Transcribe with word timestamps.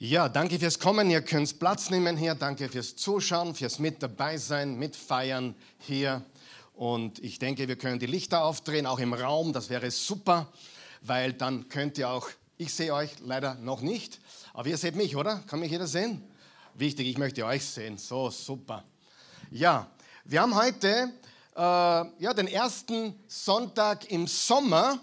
Ja, 0.00 0.28
danke 0.28 0.60
fürs 0.60 0.78
Kommen. 0.78 1.10
Ihr 1.10 1.22
könnt 1.22 1.58
Platz 1.58 1.90
nehmen 1.90 2.16
hier. 2.16 2.36
Danke 2.36 2.68
fürs 2.68 2.94
Zuschauen, 2.94 3.56
fürs 3.56 3.80
Mit 3.80 4.00
dabei 4.00 4.36
sein, 4.36 4.78
mitfeiern 4.78 5.56
hier. 5.76 6.22
Und 6.74 7.18
ich 7.18 7.40
denke, 7.40 7.66
wir 7.66 7.74
können 7.74 7.98
die 7.98 8.06
Lichter 8.06 8.44
aufdrehen, 8.44 8.86
auch 8.86 9.00
im 9.00 9.12
Raum. 9.12 9.52
Das 9.52 9.70
wäre 9.70 9.90
super, 9.90 10.52
weil 11.02 11.32
dann 11.32 11.68
könnt 11.68 11.98
ihr 11.98 12.10
auch, 12.10 12.28
ich 12.58 12.72
sehe 12.72 12.94
euch 12.94 13.10
leider 13.24 13.56
noch 13.56 13.80
nicht, 13.80 14.20
aber 14.54 14.68
ihr 14.68 14.78
seht 14.78 14.94
mich, 14.94 15.16
oder? 15.16 15.40
Kann 15.48 15.58
mich 15.58 15.72
jeder 15.72 15.88
sehen? 15.88 16.22
Wichtig, 16.74 17.08
ich 17.08 17.18
möchte 17.18 17.44
euch 17.44 17.64
sehen. 17.64 17.98
So, 17.98 18.30
super. 18.30 18.84
Ja, 19.50 19.90
wir 20.24 20.42
haben 20.42 20.54
heute 20.54 21.12
äh, 21.56 21.60
ja, 21.60 22.34
den 22.36 22.46
ersten 22.46 23.16
Sonntag 23.26 24.08
im 24.12 24.28
Sommer 24.28 25.00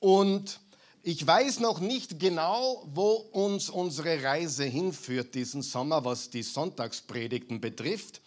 und 0.00 0.58
ich 1.06 1.26
weiß 1.26 1.60
noch 1.60 1.80
nicht 1.80 2.18
genau, 2.18 2.82
wo 2.86 3.12
uns 3.12 3.68
unsere 3.68 4.22
Reise 4.22 4.64
hinführt 4.64 5.34
diesen 5.34 5.60
Sommer, 5.60 6.02
was 6.06 6.30
die 6.30 6.42
Sonntagspredigten 6.42 7.60
betrifft. 7.60 8.22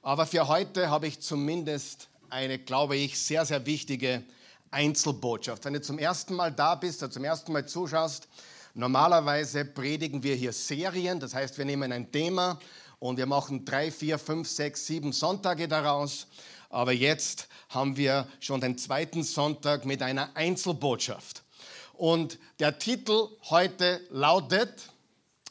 Aber 0.00 0.26
für 0.26 0.46
heute 0.46 0.90
habe 0.90 1.08
ich 1.08 1.18
zumindest 1.18 2.06
eine, 2.28 2.60
glaube 2.60 2.94
ich, 2.94 3.18
sehr, 3.18 3.44
sehr 3.44 3.66
wichtige 3.66 4.22
Einzelbotschaft. 4.70 5.64
Wenn 5.64 5.72
du 5.72 5.80
zum 5.80 5.98
ersten 5.98 6.34
Mal 6.34 6.52
da 6.52 6.76
bist 6.76 7.02
oder 7.02 7.10
zum 7.10 7.24
ersten 7.24 7.52
Mal 7.52 7.66
zuschaust, 7.66 8.28
normalerweise 8.74 9.64
predigen 9.64 10.22
wir 10.22 10.36
hier 10.36 10.52
Serien. 10.52 11.18
Das 11.18 11.34
heißt, 11.34 11.58
wir 11.58 11.64
nehmen 11.64 11.90
ein 11.90 12.12
Thema 12.12 12.60
und 13.00 13.16
wir 13.16 13.26
machen 13.26 13.64
drei, 13.64 13.90
vier, 13.90 14.20
fünf, 14.20 14.48
sechs, 14.48 14.86
sieben 14.86 15.12
Sonntage 15.12 15.66
daraus. 15.66 16.28
Aber 16.68 16.92
jetzt 16.92 17.48
haben 17.70 17.96
wir 17.96 18.28
schon 18.38 18.60
den 18.60 18.78
zweiten 18.78 19.24
Sonntag 19.24 19.84
mit 19.84 20.00
einer 20.00 20.30
Einzelbotschaft. 20.36 21.42
Und 22.00 22.38
der 22.58 22.78
Titel 22.78 23.28
heute 23.50 24.00
lautet, 24.08 24.88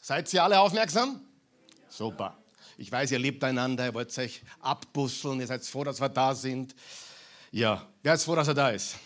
seid 0.02 0.34
ihr 0.34 0.42
alle 0.42 0.58
aufmerksam? 0.58 1.20
Super. 1.88 2.36
Ich 2.76 2.90
weiß, 2.90 3.12
ihr 3.12 3.20
liebt 3.20 3.44
einander, 3.44 3.84
ihr 3.84 3.94
wollt 3.94 4.18
euch 4.18 4.42
abbusseln, 4.58 5.38
ihr 5.38 5.46
seid 5.46 5.64
froh, 5.64 5.84
dass 5.84 6.00
wir 6.00 6.08
da 6.08 6.34
sind. 6.34 6.74
Ja, 7.52 7.86
wer 8.02 8.14
ist 8.14 8.24
froh, 8.24 8.34
dass 8.34 8.48
er 8.48 8.54
da 8.54 8.70
ist? 8.70 8.96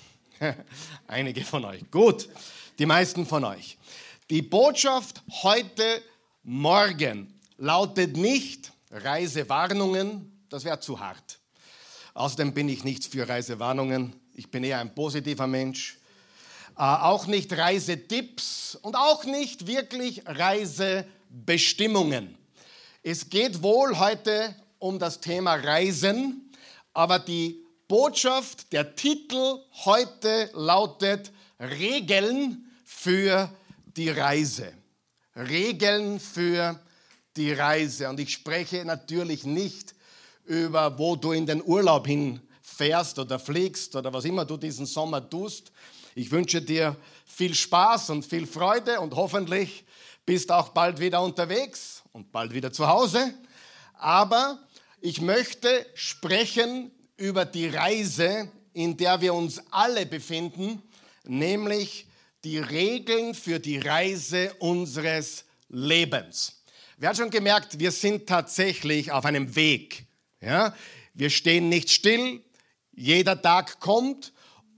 Einige 1.06 1.44
von 1.44 1.66
euch. 1.66 1.82
Gut, 1.90 2.30
die 2.78 2.86
meisten 2.86 3.26
von 3.26 3.44
euch. 3.44 3.76
Die 4.30 4.40
Botschaft 4.40 5.22
heute 5.42 6.00
Morgen 6.44 7.38
lautet 7.58 8.16
nicht 8.16 8.72
Reisewarnungen, 8.90 10.46
das 10.48 10.64
wäre 10.64 10.80
zu 10.80 10.98
hart. 10.98 11.40
Außerdem 12.14 12.54
bin 12.54 12.70
ich 12.70 12.84
nicht 12.84 13.04
für 13.04 13.28
Reisewarnungen, 13.28 14.18
ich 14.32 14.50
bin 14.50 14.64
eher 14.64 14.78
ein 14.78 14.94
positiver 14.94 15.46
Mensch. 15.46 15.98
Äh, 16.76 16.82
auch 16.82 17.28
nicht 17.28 17.56
Reisetipps 17.56 18.76
und 18.82 18.96
auch 18.96 19.24
nicht 19.24 19.68
wirklich 19.68 20.22
Reisebestimmungen. 20.26 22.36
Es 23.04 23.30
geht 23.30 23.62
wohl 23.62 23.96
heute 23.96 24.56
um 24.80 24.98
das 24.98 25.20
Thema 25.20 25.54
Reisen, 25.54 26.50
aber 26.92 27.20
die 27.20 27.64
Botschaft, 27.86 28.72
der 28.72 28.96
Titel 28.96 29.60
heute 29.84 30.50
lautet 30.54 31.30
Regeln 31.60 32.68
für 32.84 33.48
die 33.96 34.10
Reise. 34.10 34.72
Regeln 35.36 36.18
für 36.18 36.80
die 37.36 37.52
Reise. 37.52 38.08
Und 38.08 38.18
ich 38.18 38.32
spreche 38.32 38.84
natürlich 38.84 39.44
nicht 39.44 39.94
über, 40.44 40.98
wo 40.98 41.14
du 41.14 41.30
in 41.30 41.46
den 41.46 41.62
Urlaub 41.62 42.08
hinfährst 42.08 43.20
oder 43.20 43.38
fliegst 43.38 43.94
oder 43.94 44.12
was 44.12 44.24
immer 44.24 44.44
du 44.44 44.56
diesen 44.56 44.86
Sommer 44.86 45.30
tust, 45.30 45.70
ich 46.14 46.30
wünsche 46.30 46.62
dir 46.62 46.96
viel 47.26 47.54
Spaß 47.54 48.10
und 48.10 48.24
viel 48.24 48.46
Freude 48.46 49.00
und 49.00 49.14
hoffentlich 49.14 49.84
bist 50.24 50.52
auch 50.52 50.70
bald 50.70 51.00
wieder 51.00 51.22
unterwegs 51.22 52.02
und 52.12 52.30
bald 52.30 52.54
wieder 52.54 52.72
zu 52.72 52.86
Hause. 52.86 53.34
Aber 53.94 54.60
ich 55.00 55.20
möchte 55.20 55.86
sprechen 55.94 56.90
über 57.16 57.44
die 57.44 57.68
Reise, 57.68 58.50
in 58.72 58.96
der 58.96 59.20
wir 59.20 59.34
uns 59.34 59.60
alle 59.70 60.06
befinden, 60.06 60.82
nämlich 61.24 62.06
die 62.44 62.58
Regeln 62.58 63.34
für 63.34 63.58
die 63.58 63.78
Reise 63.78 64.54
unseres 64.58 65.44
Lebens. 65.68 66.62
Wer 66.96 67.08
hat 67.10 67.16
schon 67.16 67.30
gemerkt, 67.30 67.78
wir 67.78 67.90
sind 67.90 68.28
tatsächlich 68.28 69.10
auf 69.10 69.24
einem 69.24 69.56
Weg. 69.56 70.06
Ja? 70.40 70.74
Wir 71.12 71.30
stehen 71.30 71.68
nicht 71.68 71.90
still, 71.90 72.42
jeder 72.92 73.40
Tag 73.40 73.80
kommt 73.80 74.32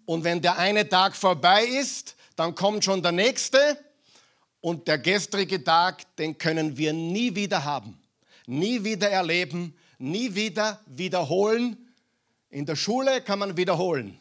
und 0.06 0.24
wenn 0.24 0.40
der 0.40 0.56
eine 0.56 0.88
Tag 0.88 1.16
vorbei 1.16 1.64
ist, 1.64 2.16
dann 2.36 2.54
kommt 2.54 2.84
schon 2.84 3.02
der 3.02 3.12
nächste. 3.12 3.78
Und 4.60 4.88
der 4.88 4.98
gestrige 4.98 5.62
Tag, 5.62 6.16
den 6.16 6.38
können 6.38 6.76
wir 6.76 6.92
nie 6.92 7.34
wieder 7.34 7.64
haben. 7.64 7.98
Nie 8.46 8.84
wieder 8.84 9.10
erleben, 9.10 9.76
nie 9.98 10.34
wieder 10.34 10.80
wiederholen. 10.86 11.76
In 12.50 12.66
der 12.66 12.76
Schule 12.76 13.20
kann 13.20 13.40
man 13.40 13.56
wiederholen. 13.56 14.18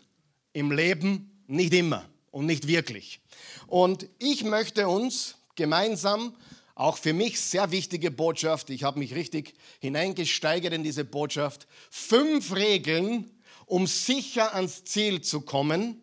Im 0.54 0.72
Leben 0.72 1.44
nicht 1.48 1.74
immer 1.74 2.06
und 2.32 2.48
nicht 2.48 2.68
wirklich. 2.68 3.22
Und 3.68 4.08
ich 4.20 4.44
möchte 4.44 4.88
uns 4.88 5.36
gemeinsam, 5.56 6.36
auch 6.74 6.98
für 6.98 7.14
mich 7.14 7.40
sehr 7.40 7.72
wichtige 7.72 8.12
Botschaft, 8.12 8.70
ich 8.70 8.84
habe 8.84 9.00
mich 9.00 9.16
richtig 9.16 9.54
hineingesteigert 9.80 10.74
in 10.74 10.84
diese 10.84 11.06
Botschaft, 11.06 11.68
fünf 11.90 12.54
Regeln 12.54 13.32
um 13.66 13.88
sicher 13.88 14.54
ans 14.56 14.84
Ziel 14.84 15.22
zu 15.22 15.42
kommen. 15.42 16.02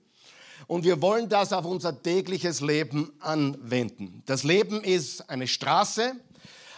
Und 0.67 0.85
wir 0.85 1.03
wollen 1.03 1.29
das 1.29 1.53
auf 1.53 1.65
unser 1.65 2.03
tägliches 2.03 2.61
Leben 2.61 3.13
anwenden. 3.21 4.23
Das 4.27 4.43
Leben 4.43 4.83
ist 4.83 5.29
eine 5.29 5.49
Straße, 5.49 6.15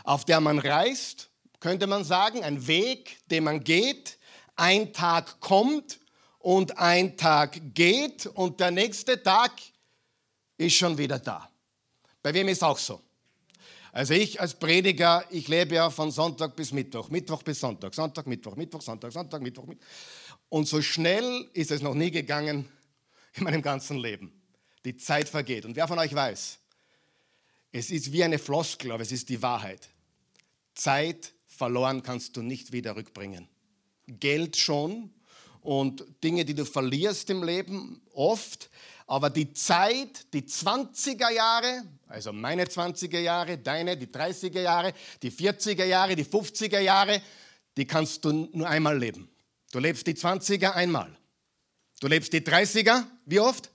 auf 0.04 0.24
der 0.24 0.40
man 0.40 0.58
reist, 0.58 1.30
könnte 1.60 1.86
man 1.86 2.04
sagen, 2.04 2.42
ein 2.42 2.66
Weg, 2.66 3.18
den 3.30 3.44
man 3.44 3.62
geht. 3.62 4.18
Ein 4.56 4.92
Tag 4.92 5.40
kommt 5.40 5.98
und 6.38 6.78
ein 6.78 7.16
Tag 7.16 7.58
geht 7.74 8.26
und 8.26 8.60
der 8.60 8.70
nächste 8.70 9.22
Tag 9.22 9.52
ist 10.58 10.74
schon 10.74 10.96
wieder 10.98 11.18
da. 11.18 11.48
Bei 12.22 12.32
wem 12.34 12.48
ist 12.48 12.62
auch 12.62 12.78
so? 12.78 13.00
Also 13.92 14.12
ich 14.12 14.40
als 14.40 14.54
Prediger, 14.54 15.24
ich 15.30 15.46
lebe 15.46 15.76
ja 15.76 15.88
von 15.88 16.10
Sonntag 16.10 16.56
bis 16.56 16.72
Mittwoch, 16.72 17.08
Mittwoch 17.10 17.42
bis 17.42 17.60
Sonntag, 17.60 17.94
Sonntag, 17.94 18.26
Mittwoch, 18.26 18.56
Mittwoch, 18.56 18.82
Sonntag, 18.82 19.12
Sonntag, 19.12 19.40
Mittwoch, 19.40 19.66
Mittwoch. 19.66 19.86
Und 20.48 20.68
so 20.68 20.82
schnell 20.82 21.48
ist 21.52 21.70
es 21.70 21.82
noch 21.82 21.94
nie 21.94 22.10
gegangen 22.10 22.68
in 23.34 23.44
meinem 23.44 23.62
ganzen 23.62 23.98
Leben. 23.98 24.32
Die 24.84 24.96
Zeit 24.96 25.28
vergeht. 25.28 25.64
Und 25.64 25.76
wer 25.76 25.88
von 25.88 25.98
euch 25.98 26.14
weiß, 26.14 26.58
es 27.72 27.90
ist 27.90 28.12
wie 28.12 28.22
eine 28.22 28.38
Floskel, 28.38 28.92
aber 28.92 29.02
es 29.02 29.10
ist 29.10 29.28
die 29.28 29.42
Wahrheit. 29.42 29.88
Zeit 30.74 31.32
verloren 31.46 32.02
kannst 32.02 32.36
du 32.36 32.42
nicht 32.42 32.72
wieder 32.72 32.96
rückbringen. 32.96 33.48
Geld 34.06 34.56
schon 34.56 35.12
und 35.60 36.04
Dinge, 36.22 36.44
die 36.44 36.54
du 36.54 36.64
verlierst 36.64 37.30
im 37.30 37.42
Leben, 37.42 38.02
oft. 38.12 38.70
Aber 39.06 39.30
die 39.30 39.52
Zeit, 39.52 40.32
die 40.32 40.42
20er 40.42 41.30
Jahre, 41.30 41.84
also 42.06 42.32
meine 42.32 42.64
20er 42.64 43.18
Jahre, 43.18 43.58
deine, 43.58 43.96
die 43.96 44.06
30er 44.06 44.60
Jahre, 44.60 44.92
die 45.22 45.30
40er 45.30 45.84
Jahre, 45.84 46.16
die 46.16 46.24
50er 46.24 46.80
Jahre, 46.80 47.20
die 47.76 47.86
kannst 47.86 48.24
du 48.24 48.48
nur 48.52 48.68
einmal 48.68 48.98
leben. 48.98 49.28
Du 49.74 49.80
lebst 49.80 50.06
die 50.06 50.14
20er 50.14 50.74
einmal. 50.74 51.10
Du 51.98 52.06
lebst 52.06 52.32
die 52.32 52.42
30er, 52.42 53.02
wie 53.26 53.40
oft? 53.40 53.70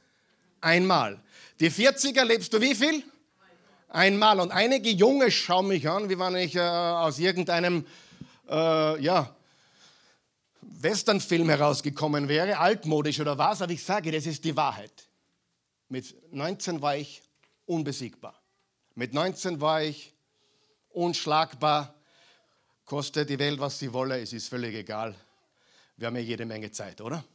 Einmal. 0.62 1.22
Die 1.60 1.70
40er 1.70 2.24
lebst 2.24 2.54
du 2.54 2.62
wie 2.62 2.74
viel? 2.74 3.04
Einmal. 3.90 4.40
Und 4.40 4.54
einige 4.54 4.92
Junge 4.92 5.30
schauen 5.30 5.68
mich 5.68 5.90
an, 5.90 6.10
wie 6.10 6.18
wenn 6.18 6.38
ich 6.38 6.56
äh, 6.56 6.62
aus 6.62 7.20
irgendeinem 7.20 7.86
äh, 8.50 9.02
ja, 9.02 9.36
Westernfilm 10.62 11.50
herausgekommen 11.50 12.30
wäre, 12.30 12.60
altmodisch 12.60 13.20
oder 13.20 13.38
was, 13.38 13.62
aber 13.62 13.74
ich 13.74 13.84
sage, 13.84 14.10
das 14.10 14.26
ist 14.26 14.46
die 14.46 14.56
Wahrheit. 14.56 15.10
Mit 15.90 16.16
19 16.32 16.82
war 16.82 16.96
ich 16.96 17.22
unbesiegbar. 17.66 18.42
Mit 18.96 19.14
19 19.14 19.60
war 19.60 19.84
ich 19.84 20.14
unschlagbar. 20.92 21.94
Kostet 22.86 23.30
die 23.30 23.38
Welt, 23.38 23.60
was 23.60 23.80
sie 23.80 23.92
wolle, 23.92 24.22
es 24.22 24.32
ist 24.32 24.48
völlig 24.48 24.74
egal. 24.76 25.14
Wir 26.00 26.08
haben 26.08 26.16
ja 26.16 26.22
jede 26.22 26.46
Menge 26.46 26.72
Zeit, 26.72 27.02
oder? 27.02 27.26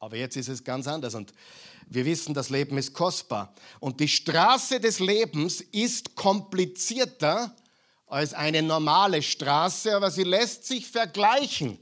Aber 0.00 0.16
jetzt 0.16 0.36
ist 0.36 0.48
es 0.48 0.64
ganz 0.64 0.88
anders 0.88 1.14
und 1.14 1.32
wir 1.86 2.04
wissen, 2.04 2.34
das 2.34 2.50
Leben 2.50 2.76
ist 2.78 2.92
kostbar. 2.92 3.54
Und 3.78 4.00
die 4.00 4.08
Straße 4.08 4.80
des 4.80 4.98
Lebens 4.98 5.60
ist 5.60 6.16
komplizierter 6.16 7.54
als 8.08 8.34
eine 8.34 8.60
normale 8.60 9.22
Straße, 9.22 9.94
aber 9.94 10.10
sie 10.10 10.24
lässt 10.24 10.64
sich 10.64 10.88
vergleichen 10.88 11.78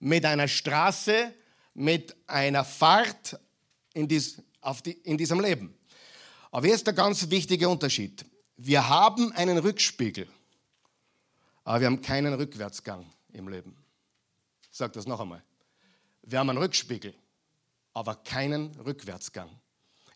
mit 0.00 0.24
einer 0.24 0.48
Straße, 0.48 1.32
mit 1.74 2.16
einer 2.26 2.64
Fahrt 2.64 3.38
in, 3.94 4.08
dies, 4.08 4.42
die, 4.84 4.92
in 5.04 5.16
diesem 5.16 5.38
Leben. 5.38 5.72
Aber 6.50 6.66
hier 6.66 6.74
ist 6.74 6.88
der 6.88 6.94
ganz 6.94 7.30
wichtige 7.30 7.68
Unterschied. 7.68 8.24
Wir 8.56 8.88
haben 8.88 9.30
einen 9.30 9.58
Rückspiegel, 9.58 10.26
aber 11.62 11.80
wir 11.80 11.86
haben 11.86 12.02
keinen 12.02 12.34
Rückwärtsgang 12.34 13.06
im 13.32 13.48
Leben. 13.48 13.85
Ich 14.76 14.78
sage 14.78 14.92
das 14.92 15.06
noch 15.06 15.20
einmal. 15.20 15.42
Wir 16.20 16.38
haben 16.38 16.50
einen 16.50 16.58
Rückspiegel, 16.58 17.14
aber 17.94 18.14
keinen 18.14 18.78
Rückwärtsgang. 18.78 19.48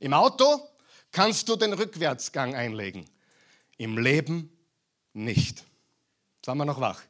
Im 0.00 0.12
Auto 0.12 0.60
kannst 1.12 1.48
du 1.48 1.56
den 1.56 1.72
Rückwärtsgang 1.72 2.54
einlegen. 2.54 3.08
Im 3.78 3.96
Leben 3.96 4.54
nicht. 5.14 5.64
Sind 6.44 6.58
wir 6.58 6.66
noch 6.66 6.78
wach? 6.78 7.00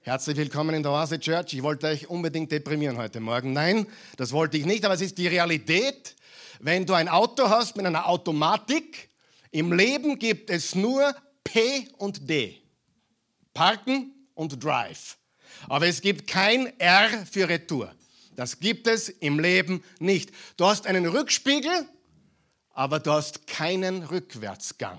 Herzlich 0.00 0.34
willkommen 0.38 0.74
in 0.74 0.82
der 0.82 0.92
Oase 0.92 1.20
Church. 1.20 1.52
Ich 1.52 1.62
wollte 1.62 1.88
euch 1.88 2.08
unbedingt 2.08 2.50
deprimieren 2.50 2.96
heute 2.96 3.20
Morgen. 3.20 3.52
Nein, 3.52 3.86
das 4.16 4.32
wollte 4.32 4.56
ich 4.56 4.64
nicht, 4.64 4.82
aber 4.86 4.94
es 4.94 5.02
ist 5.02 5.18
die 5.18 5.28
Realität. 5.28 6.16
Wenn 6.58 6.86
du 6.86 6.94
ein 6.94 7.10
Auto 7.10 7.50
hast 7.50 7.76
mit 7.76 7.84
einer 7.84 8.08
Automatik, 8.08 9.10
im 9.50 9.74
Leben 9.74 10.18
gibt 10.18 10.48
es 10.48 10.74
nur 10.74 11.14
P 11.44 11.90
und 11.98 12.30
D. 12.30 12.62
Parken 13.52 14.10
und 14.32 14.64
Drive. 14.64 15.18
Aber 15.68 15.86
es 15.86 16.00
gibt 16.00 16.26
kein 16.26 16.78
R 16.78 17.26
für 17.30 17.48
Retour. 17.48 17.94
Das 18.36 18.60
gibt 18.60 18.86
es 18.86 19.08
im 19.08 19.38
Leben 19.38 19.82
nicht. 19.98 20.30
Du 20.56 20.66
hast 20.66 20.86
einen 20.86 21.06
Rückspiegel, 21.06 21.86
aber 22.70 22.98
du 22.98 23.12
hast 23.12 23.46
keinen 23.46 24.02
Rückwärtsgang. 24.04 24.98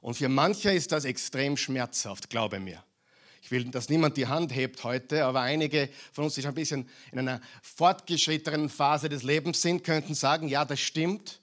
Und 0.00 0.14
für 0.14 0.28
manche 0.28 0.72
ist 0.72 0.90
das 0.90 1.04
extrem 1.04 1.56
schmerzhaft, 1.56 2.28
glaube 2.28 2.58
mir. 2.58 2.82
Ich 3.40 3.50
will, 3.50 3.64
dass 3.66 3.88
niemand 3.88 4.16
die 4.16 4.26
Hand 4.26 4.54
hebt 4.54 4.82
heute, 4.84 5.24
aber 5.24 5.40
einige 5.40 5.88
von 6.12 6.24
uns, 6.24 6.34
die 6.34 6.42
schon 6.42 6.52
ein 6.52 6.54
bisschen 6.54 6.88
in 7.12 7.20
einer 7.20 7.40
fortgeschrittenen 7.62 8.68
Phase 8.68 9.08
des 9.08 9.22
Lebens 9.22 9.62
sind, 9.62 9.84
könnten 9.84 10.14
sagen, 10.14 10.48
ja, 10.48 10.64
das 10.64 10.80
stimmt. 10.80 11.40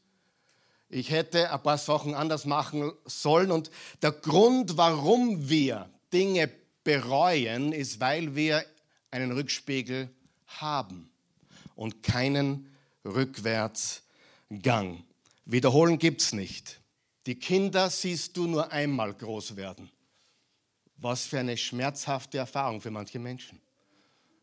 Ich 0.90 1.12
hätte 1.12 1.52
ein 1.52 1.62
paar 1.62 1.78
Sachen 1.78 2.16
anders 2.16 2.46
machen 2.46 2.92
sollen. 3.06 3.52
Und 3.52 3.70
der 4.02 4.12
Grund, 4.12 4.76
warum 4.76 5.50
wir 5.50 5.90
Dinge 6.12 6.50
bereuen, 6.90 7.72
ist, 7.72 8.00
weil 8.00 8.36
wir 8.36 8.66
einen 9.12 9.32
Rückspiegel 9.32 10.10
haben 10.48 11.08
und 11.76 12.02
keinen 12.02 12.76
Rückwärtsgang. 13.06 15.04
Wiederholen 15.46 16.00
gibt 16.00 16.22
es 16.22 16.34
nicht. 16.34 16.80
Die 17.28 17.36
Kinder 17.36 17.92
siehst 17.92 18.36
du 18.36 18.48
nur 18.48 18.72
einmal 18.72 19.14
groß 19.14 19.56
werden. 19.56 19.92
Was 20.98 21.26
für 21.26 21.40
eine 21.40 21.58
schmerzhafte 21.58 22.40
Erfahrung 22.40 22.82
für 22.82 22.90
manche 22.90 23.20
Menschen. 23.20 23.62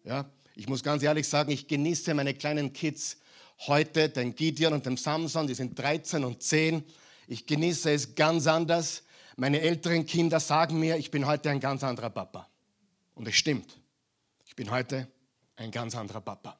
Ja, 0.04 0.30
ich 0.54 0.68
muss 0.68 0.84
ganz 0.84 1.02
ehrlich 1.02 1.26
sagen, 1.28 1.50
ich 1.50 1.66
genieße 1.66 2.14
meine 2.14 2.32
kleinen 2.32 2.72
Kids 2.72 3.16
heute, 3.66 4.08
den 4.08 4.36
Gideon 4.36 4.72
und 4.72 4.86
den 4.86 4.96
Samson, 4.96 5.48
die 5.48 5.54
sind 5.54 5.76
13 5.76 6.22
und 6.22 6.44
10. 6.44 6.84
Ich 7.26 7.44
genieße 7.44 7.90
es 7.90 8.14
ganz 8.14 8.46
anders. 8.46 9.02
Meine 9.36 9.60
älteren 9.60 10.06
Kinder 10.06 10.40
sagen 10.40 10.80
mir, 10.80 10.96
ich 10.96 11.10
bin 11.10 11.26
heute 11.26 11.50
ein 11.50 11.60
ganz 11.60 11.84
anderer 11.84 12.08
Papa. 12.08 12.48
Und 13.14 13.28
es 13.28 13.34
stimmt. 13.36 13.78
Ich 14.46 14.56
bin 14.56 14.70
heute 14.70 15.08
ein 15.56 15.70
ganz 15.70 15.94
anderer 15.94 16.22
Papa. 16.22 16.58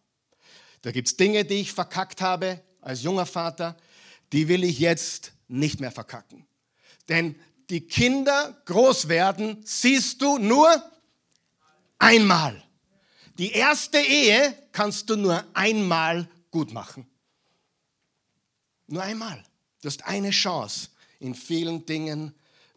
Da 0.82 0.93
gibt 0.93 1.08
es 1.08 1.17
Dinge, 1.17 1.46
die 1.46 1.55
ich 1.62 1.73
verkackt 1.73 2.20
habe 2.20 2.62
als 2.82 3.02
junger 3.02 3.25
Vater, 3.25 3.76
die 4.32 4.49
will 4.49 4.62
ich 4.62 4.78
jetzt 4.78 5.32
nicht 5.49 5.81
mehr 5.81 5.90
verkacken. 5.90 6.46
Denn 7.08 7.34
die 7.70 7.81
Kinder 7.81 8.61
groß 8.67 9.08
werden, 9.08 9.62
siehst 9.64 10.20
du 10.20 10.38
nur 10.38 10.69
einmal. 11.99 12.62
Die 13.38 13.52
erste 13.52 13.99
Ehe 13.99 14.55
kannst 14.73 15.08
du 15.08 15.17
nur 15.17 15.44
einmal 15.55 16.28
gut 16.50 16.73
machen. 16.73 17.06
Nur 18.87 19.02
einmal. 19.02 19.43
Du 19.81 19.88
hast 19.88 20.05
eine 20.05 20.31
Chance 20.31 20.90
in 21.19 21.34
vielen 21.34 21.87
Dingen 21.87 22.34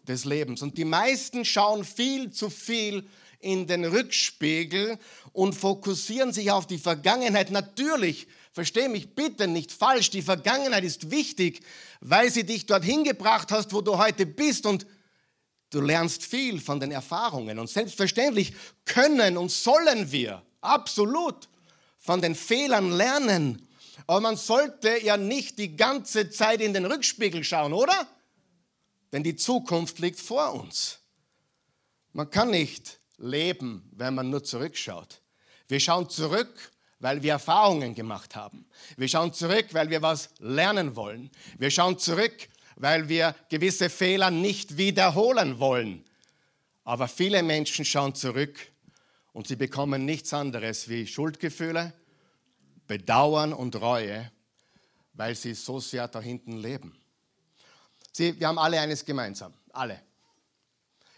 des 0.07 0.25
Lebens. 0.25 0.61
Und 0.61 0.77
die 0.77 0.85
meisten 0.85 1.45
schauen 1.45 1.83
viel 1.83 2.31
zu 2.31 2.49
viel 2.49 3.07
in 3.39 3.67
den 3.67 3.85
Rückspiegel 3.85 4.97
und 5.31 5.53
fokussieren 5.53 6.33
sich 6.33 6.51
auf 6.51 6.67
die 6.67 6.77
Vergangenheit. 6.77 7.51
Natürlich, 7.51 8.27
verstehe 8.51 8.89
mich 8.89 9.15
bitte 9.15 9.47
nicht 9.47 9.71
falsch, 9.71 10.09
die 10.09 10.21
Vergangenheit 10.21 10.83
ist 10.83 11.11
wichtig, 11.11 11.61
weil 12.01 12.31
sie 12.31 12.43
dich 12.43 12.65
dorthin 12.65 13.03
gebracht 13.03 13.51
hast, 13.51 13.73
wo 13.73 13.81
du 13.81 13.97
heute 13.97 14.25
bist 14.25 14.65
und 14.65 14.85
du 15.69 15.81
lernst 15.81 16.25
viel 16.25 16.59
von 16.59 16.79
den 16.79 16.91
Erfahrungen. 16.91 17.59
Und 17.59 17.69
selbstverständlich 17.69 18.53
können 18.85 19.37
und 19.37 19.51
sollen 19.51 20.11
wir 20.11 20.41
absolut 20.61 21.47
von 21.97 22.21
den 22.21 22.35
Fehlern 22.35 22.91
lernen. 22.91 23.67
Aber 24.07 24.21
man 24.21 24.37
sollte 24.37 25.03
ja 25.03 25.17
nicht 25.17 25.59
die 25.59 25.77
ganze 25.77 26.29
Zeit 26.29 26.61
in 26.61 26.73
den 26.73 26.85
Rückspiegel 26.85 27.43
schauen, 27.43 27.73
oder? 27.73 28.07
Denn 29.11 29.23
die 29.23 29.35
Zukunft 29.35 30.00
liegt 30.00 30.19
vor 30.19 30.53
uns. 30.53 31.00
Man 32.13 32.29
kann 32.29 32.51
nicht 32.51 33.00
leben, 33.17 33.89
wenn 33.91 34.15
man 34.15 34.29
nur 34.29 34.44
zurückschaut. 34.44 35.21
Wir 35.67 35.79
schauen 35.79 36.09
zurück, 36.09 36.71
weil 37.00 37.21
wir 37.23 37.33
Erfahrungen 37.33 37.95
gemacht 37.95 38.35
haben. 38.35 38.65
Wir 38.97 39.07
schauen 39.07 39.33
zurück, 39.33 39.67
weil 39.71 39.89
wir 39.89 40.01
was 40.01 40.29
lernen 40.39 40.95
wollen. 40.95 41.29
Wir 41.57 41.71
schauen 41.71 41.97
zurück, 41.97 42.50
weil 42.75 43.07
wir 43.09 43.35
gewisse 43.50 43.89
Fehler 43.89 44.31
nicht 44.31 44.77
wiederholen 44.77 45.59
wollen. 45.59 46.03
Aber 46.83 47.07
viele 47.07 47.44
Menschen 47.44 47.85
schauen 47.85 48.15
zurück 48.15 48.57
und 49.31 49.47
sie 49.47 49.56
bekommen 49.56 50.06
nichts 50.06 50.33
anderes 50.33 50.89
wie 50.89 51.06
Schuldgefühle, 51.06 51.94
Bedauern 52.88 53.53
und 53.53 53.75
Reue, 53.75 54.31
weil 55.13 55.35
sie 55.35 55.53
so 55.53 55.79
sehr 55.79 56.07
da 56.07 56.19
hinten 56.19 56.57
leben. 56.57 56.98
Sie, 58.19 58.38
wir 58.38 58.50
haben 58.50 58.60
alle 58.60 58.81
eines 58.81 59.06
gemeinsam, 59.06 59.54
alle. 59.71 59.98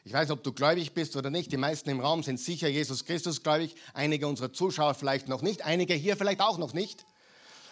Ich 0.03 0.13
weiß 0.13 0.29
ob 0.29 0.43
du 0.43 0.53
gläubig 0.53 0.93
bist 0.93 1.15
oder 1.15 1.31
nicht. 1.31 1.51
Die 1.51 1.57
meisten 1.57 1.89
im 1.89 1.99
Raum 1.99 2.21
sind 2.21 2.39
sicher 2.39 2.67
Jesus 2.67 3.05
Christus 3.05 3.41
gläubig. 3.41 3.75
Einige 3.95 4.27
unserer 4.27 4.53
Zuschauer 4.53 4.93
vielleicht 4.93 5.27
noch 5.27 5.41
nicht. 5.41 5.65
Einige 5.65 5.95
hier 5.95 6.15
vielleicht 6.15 6.41
auch 6.41 6.59
noch 6.59 6.73
nicht. 6.73 7.07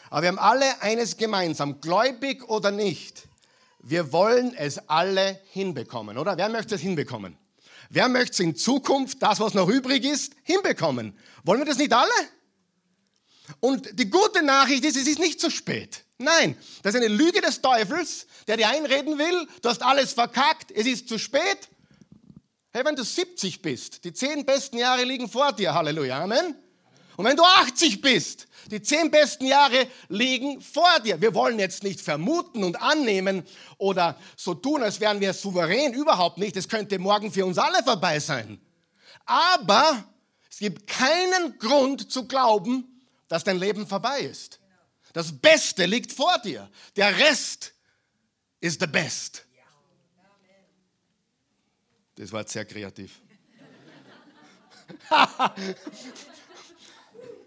Aber 0.09 0.23
wir 0.23 0.29
haben 0.29 0.39
alle 0.39 0.81
eines 0.81 1.17
gemeinsam, 1.17 1.79
gläubig 1.79 2.49
oder 2.49 2.71
nicht. 2.71 3.27
Wir 3.83 4.11
wollen 4.11 4.55
es 4.55 4.89
alle 4.89 5.39
hinbekommen, 5.51 6.17
oder? 6.17 6.35
Wer 6.35 6.49
möchte 6.49 6.73
es 6.73 6.81
hinbekommen? 6.81 7.37
Wer 7.91 8.09
möchte 8.09 8.31
es 8.31 8.39
in 8.39 8.55
Zukunft, 8.55 9.21
das 9.21 9.39
was 9.39 9.53
noch 9.53 9.69
übrig 9.69 10.05
ist, 10.05 10.33
hinbekommen? 10.41 11.15
Wollen 11.43 11.59
wir 11.59 11.67
das 11.67 11.77
nicht 11.77 11.93
alle? 11.93 12.09
Und 13.59 13.99
die 13.99 14.09
gute 14.09 14.43
Nachricht 14.43 14.85
ist, 14.85 14.97
es 14.97 15.07
ist 15.07 15.19
nicht 15.19 15.39
zu 15.39 15.49
spät. 15.49 16.03
Nein, 16.17 16.57
das 16.83 16.93
ist 16.93 17.01
eine 17.01 17.13
Lüge 17.13 17.41
des 17.41 17.61
Teufels, 17.61 18.27
der 18.47 18.57
dir 18.57 18.69
einreden 18.69 19.17
will, 19.17 19.47
du 19.61 19.69
hast 19.69 19.81
alles 19.81 20.13
verkackt, 20.13 20.71
es 20.71 20.85
ist 20.85 21.07
zu 21.07 21.17
spät. 21.17 21.69
Hey, 22.71 22.85
wenn 22.85 22.95
du 22.95 23.03
70 23.03 23.61
bist, 23.61 24.03
die 24.03 24.13
zehn 24.13 24.45
besten 24.45 24.77
Jahre 24.77 25.03
liegen 25.03 25.29
vor 25.29 25.53
dir, 25.53 25.73
Halleluja, 25.73 26.21
Amen. 26.21 26.55
Und 27.15 27.25
wenn 27.25 27.35
du 27.35 27.43
80 27.43 28.01
bist, 28.01 28.47
die 28.71 28.81
zehn 28.81 29.11
besten 29.11 29.45
Jahre 29.45 29.87
liegen 30.07 30.61
vor 30.61 30.99
dir. 31.03 31.19
Wir 31.19 31.33
wollen 31.33 31.59
jetzt 31.59 31.83
nicht 31.83 31.99
vermuten 31.99 32.63
und 32.63 32.81
annehmen 32.81 33.43
oder 33.77 34.17
so 34.37 34.53
tun, 34.53 34.83
als 34.83 34.99
wären 34.99 35.19
wir 35.19 35.33
souverän, 35.33 35.93
überhaupt 35.93 36.37
nicht. 36.37 36.55
Es 36.55 36.69
könnte 36.69 36.99
morgen 36.99 37.31
für 37.31 37.45
uns 37.45 37.57
alle 37.57 37.83
vorbei 37.83 38.19
sein. 38.19 38.61
Aber 39.25 40.05
es 40.49 40.59
gibt 40.59 40.87
keinen 40.87 41.57
Grund 41.59 42.11
zu 42.11 42.27
glauben, 42.27 42.98
dass 43.29 43.45
dein 43.45 43.57
Leben 43.57 43.87
vorbei 43.87 44.19
ist. 44.21 44.59
Das 45.13 45.31
Beste 45.31 45.85
liegt 45.85 46.11
vor 46.11 46.37
dir. 46.39 46.69
Der 46.97 47.17
Rest 47.17 47.73
ist 48.59 48.81
the 48.81 48.87
best. 48.87 49.45
Das 52.15 52.31
war 52.33 52.45
sehr 52.45 52.65
kreativ. 52.65 53.21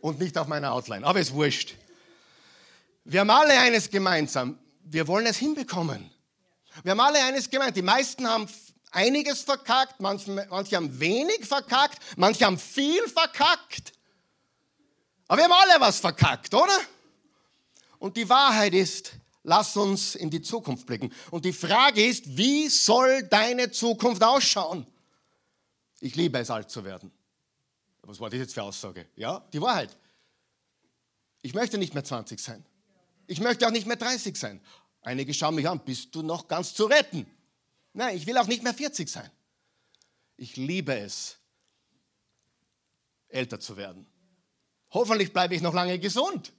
Und 0.01 0.19
nicht 0.19 0.39
auf 0.39 0.47
meiner 0.47 0.73
Outline, 0.73 1.07
aber 1.07 1.21
es 1.21 1.31
wurscht. 1.33 1.75
Wir 3.05 3.21
haben 3.21 3.31
alle 3.31 3.59
eines 3.59 3.91
gemeinsam. 3.91 4.59
Wir 4.85 5.07
wollen 5.07 5.27
es 5.27 5.37
hinbekommen. 5.37 6.11
Wir 6.83 6.93
haben 6.93 7.01
alle 7.01 7.23
eines 7.23 7.51
gemeint. 7.51 7.77
Die 7.77 7.83
meisten 7.83 8.27
haben 8.27 8.49
einiges 8.91 9.43
verkackt, 9.43 10.01
manche, 10.01 10.31
manche 10.49 10.77
haben 10.77 10.99
wenig 10.99 11.45
verkackt, 11.45 11.99
manche 12.17 12.45
haben 12.45 12.59
viel 12.59 13.07
verkackt. 13.09 13.93
Aber 15.29 15.39
wir 15.39 15.45
haben 15.45 15.53
alle 15.53 15.81
was 15.81 16.01
verkackt, 16.01 16.53
oder? 16.55 16.79
Und 17.99 18.17
die 18.17 18.29
Wahrheit 18.29 18.75
ist, 18.75 19.13
Lass 19.45 19.77
uns 19.77 20.15
in 20.15 20.31
die 20.31 20.41
Zukunft 20.41 20.87
blicken. 20.87 21.13
Und 21.31 21.45
die 21.45 21.53
Frage 21.53 22.05
ist, 22.05 22.37
wie 22.37 22.69
soll 22.69 23.25
deine 23.25 23.71
Zukunft 23.71 24.23
ausschauen? 24.23 24.87
Ich 26.01 26.15
liebe 26.15 26.39
es, 26.39 26.51
alt 26.51 26.71
zu 26.71 26.85
werden. 26.85 27.11
Was 28.03 28.21
war 28.21 28.31
das 28.31 28.39
jetzt 28.39 28.55
für 28.55 28.63
Aussage? 28.63 29.09
Ja, 29.17 29.41
die 29.53 29.61
Wahrheit. 29.61 29.97
Ich 31.43 31.55
möchte 31.55 31.79
nicht 31.79 31.95
mehr 31.95 32.05
20 32.05 32.39
sein. 32.39 32.65
Ich 33.27 33.41
möchte 33.41 33.67
auch 33.67 33.73
nicht 33.73 33.87
mehr 33.87 33.97
30 33.97 34.37
sein. 34.37 34.61
Einige 35.01 35.35
schauen 35.35 35.57
mich 35.57 35.69
an, 35.69 35.81
bist 35.85 36.15
du 36.15 36.23
noch 36.23 36.47
ganz 36.47 36.75
zu 36.75 36.85
retten? 36.85 37.27
Nein, 37.93 38.17
ich 38.17 38.27
will 38.27 38.39
auch 38.39 38.47
nicht 38.47 38.63
mehr 38.63 38.75
40 38.75 39.09
sein. 39.09 39.31
Ich 40.37 40.57
liebe 40.57 40.97
es, 40.97 41.39
älter 43.29 43.59
zu 43.59 43.77
werden. 43.77 44.07
Hoffentlich 44.93 45.33
bleibe 45.33 45.55
ich 45.55 45.63
noch 45.63 45.75
lange 45.75 45.99
gesund. 45.99 46.53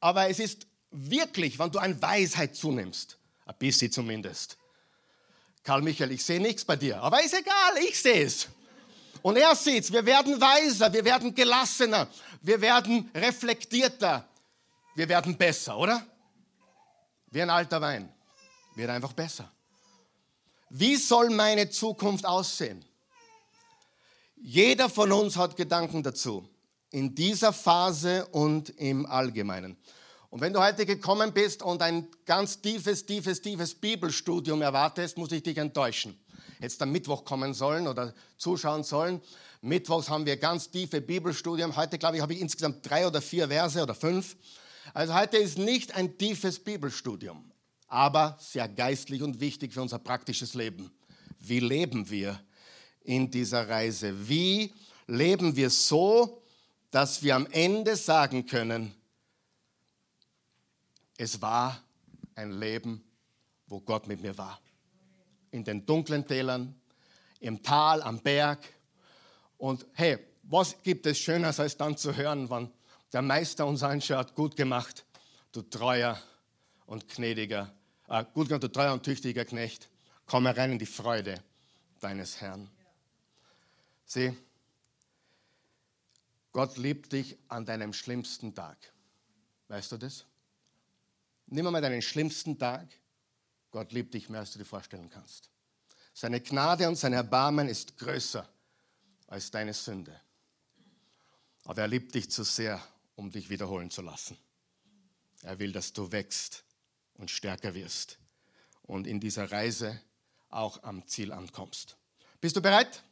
Aber 0.00 0.28
es 0.28 0.38
ist 0.38 0.66
wirklich, 0.90 1.58
wenn 1.58 1.70
du 1.70 1.78
an 1.78 2.00
Weisheit 2.00 2.54
zunimmst, 2.54 3.18
ein 3.46 3.54
bisschen 3.58 3.90
zumindest. 3.90 4.56
Karl 5.64 5.82
Michael, 5.82 6.12
ich 6.12 6.24
sehe 6.24 6.40
nichts 6.40 6.64
bei 6.64 6.76
dir, 6.76 7.02
aber 7.02 7.22
ist 7.22 7.34
egal, 7.34 7.76
ich 7.88 8.00
sehe 8.00 8.24
es. 8.24 8.48
Und 9.22 9.36
er 9.36 9.54
sieht 9.56 9.84
es, 9.84 9.92
wir 9.92 10.06
werden 10.06 10.40
weiser, 10.40 10.92
wir 10.92 11.04
werden 11.04 11.34
gelassener, 11.34 12.08
wir 12.40 12.60
werden 12.60 13.10
reflektierter, 13.14 14.26
wir 14.94 15.08
werden 15.08 15.36
besser, 15.36 15.76
oder? 15.76 16.06
Wie 17.30 17.42
ein 17.42 17.50
alter 17.50 17.80
Wein, 17.80 18.10
wird 18.76 18.88
einfach 18.88 19.12
besser. 19.12 19.50
Wie 20.70 20.96
soll 20.96 21.30
meine 21.30 21.68
Zukunft 21.68 22.24
aussehen? 22.24 22.84
Jeder 24.36 24.88
von 24.88 25.10
uns 25.10 25.36
hat 25.36 25.56
Gedanken 25.56 26.02
dazu, 26.02 26.48
in 26.90 27.14
dieser 27.14 27.52
Phase 27.52 28.26
und 28.26 28.70
im 28.70 29.06
Allgemeinen. 29.06 29.76
Und 30.30 30.40
wenn 30.40 30.52
du 30.52 30.62
heute 30.62 30.84
gekommen 30.84 31.32
bist 31.32 31.62
und 31.62 31.80
ein 31.82 32.08
ganz 32.26 32.60
tiefes, 32.60 33.06
tiefes, 33.06 33.40
tiefes 33.40 33.74
Bibelstudium 33.74 34.60
erwartest, 34.60 35.16
muss 35.16 35.32
ich 35.32 35.42
dich 35.42 35.56
enttäuschen. 35.56 36.18
Jetzt 36.60 36.82
am 36.82 36.92
Mittwoch 36.92 37.24
kommen 37.24 37.54
sollen 37.54 37.86
oder 37.86 38.12
zuschauen 38.36 38.84
sollen. 38.84 39.22
Mittwochs 39.62 40.10
haben 40.10 40.26
wir 40.26 40.36
ganz 40.36 40.70
tiefe 40.70 41.00
Bibelstudium. 41.00 41.76
Heute, 41.76 41.98
glaube 41.98 42.16
ich, 42.16 42.22
habe 42.22 42.34
ich 42.34 42.40
insgesamt 42.40 42.88
drei 42.88 43.06
oder 43.06 43.22
vier 43.22 43.48
Verse 43.48 43.82
oder 43.82 43.94
fünf. 43.94 44.36
Also 44.92 45.14
heute 45.14 45.36
ist 45.36 45.58
nicht 45.58 45.94
ein 45.94 46.18
tiefes 46.18 46.58
Bibelstudium, 46.58 47.50
aber 47.86 48.36
sehr 48.40 48.68
geistlich 48.68 49.22
und 49.22 49.40
wichtig 49.40 49.72
für 49.72 49.82
unser 49.82 49.98
praktisches 49.98 50.54
Leben. 50.54 50.90
Wie 51.38 51.60
leben 51.60 52.10
wir 52.10 52.40
in 53.02 53.30
dieser 53.30 53.68
Reise? 53.68 54.28
Wie 54.28 54.74
leben 55.06 55.56
wir 55.56 55.70
so, 55.70 56.42
dass 56.90 57.22
wir 57.22 57.36
am 57.36 57.46
Ende 57.46 57.96
sagen 57.96 58.46
können, 58.46 58.94
es 61.16 61.42
war 61.42 61.82
ein 62.34 62.52
Leben, 62.52 63.04
wo 63.66 63.80
Gott 63.80 64.06
mit 64.06 64.22
mir 64.22 64.36
war. 64.38 64.60
In 65.50 65.64
den 65.64 65.84
dunklen 65.84 66.26
Tälern, 66.26 66.74
im 67.40 67.62
Tal, 67.62 68.02
am 68.02 68.20
Berg. 68.20 68.60
Und 69.58 69.84
hey, 69.94 70.18
was 70.42 70.82
gibt 70.82 71.06
es 71.06 71.18
Schöneres, 71.18 71.60
als 71.60 71.76
dann 71.76 71.96
zu 71.96 72.16
hören, 72.16 72.48
wann 72.48 72.72
der 73.12 73.22
Meister 73.22 73.66
uns 73.66 73.82
anschaut, 73.82 74.34
gut 74.34 74.56
gemacht, 74.56 75.04
du 75.52 75.62
treuer 75.62 76.18
und 76.86 77.08
gnädiger, 77.08 77.72
äh, 78.08 78.24
gut 78.32 78.48
gemacht, 78.48 78.62
du 78.62 78.68
treuer 78.68 78.92
und 78.92 79.02
tüchtiger 79.02 79.44
Knecht, 79.44 79.88
komm 80.26 80.46
herein 80.46 80.72
in 80.72 80.78
die 80.78 80.86
Freude 80.86 81.42
deines 82.00 82.40
Herrn. 82.40 82.70
Sieh, 84.04 84.36
Gott 86.52 86.76
liebt 86.76 87.12
dich 87.12 87.38
an 87.48 87.66
deinem 87.66 87.92
schlimmsten 87.92 88.54
Tag. 88.54 88.78
Weißt 89.68 89.92
du 89.92 89.96
das? 89.98 90.24
Nimm 91.46 91.66
einmal 91.66 91.82
deinen 91.82 92.02
schlimmsten 92.02 92.58
Tag. 92.58 92.88
Gott 93.70 93.92
liebt 93.92 94.14
dich 94.14 94.28
mehr, 94.28 94.40
als 94.40 94.52
du 94.52 94.58
dir 94.58 94.64
vorstellen 94.64 95.10
kannst. 95.10 95.50
Seine 96.14 96.40
Gnade 96.40 96.88
und 96.88 96.96
sein 96.96 97.12
Erbarmen 97.12 97.68
ist 97.68 97.96
größer 97.96 98.48
als 99.26 99.50
deine 99.50 99.74
Sünde. 99.74 100.18
Aber 101.64 101.82
er 101.82 101.88
liebt 101.88 102.14
dich 102.14 102.30
zu 102.30 102.44
sehr, 102.44 102.82
um 103.14 103.30
dich 103.30 103.50
wiederholen 103.50 103.90
zu 103.90 104.02
lassen. 104.02 104.36
Er 105.42 105.58
will, 105.58 105.72
dass 105.72 105.92
du 105.92 106.10
wächst 106.10 106.64
und 107.14 107.30
stärker 107.30 107.74
wirst 107.74 108.18
und 108.82 109.06
in 109.06 109.20
dieser 109.20 109.52
Reise 109.52 110.00
auch 110.48 110.82
am 110.82 111.06
Ziel 111.06 111.30
ankommst. 111.32 111.96
Bist 112.40 112.56
du 112.56 112.62
bereit? 112.62 113.02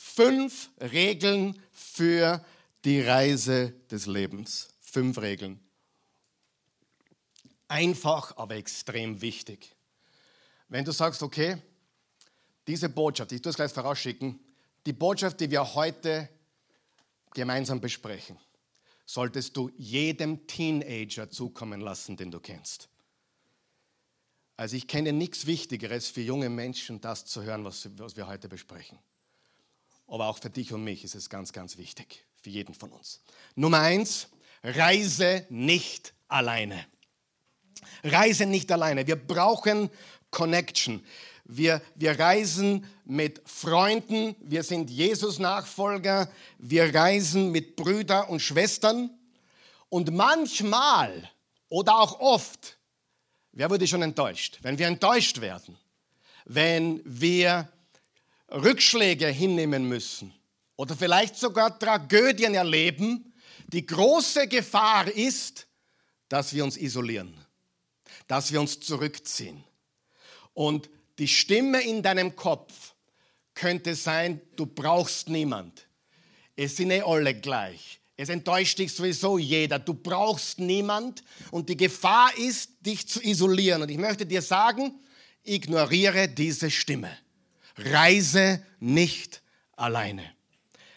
Fünf 0.00 0.70
Regeln 0.80 1.60
für 1.72 2.44
die 2.84 3.00
Reise 3.00 3.72
des 3.90 4.06
Lebens. 4.06 4.68
Fünf 4.80 5.18
Regeln. 5.18 5.58
Einfach, 7.66 8.36
aber 8.36 8.54
extrem 8.54 9.20
wichtig. 9.20 9.74
Wenn 10.68 10.84
du 10.84 10.92
sagst, 10.92 11.20
okay, 11.24 11.60
diese 12.68 12.88
Botschaft, 12.88 13.32
ich 13.32 13.42
tue 13.42 13.50
es 13.50 13.56
gleich 13.56 13.72
vorausschicken, 13.72 14.38
die 14.86 14.92
Botschaft, 14.92 15.40
die 15.40 15.50
wir 15.50 15.74
heute 15.74 16.28
gemeinsam 17.34 17.80
besprechen, 17.80 18.38
solltest 19.04 19.56
du 19.56 19.68
jedem 19.76 20.46
Teenager 20.46 21.28
zukommen 21.28 21.80
lassen, 21.80 22.16
den 22.16 22.30
du 22.30 22.38
kennst. 22.38 22.88
Also 24.56 24.76
ich 24.76 24.86
kenne 24.86 25.12
nichts 25.12 25.46
Wichtigeres 25.46 26.08
für 26.08 26.20
junge 26.20 26.50
Menschen, 26.50 27.00
das 27.00 27.24
zu 27.24 27.42
hören, 27.42 27.64
was, 27.64 27.88
wir 28.16 28.28
heute 28.28 28.48
besprechen. 28.48 28.98
Aber 30.08 30.26
auch 30.26 30.38
für 30.38 30.50
dich 30.50 30.72
und 30.72 30.82
mich 30.82 31.04
ist 31.04 31.14
es 31.14 31.28
ganz, 31.28 31.52
ganz 31.52 31.76
wichtig, 31.76 32.24
für 32.42 32.50
jeden 32.50 32.74
von 32.74 32.90
uns. 32.90 33.20
Nummer 33.54 33.80
eins, 33.80 34.28
reise 34.64 35.46
nicht 35.50 36.14
alleine. 36.26 36.86
Reise 38.02 38.46
nicht 38.46 38.72
alleine. 38.72 39.06
Wir 39.06 39.16
brauchen 39.16 39.90
Connection. 40.30 41.04
Wir, 41.44 41.80
wir 41.94 42.18
reisen 42.18 42.86
mit 43.04 43.40
Freunden, 43.46 44.36
wir 44.40 44.62
sind 44.62 44.90
Jesus-Nachfolger, 44.90 46.30
wir 46.58 46.94
reisen 46.94 47.52
mit 47.52 47.76
Brüdern 47.76 48.28
und 48.28 48.40
Schwestern. 48.40 49.10
Und 49.88 50.12
manchmal 50.12 51.30
oder 51.70 51.98
auch 51.98 52.20
oft, 52.20 52.78
wer 53.52 53.70
wurde 53.70 53.86
schon 53.86 54.02
enttäuscht? 54.02 54.58
Wenn 54.62 54.78
wir 54.78 54.86
enttäuscht 54.86 55.40
werden, 55.40 55.78
wenn 56.44 57.00
wir 57.04 57.70
Rückschläge 58.50 59.26
hinnehmen 59.26 59.88
müssen 59.88 60.32
oder 60.76 60.96
vielleicht 60.96 61.36
sogar 61.36 61.78
Tragödien 61.78 62.54
erleben, 62.54 63.34
die 63.68 63.84
große 63.84 64.48
Gefahr 64.48 65.08
ist, 65.08 65.66
dass 66.28 66.54
wir 66.54 66.64
uns 66.64 66.76
isolieren 66.76 67.34
dass 68.28 68.52
wir 68.52 68.60
uns 68.60 68.78
zurückziehen. 68.78 69.64
Und 70.54 70.88
die 71.18 71.26
Stimme 71.26 71.80
in 71.82 72.02
deinem 72.02 72.36
Kopf 72.36 72.94
könnte 73.54 73.96
sein, 73.96 74.40
du 74.54 74.66
brauchst 74.66 75.28
niemand. 75.28 75.88
Es 76.54 76.76
sind 76.76 76.90
eh 76.90 77.02
alle 77.02 77.34
gleich. 77.34 78.00
Es 78.16 78.28
enttäuscht 78.28 78.78
dich 78.78 78.92
sowieso 78.92 79.38
jeder. 79.38 79.78
Du 79.78 79.94
brauchst 79.94 80.58
niemand 80.58 81.22
und 81.50 81.68
die 81.68 81.76
Gefahr 81.76 82.36
ist, 82.36 82.70
dich 82.80 83.08
zu 83.08 83.20
isolieren. 83.22 83.82
Und 83.82 83.90
ich 83.90 83.98
möchte 83.98 84.26
dir 84.26 84.42
sagen, 84.42 85.00
ignoriere 85.44 86.28
diese 86.28 86.70
Stimme. 86.70 87.16
Reise 87.78 88.64
nicht 88.80 89.42
alleine. 89.76 90.24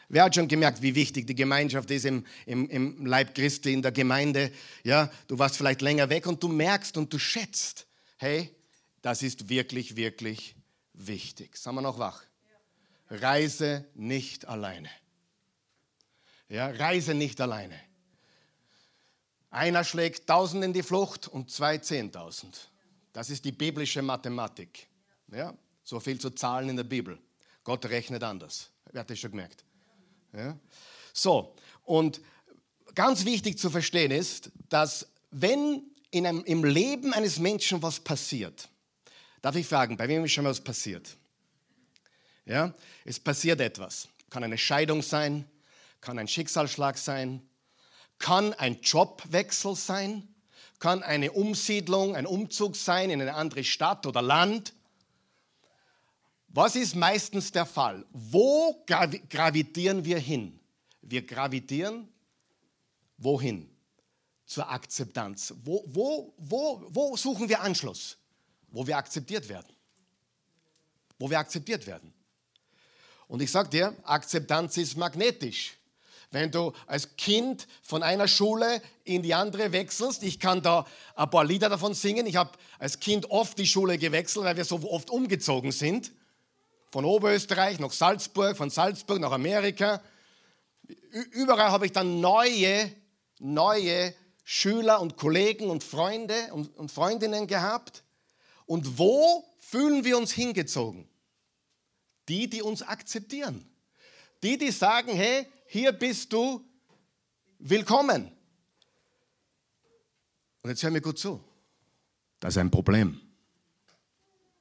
Wer 0.09 0.25
hat 0.25 0.35
schon 0.35 0.47
gemerkt, 0.47 0.81
wie 0.81 0.93
wichtig 0.93 1.25
die 1.25 1.35
Gemeinschaft 1.35 1.89
ist 1.89 2.05
im, 2.05 2.25
im, 2.45 2.69
im 2.69 3.05
Leib 3.05 3.33
Christi, 3.33 3.71
in 3.71 3.81
der 3.81 3.93
Gemeinde? 3.93 4.51
Ja, 4.83 5.09
du 5.27 5.39
warst 5.39 5.55
vielleicht 5.55 5.81
länger 5.81 6.09
weg 6.09 6.27
und 6.27 6.43
du 6.43 6.49
merkst 6.49 6.97
und 6.97 7.13
du 7.13 7.17
schätzt, 7.17 7.87
hey, 8.17 8.53
das 9.01 9.23
ist 9.23 9.47
wirklich, 9.47 9.95
wirklich 9.95 10.55
wichtig. 10.93 11.55
Sind 11.55 11.75
wir 11.75 11.81
noch 11.81 11.97
wach? 11.97 12.23
Reise 13.09 13.85
nicht 13.95 14.47
alleine. 14.47 14.89
Ja, 16.49 16.67
reise 16.67 17.13
nicht 17.13 17.39
alleine. 17.39 17.79
Einer 19.49 19.83
schlägt 19.83 20.27
tausend 20.27 20.63
in 20.63 20.73
die 20.73 20.83
Flucht 20.83 21.27
und 21.27 21.51
zwei 21.51 21.77
zehntausend. 21.77 22.69
Das 23.13 23.29
ist 23.29 23.45
die 23.45 23.51
biblische 23.51 24.01
Mathematik. 24.01 24.87
Ja, 25.31 25.53
so 25.91 25.99
viel 25.99 26.17
zu 26.17 26.29
Zahlen 26.29 26.69
in 26.69 26.77
der 26.77 26.85
Bibel. 26.85 27.19
Gott 27.65 27.85
rechnet 27.85 28.23
anders. 28.23 28.69
Wer 28.93 29.01
hat 29.01 29.09
das 29.09 29.19
schon 29.19 29.31
gemerkt? 29.31 29.65
Ja? 30.31 30.57
So, 31.11 31.53
und 31.83 32.21
ganz 32.95 33.25
wichtig 33.25 33.59
zu 33.59 33.69
verstehen 33.69 34.09
ist, 34.09 34.51
dass 34.69 35.09
wenn 35.31 35.83
in 36.09 36.25
einem, 36.25 36.45
im 36.45 36.63
Leben 36.63 37.13
eines 37.13 37.39
Menschen 37.39 37.81
was 37.81 37.99
passiert, 37.99 38.69
darf 39.41 39.57
ich 39.57 39.67
fragen, 39.67 39.97
bei 39.97 40.07
wem 40.07 40.23
ist 40.23 40.31
schon 40.31 40.45
was 40.45 40.61
passiert? 40.61 41.17
Ja, 42.45 42.73
es 43.03 43.19
passiert 43.19 43.59
etwas. 43.59 44.07
Kann 44.29 44.45
eine 44.45 44.57
Scheidung 44.57 45.01
sein, 45.01 45.45
kann 45.99 46.17
ein 46.17 46.29
Schicksalsschlag 46.29 46.97
sein, 46.97 47.41
kann 48.17 48.53
ein 48.53 48.79
Jobwechsel 48.79 49.75
sein, 49.75 50.25
kann 50.79 51.03
eine 51.03 51.33
Umsiedlung, 51.33 52.15
ein 52.15 52.25
Umzug 52.25 52.77
sein 52.77 53.09
in 53.09 53.21
eine 53.21 53.33
andere 53.33 53.65
Stadt 53.65 54.05
oder 54.05 54.21
Land. 54.21 54.73
Was 56.53 56.75
ist 56.75 56.95
meistens 56.95 57.51
der 57.51 57.65
Fall? 57.65 58.05
Wo 58.11 58.83
gravitieren 58.85 60.03
wir 60.03 60.19
hin? 60.19 60.59
Wir 61.01 61.25
gravitieren 61.25 62.09
wohin? 63.17 63.69
Zur 64.45 64.69
Akzeptanz. 64.69 65.53
Wo, 65.63 65.83
wo, 65.87 66.33
wo, 66.37 66.83
wo 66.89 67.15
suchen 67.15 67.47
wir 67.47 67.61
Anschluss? 67.61 68.17
Wo 68.69 68.85
wir 68.85 68.97
akzeptiert 68.97 69.47
werden. 69.47 69.73
Wo 71.17 71.29
wir 71.29 71.39
akzeptiert 71.39 71.87
werden. 71.87 72.13
Und 73.29 73.41
ich 73.41 73.49
sage 73.49 73.69
dir, 73.69 73.95
Akzeptanz 74.03 74.75
ist 74.75 74.97
magnetisch. 74.97 75.77
Wenn 76.31 76.51
du 76.51 76.73
als 76.85 77.15
Kind 77.15 77.65
von 77.81 78.03
einer 78.03 78.27
Schule 78.27 78.81
in 79.05 79.21
die 79.21 79.33
andere 79.33 79.71
wechselst, 79.71 80.21
ich 80.23 80.37
kann 80.37 80.61
da 80.61 80.85
ein 81.15 81.29
paar 81.29 81.45
Lieder 81.45 81.69
davon 81.69 81.93
singen. 81.93 82.25
Ich 82.25 82.35
habe 82.35 82.51
als 82.77 82.99
Kind 82.99 83.29
oft 83.31 83.57
die 83.57 83.67
Schule 83.67 83.97
gewechselt, 83.97 84.43
weil 84.43 84.57
wir 84.57 84.65
so 84.65 84.81
oft 84.89 85.09
umgezogen 85.09 85.71
sind 85.71 86.11
von 86.91 87.05
Oberösterreich 87.05 87.79
nach 87.79 87.91
Salzburg, 87.91 88.57
von 88.57 88.69
Salzburg 88.69 89.19
nach 89.19 89.31
Amerika. 89.31 90.01
Überall 91.31 91.71
habe 91.71 91.85
ich 91.85 91.93
dann 91.93 92.19
neue, 92.19 92.93
neue 93.39 94.13
Schüler 94.43 94.99
und 94.99 95.15
Kollegen 95.15 95.69
und 95.69 95.83
Freunde 95.83 96.53
und, 96.53 96.75
und 96.77 96.91
Freundinnen 96.91 97.47
gehabt. 97.47 98.03
Und 98.65 98.97
wo 98.97 99.45
fühlen 99.59 100.03
wir 100.03 100.17
uns 100.17 100.31
hingezogen? 100.33 101.07
Die, 102.27 102.49
die 102.49 102.61
uns 102.61 102.81
akzeptieren. 102.81 103.65
Die, 104.43 104.57
die 104.57 104.71
sagen, 104.71 105.13
hey, 105.13 105.47
hier 105.67 105.93
bist 105.93 106.33
du 106.33 106.65
willkommen. 107.59 108.31
Und 110.61 110.69
jetzt 110.69 110.83
hör 110.83 110.91
mir 110.91 111.01
gut 111.01 111.17
zu. 111.17 111.41
Das 112.39 112.55
ist 112.55 112.57
ein 112.57 112.71
Problem. 112.71 113.21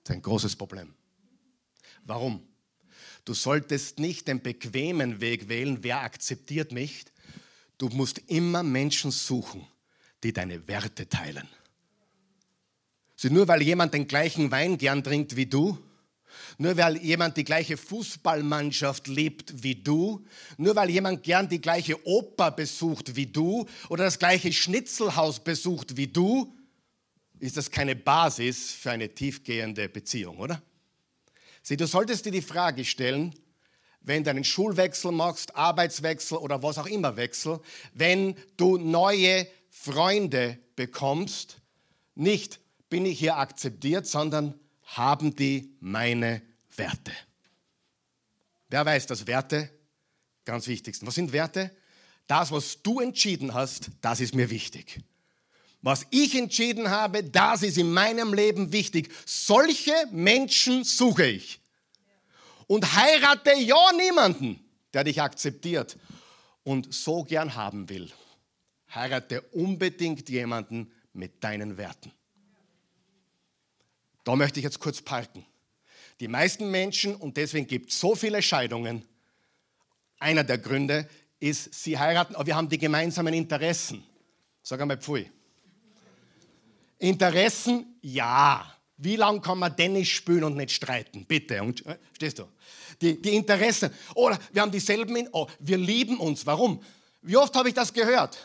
Das 0.05 0.11
ist 0.11 0.17
ein 0.17 0.23
großes 0.23 0.55
Problem. 0.55 0.95
Warum? 2.05 2.47
Du 3.25 3.35
solltest 3.35 3.99
nicht 3.99 4.29
den 4.29 4.43
bequemen 4.43 5.21
Weg 5.21 5.49
wählen, 5.49 5.79
wer 5.83 6.01
akzeptiert 6.01 6.73
mich. 6.73 7.05
Du 7.79 7.89
musst 7.89 8.19
immer 8.27 8.63
Menschen 8.63 9.11
suchen, 9.11 9.67
die 10.23 10.33
deine 10.33 10.67
Werte 10.69 11.09
teilen. 11.09 11.49
Also 13.15 13.33
nur 13.33 13.49
weil 13.49 13.63
jemand 13.63 13.95
den 13.95 14.07
gleichen 14.07 14.51
Wein 14.51 14.79
gern 14.79 15.05
trinkt 15.05 15.37
wie 15.37 15.47
du, 15.47 15.79
nur 16.59 16.77
weil 16.77 16.97
jemand 16.99 17.37
die 17.37 17.45
gleiche 17.45 17.77
Fußballmannschaft 17.77 19.09
liebt 19.09 19.63
wie 19.63 19.75
du, 19.75 20.25
nur 20.57 20.75
weil 20.77 20.91
jemand 20.91 21.23
gern 21.23 21.49
die 21.49 21.61
gleiche 21.61 22.07
Oper 22.07 22.51
besucht 22.51 23.17
wie 23.17 23.27
du 23.27 23.67
oder 23.89 24.05
das 24.05 24.19
gleiche 24.19 24.53
Schnitzelhaus 24.53 25.41
besucht 25.41 25.97
wie 25.97 26.07
du, 26.07 26.55
ist 27.39 27.57
das 27.57 27.71
keine 27.71 27.97
Basis 27.97 28.73
für 28.73 28.91
eine 28.91 29.15
tiefgehende 29.15 29.89
Beziehung, 29.89 30.39
oder? 30.39 30.63
Sieh, 31.63 31.77
du 31.77 31.87
solltest 31.87 32.25
dir 32.25 32.33
die 32.33 32.43
Frage 32.43 32.85
stellen, 32.85 33.35
wenn 34.01 34.25
du 34.25 34.31
einen 34.31 34.45
Schulwechsel 34.45 35.13
machst, 35.13 35.55
Arbeitswechsel 35.55 36.39
oder 36.39 36.63
was 36.63 36.79
auch 36.79 36.87
immer 36.87 37.17
Wechsel, 37.17 37.61
wenn 37.93 38.35
du 38.57 38.79
neue 38.79 39.47
Freunde 39.69 40.59
bekommst, 40.75 41.61
nicht 42.15 42.61
bin 42.89 43.05
ich 43.07 43.19
hier 43.19 43.37
akzeptiert, 43.37 44.07
sondern 44.07 44.59
haben 44.83 45.37
die 45.37 45.77
meine 45.81 46.43
Werte. 46.77 47.13
Wer 48.69 48.87
weiß, 48.87 49.07
dass 49.07 49.27
Werte 49.27 49.71
ganz 50.45 50.67
wichtig 50.67 50.97
sind. 50.97 51.07
Was 51.07 51.15
sind 51.15 51.33
Werte? 51.33 51.71
Das, 52.27 52.51
was 52.51 52.83
du 52.83 53.01
entschieden 53.01 53.55
hast, 53.55 53.91
das 54.01 54.21
ist 54.21 54.35
mir 54.35 54.51
wichtig. 54.51 55.01
Was 55.83 56.07
ich 56.11 56.35
entschieden 56.37 56.91
habe, 56.91 57.25
das 57.25 57.63
ist 57.63 57.79
in 57.79 57.93
meinem 57.93 58.35
Leben 58.35 58.73
wichtig. 58.73 59.11
Solche 59.25 59.95
Menschen 60.11 60.85
suche 60.85 61.27
ich. 61.27 61.61
Und 62.67 62.95
heirate 62.95 63.55
ja 63.55 63.93
niemanden, 63.93 64.63
der 64.93 65.05
dich 65.05 65.21
akzeptiert 65.23 65.97
und 66.65 66.93
so 66.93 67.25
gern 67.25 67.55
haben 67.55 67.89
will. 67.89 68.11
Heirate 68.95 69.41
unbedingt 69.53 70.29
jemanden 70.29 70.93
mit 71.13 71.43
deinen 71.43 71.77
Werten. 71.79 72.13
Da 74.25 74.37
möchte 74.37 74.61
ich 74.61 74.65
jetzt 74.65 74.81
kurz 74.81 75.01
parken. 75.01 75.47
Die 76.21 76.29
meisten 76.29 76.71
Menschen, 76.71 77.17
und 77.17 77.37
deswegen 77.39 77.67
gibt 77.67 77.91
es 77.91 77.99
so 77.99 78.15
viele 78.15 78.43
Scheidungen, 78.43 79.05
einer 80.19 80.45
der 80.45 80.59
Gründe 80.59 81.09
ist, 81.41 81.73
sie 81.73 81.99
heiraten, 81.99 82.35
aber 82.35 82.47
wir 82.47 82.55
haben 82.55 82.69
die 82.69 82.77
gemeinsamen 82.77 83.33
Interessen. 83.33 84.05
Sag 84.63 84.81
einmal 84.83 84.99
Pfui. 84.99 85.31
Interessen, 87.01 87.99
ja. 88.03 88.75
Wie 88.99 89.17
lange 89.17 89.41
kann 89.41 89.59
man 89.59 89.75
Tennis 89.75 90.09
spielen 90.09 90.45
und 90.45 90.57
nicht 90.57 90.73
streiten? 90.73 91.25
Bitte. 91.25 91.63
Und, 91.63 91.85
äh, 91.87 91.99
stehst 92.13 92.39
du? 92.39 92.45
Die, 93.01 93.21
die 93.21 93.35
Interessen. 93.35 93.91
Oder 94.15 94.39
wir 94.53 94.61
haben 94.61 94.71
dieselben, 94.71 95.29
oh, 95.33 95.47
wir 95.59 95.79
lieben 95.79 96.19
uns. 96.19 96.45
Warum? 96.45 96.83
Wie 97.23 97.37
oft 97.37 97.55
habe 97.57 97.69
ich 97.71 97.75
das 97.75 97.93
gehört? 97.93 98.39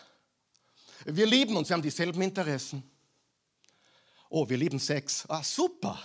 Wir 1.06 1.26
lieben 1.26 1.56
uns, 1.58 1.70
wir 1.70 1.76
haben 1.76 1.84
dieselben 1.84 2.22
Interessen. 2.22 2.82
Oh, 4.30 4.48
wir 4.48 4.58
lieben 4.58 4.80
Sex. 4.80 5.26
Ah, 5.28 5.44
super. 5.44 6.02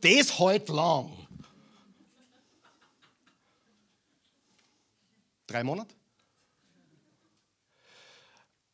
Das 0.00 0.38
heute 0.38 0.72
lang. 0.72 1.10
Drei 5.46 5.62
Monate? 5.62 5.97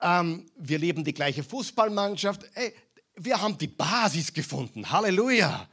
Ähm, 0.05 0.45
wir 0.57 0.79
lieben 0.79 1.03
die 1.03 1.15
gleiche 1.15 1.43
Fußballmannschaft. 1.43 2.43
Ey, 2.55 2.75
wir 3.17 3.41
haben 3.41 3.57
die 3.57 3.69
Basis 3.69 4.35
gefunden. 4.35 4.91
Halleluja. 4.91 5.67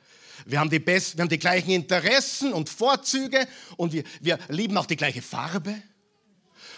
Wir 0.45 0.59
haben 0.59 0.69
die, 0.69 0.79
best, 0.79 1.17
wir 1.17 1.23
haben 1.23 1.29
die 1.29 1.37
gleichen 1.37 1.71
Interessen 1.71 2.53
und 2.53 2.69
Vorzüge 2.69 3.45
und 3.75 3.91
wir, 3.91 4.03
wir 4.21 4.39
lieben 4.47 4.77
auch 4.77 4.85
die 4.85 4.95
gleiche 4.95 5.21
Farbe. 5.21 5.83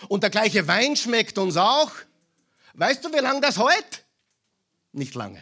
Und 0.09 0.23
der 0.23 0.31
gleiche 0.31 0.67
Wein 0.67 0.95
schmeckt 0.95 1.37
uns 1.37 1.55
auch. 1.55 1.91
Weißt 2.73 3.05
du, 3.05 3.13
wie 3.13 3.19
lange 3.19 3.39
das 3.39 3.59
heute? 3.59 3.99
Nicht 4.91 5.13
lange. 5.13 5.41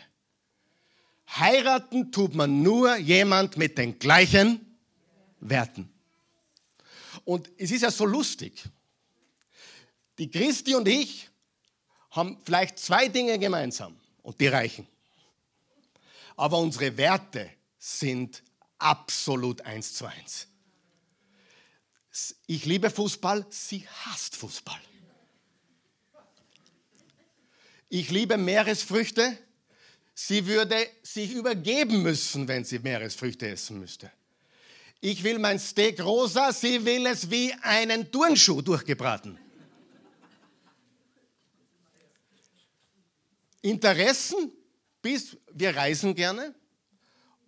Heiraten 1.30 2.12
tut 2.12 2.36
man 2.36 2.62
nur 2.62 2.98
jemand 2.98 3.56
mit 3.56 3.78
den 3.78 3.98
gleichen 3.98 4.78
Werten. 5.40 5.90
Und 7.24 7.50
es 7.58 7.72
ist 7.72 7.84
ja 7.84 7.90
so 7.90 8.06
lustig. 8.06 8.64
Die 10.18 10.30
Christi 10.30 10.76
und 10.76 10.90
ich 10.90 11.31
haben 12.12 12.38
vielleicht 12.44 12.80
zwei 12.80 13.08
Dinge 13.08 13.40
gemeinsam 13.40 13.98
und 14.24 14.40
die 14.40 14.48
reichen. 14.48 14.88
Aber 16.36 16.60
unsere 16.60 16.96
Werte 16.98 17.50
sind 17.78 18.44
absolut 18.78 19.62
eins 19.62 19.94
zu 19.94 20.06
eins. 20.06 20.48
Ich 22.46 22.66
liebe 22.66 22.90
Fußball, 22.90 23.46
sie 23.50 23.88
hasst 23.88 24.36
Fußball. 24.36 24.80
Ich 27.90 28.10
liebe 28.10 28.38
Meeresfrüchte, 28.38 29.38
Sie 30.24 30.46
würde 30.46 30.88
sich 31.02 31.32
übergeben 31.32 32.04
müssen, 32.04 32.48
wenn 32.48 32.64
sie 32.64 32.78
Meeresfrüchte 32.78 33.48
essen 33.48 33.80
müsste. 33.80 34.12
Ich 35.00 35.24
will 35.24 35.40
mein 35.40 35.58
Steak 35.58 36.00
rosa, 36.00 36.54
sie 36.54 36.86
will 36.86 37.08
es 37.08 37.32
wie 37.32 37.52
einen 37.64 38.12
Turnschuh 38.12 38.62
durchgebraten. 38.62 39.40
Interessen, 43.62 44.52
bis 45.02 45.38
wir 45.52 45.76
reisen 45.76 46.16
gerne 46.16 46.54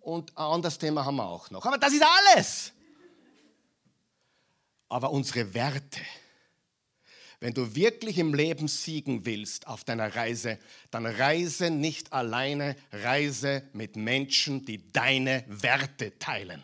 und 0.00 0.36
ein 0.36 0.44
anderes 0.44 0.78
Thema 0.78 1.04
haben 1.04 1.16
wir 1.16 1.26
auch 1.26 1.50
noch. 1.50 1.64
Aber 1.64 1.78
das 1.78 1.92
ist 1.92 2.02
alles. 2.02 2.72
Aber 4.88 5.10
unsere 5.10 5.54
Werte, 5.54 6.00
wenn 7.40 7.54
du 7.54 7.74
wirklich 7.74 8.18
im 8.18 8.34
Leben 8.34 8.68
siegen 8.68 9.24
willst 9.24 9.66
auf 9.66 9.82
deiner 9.84 10.14
Reise, 10.14 10.58
dann 10.90 11.06
reise 11.06 11.70
nicht 11.70 12.12
alleine, 12.12 12.76
reise 12.92 13.68
mit 13.72 13.96
Menschen, 13.96 14.64
die 14.64 14.92
deine 14.92 15.44
Werte 15.48 16.18
teilen, 16.18 16.62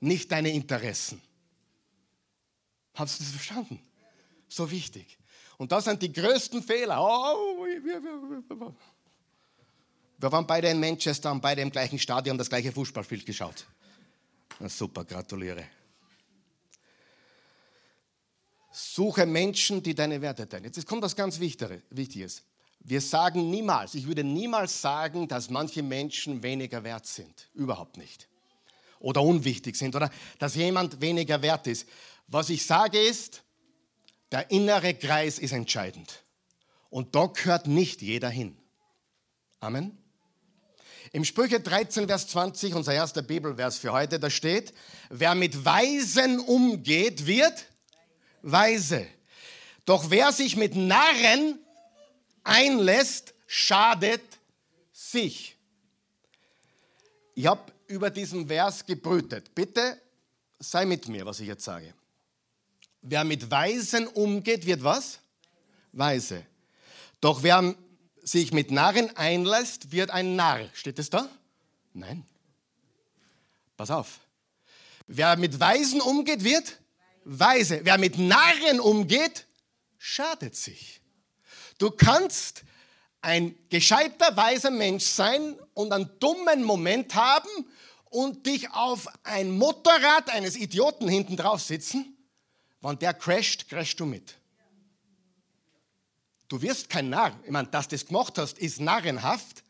nicht 0.00 0.32
deine 0.32 0.50
Interessen. 0.50 1.20
Hast 2.94 3.18
du 3.18 3.24
das 3.24 3.32
verstanden? 3.32 3.80
So 4.48 4.70
wichtig. 4.70 5.18
Und 5.58 5.70
das 5.72 5.84
sind 5.84 6.02
die 6.02 6.12
größten 6.12 6.62
Fehler. 6.62 7.00
Oh, 7.00 7.64
wir 10.18 10.32
waren 10.32 10.46
beide 10.46 10.68
in 10.68 10.80
Manchester, 10.80 11.28
haben 11.28 11.40
beide 11.40 11.60
im 11.62 11.70
gleichen 11.70 11.98
Stadion 11.98 12.38
das 12.38 12.48
gleiche 12.48 12.72
Fußballspiel 12.72 13.24
geschaut. 13.24 13.66
Na 14.58 14.68
super, 14.68 15.04
gratuliere. 15.04 15.64
Suche 18.72 19.26
Menschen, 19.26 19.82
die 19.82 19.94
deine 19.94 20.20
Werte 20.20 20.48
teilen. 20.48 20.64
Jetzt 20.64 20.86
kommt 20.86 21.02
was 21.02 21.14
ganz 21.14 21.38
Wichtiges. 21.38 22.42
Wir 22.80 23.00
sagen 23.00 23.50
niemals, 23.50 23.94
ich 23.94 24.06
würde 24.06 24.24
niemals 24.24 24.80
sagen, 24.80 25.28
dass 25.28 25.48
manche 25.48 25.82
Menschen 25.82 26.42
weniger 26.42 26.82
wert 26.84 27.06
sind. 27.06 27.48
Überhaupt 27.54 27.96
nicht. 27.96 28.28
Oder 28.98 29.22
unwichtig 29.22 29.76
sind 29.76 29.94
oder 29.94 30.10
dass 30.38 30.54
jemand 30.54 31.00
weniger 31.00 31.40
wert 31.40 31.66
ist. 31.66 31.88
Was 32.26 32.50
ich 32.50 32.64
sage 32.66 32.98
ist, 32.98 33.42
der 34.34 34.50
innere 34.50 34.94
Kreis 34.94 35.38
ist 35.38 35.52
entscheidend. 35.52 36.24
Und 36.90 37.14
da 37.14 37.26
gehört 37.26 37.68
nicht 37.68 38.02
jeder 38.02 38.28
hin. 38.28 38.56
Amen. 39.60 39.96
Im 41.12 41.24
Sprüche 41.24 41.60
13, 41.60 42.08
Vers 42.08 42.26
20, 42.26 42.74
unser 42.74 42.92
erster 42.94 43.22
Bibelvers 43.22 43.78
für 43.78 43.92
heute, 43.92 44.18
da 44.18 44.30
steht, 44.30 44.74
wer 45.08 45.36
mit 45.36 45.64
Weisen 45.64 46.40
umgeht, 46.40 47.26
wird 47.26 47.66
weise. 48.42 49.06
Doch 49.84 50.10
wer 50.10 50.32
sich 50.32 50.56
mit 50.56 50.74
Narren 50.74 51.60
einlässt, 52.42 53.34
schadet 53.46 54.24
sich. 54.92 55.56
Ich 57.36 57.46
habe 57.46 57.72
über 57.86 58.10
diesen 58.10 58.48
Vers 58.48 58.84
gebrütet. 58.84 59.54
Bitte 59.54 59.96
sei 60.58 60.86
mit 60.86 61.06
mir, 61.06 61.24
was 61.24 61.38
ich 61.38 61.46
jetzt 61.46 61.62
sage. 61.62 61.94
Wer 63.06 63.24
mit 63.24 63.50
Weisen 63.50 64.06
umgeht, 64.06 64.64
wird 64.64 64.82
was? 64.82 65.18
Weise. 65.92 66.42
Doch 67.20 67.42
wer 67.42 67.74
sich 68.22 68.50
mit 68.54 68.70
Narren 68.70 69.14
einlässt, 69.14 69.92
wird 69.92 70.10
ein 70.10 70.36
Narr. 70.36 70.70
Steht 70.72 70.98
es 70.98 71.10
da? 71.10 71.28
Nein. 71.92 72.24
Pass 73.76 73.90
auf. 73.90 74.20
Wer 75.06 75.36
mit 75.36 75.60
Weisen 75.60 76.00
umgeht, 76.00 76.44
wird 76.44 76.78
weise. 77.24 77.80
Wer 77.82 77.98
mit 77.98 78.16
Narren 78.16 78.80
umgeht, 78.80 79.46
schadet 79.98 80.56
sich. 80.56 81.02
Du 81.76 81.90
kannst 81.90 82.64
ein 83.20 83.54
gescheiter, 83.68 84.34
weiser 84.34 84.70
Mensch 84.70 85.04
sein 85.04 85.58
und 85.74 85.92
einen 85.92 86.08
dummen 86.20 86.64
Moment 86.64 87.14
haben 87.14 87.50
und 88.08 88.46
dich 88.46 88.70
auf 88.70 89.08
ein 89.24 89.50
Motorrad 89.50 90.30
eines 90.30 90.56
Idioten 90.56 91.06
hinten 91.06 91.36
drauf 91.36 91.60
sitzen. 91.60 92.13
Wenn 92.84 92.98
der 92.98 93.14
crasht, 93.14 93.66
crashst 93.70 93.98
du 93.98 94.04
mit. 94.04 94.34
Du 96.48 96.60
wirst 96.60 96.90
kein 96.90 97.08
Narr. 97.08 97.32
Ich 97.44 97.50
meine, 97.50 97.66
dass 97.68 97.88
du 97.88 97.96
das 97.96 98.04
gemacht 98.04 98.36
hast, 98.36 98.58
ist 98.58 98.78
narrenhaft. 98.78 99.64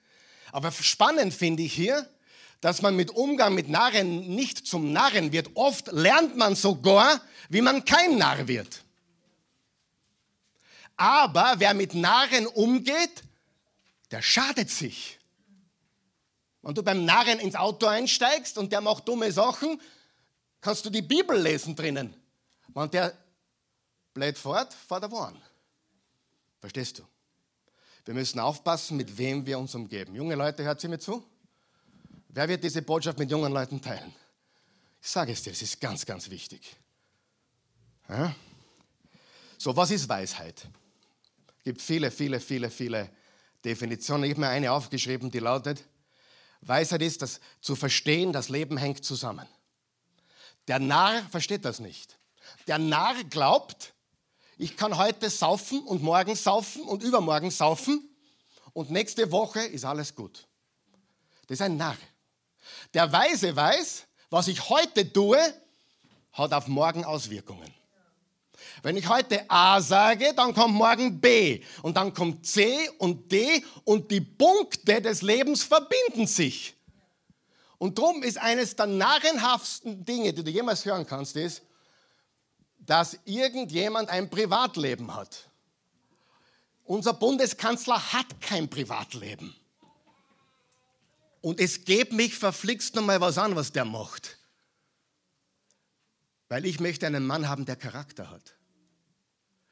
Aber 0.50 0.72
spannend 0.72 1.32
finde 1.32 1.62
ich 1.62 1.72
hier, 1.72 2.10
dass 2.60 2.82
man 2.82 2.96
mit 2.96 3.12
Umgang 3.12 3.54
mit 3.54 3.68
Narren 3.68 4.34
nicht 4.34 4.66
zum 4.66 4.92
Narren 4.92 5.30
wird. 5.30 5.54
Oft 5.54 5.92
lernt 5.92 6.36
man 6.36 6.56
sogar, 6.56 7.20
wie 7.48 7.60
man 7.60 7.84
kein 7.84 8.18
Narr 8.18 8.48
wird. 8.48 8.82
Aber 10.96 11.54
wer 11.58 11.72
mit 11.72 11.94
Narren 11.94 12.48
umgeht, 12.48 13.22
der 14.10 14.22
schadet 14.22 14.70
sich. 14.70 15.20
Wenn 16.62 16.74
du 16.74 16.82
beim 16.82 17.04
Narren 17.04 17.38
ins 17.38 17.54
Auto 17.54 17.86
einsteigst 17.86 18.58
und 18.58 18.72
der 18.72 18.80
macht 18.80 19.06
dumme 19.06 19.30
Sachen, 19.30 19.80
kannst 20.60 20.84
du 20.84 20.90
die 20.90 21.02
Bibel 21.02 21.40
lesen 21.40 21.76
drinnen. 21.76 22.23
Wenn 22.74 22.90
der 22.90 23.16
bläht 24.12 24.36
fort, 24.38 24.74
fährt 24.74 25.04
er 25.04 25.10
woan. 25.10 25.40
Verstehst 26.60 26.98
du? 26.98 27.04
Wir 28.04 28.14
müssen 28.14 28.38
aufpassen, 28.38 28.96
mit 28.96 29.16
wem 29.16 29.46
wir 29.46 29.58
uns 29.58 29.74
umgeben. 29.74 30.14
Junge 30.14 30.34
Leute, 30.34 30.62
hört 30.62 30.80
sie 30.80 30.88
mir 30.88 30.98
zu? 30.98 31.24
Wer 32.28 32.48
wird 32.48 32.64
diese 32.64 32.82
Botschaft 32.82 33.18
mit 33.18 33.30
jungen 33.30 33.52
Leuten 33.52 33.80
teilen? 33.80 34.14
Ich 35.00 35.08
sage 35.08 35.32
es 35.32 35.42
dir, 35.42 35.52
es 35.52 35.62
ist 35.62 35.80
ganz, 35.80 36.04
ganz 36.04 36.28
wichtig. 36.28 36.76
Ja? 38.08 38.34
So, 39.56 39.74
was 39.76 39.90
ist 39.90 40.08
Weisheit? 40.08 40.66
Es 41.58 41.64
gibt 41.64 41.80
viele, 41.80 42.10
viele, 42.10 42.40
viele, 42.40 42.70
viele 42.70 43.10
Definitionen. 43.64 44.24
Ich 44.24 44.30
habe 44.32 44.40
mir 44.40 44.48
eine 44.48 44.72
aufgeschrieben, 44.72 45.30
die 45.30 45.38
lautet, 45.38 45.84
Weisheit 46.60 47.02
ist, 47.02 47.22
das 47.22 47.40
zu 47.60 47.76
verstehen, 47.76 48.32
das 48.32 48.48
Leben 48.48 48.76
hängt 48.76 49.04
zusammen. 49.04 49.46
Der 50.66 50.78
Narr 50.78 51.22
versteht 51.30 51.64
das 51.64 51.78
nicht. 51.78 52.18
Der 52.66 52.78
Narr 52.78 53.22
glaubt, 53.24 53.94
ich 54.56 54.76
kann 54.76 54.96
heute 54.96 55.30
saufen 55.30 55.80
und 55.82 56.02
morgen 56.02 56.36
saufen 56.36 56.82
und 56.82 57.02
übermorgen 57.02 57.50
saufen 57.50 58.08
und 58.72 58.90
nächste 58.90 59.30
Woche 59.30 59.60
ist 59.60 59.84
alles 59.84 60.14
gut. 60.14 60.46
Das 61.46 61.56
ist 61.56 61.62
ein 61.62 61.76
Narr. 61.76 61.96
Der 62.94 63.10
Weise 63.12 63.54
weiß, 63.54 64.06
was 64.30 64.48
ich 64.48 64.68
heute 64.68 65.12
tue, 65.12 65.38
hat 66.32 66.52
auf 66.52 66.66
morgen 66.66 67.04
Auswirkungen. 67.04 67.72
Wenn 68.82 68.96
ich 68.96 69.08
heute 69.08 69.48
A 69.50 69.80
sage, 69.80 70.32
dann 70.34 70.54
kommt 70.54 70.74
morgen 70.74 71.20
B 71.20 71.62
und 71.82 71.96
dann 71.96 72.12
kommt 72.14 72.46
C 72.46 72.88
und 72.98 73.30
D 73.30 73.64
und 73.84 74.10
die 74.10 74.20
Punkte 74.20 75.00
des 75.00 75.22
Lebens 75.22 75.62
verbinden 75.62 76.26
sich. 76.26 76.74
Und 77.78 77.98
darum 77.98 78.22
ist 78.22 78.38
eines 78.38 78.76
der 78.76 78.86
narrenhaftsten 78.86 80.04
Dinge, 80.04 80.32
die 80.32 80.44
du 80.44 80.50
jemals 80.50 80.84
hören 80.84 81.06
kannst, 81.06 81.36
ist, 81.36 81.62
dass 82.86 83.18
irgendjemand 83.24 84.08
ein 84.08 84.30
Privatleben 84.30 85.14
hat. 85.14 85.50
Unser 86.84 87.14
Bundeskanzler 87.14 88.12
hat 88.12 88.40
kein 88.40 88.68
Privatleben. 88.68 89.54
Und 91.40 91.60
es 91.60 91.84
geht 91.84 92.12
mich 92.12 92.34
verflixt 92.34 92.94
nochmal 92.94 93.20
was 93.20 93.38
an, 93.38 93.56
was 93.56 93.72
der 93.72 93.84
macht. 93.84 94.38
Weil 96.48 96.66
ich 96.66 96.80
möchte 96.80 97.06
einen 97.06 97.26
Mann 97.26 97.48
haben, 97.48 97.64
der 97.64 97.76
Charakter 97.76 98.30
hat. 98.30 98.56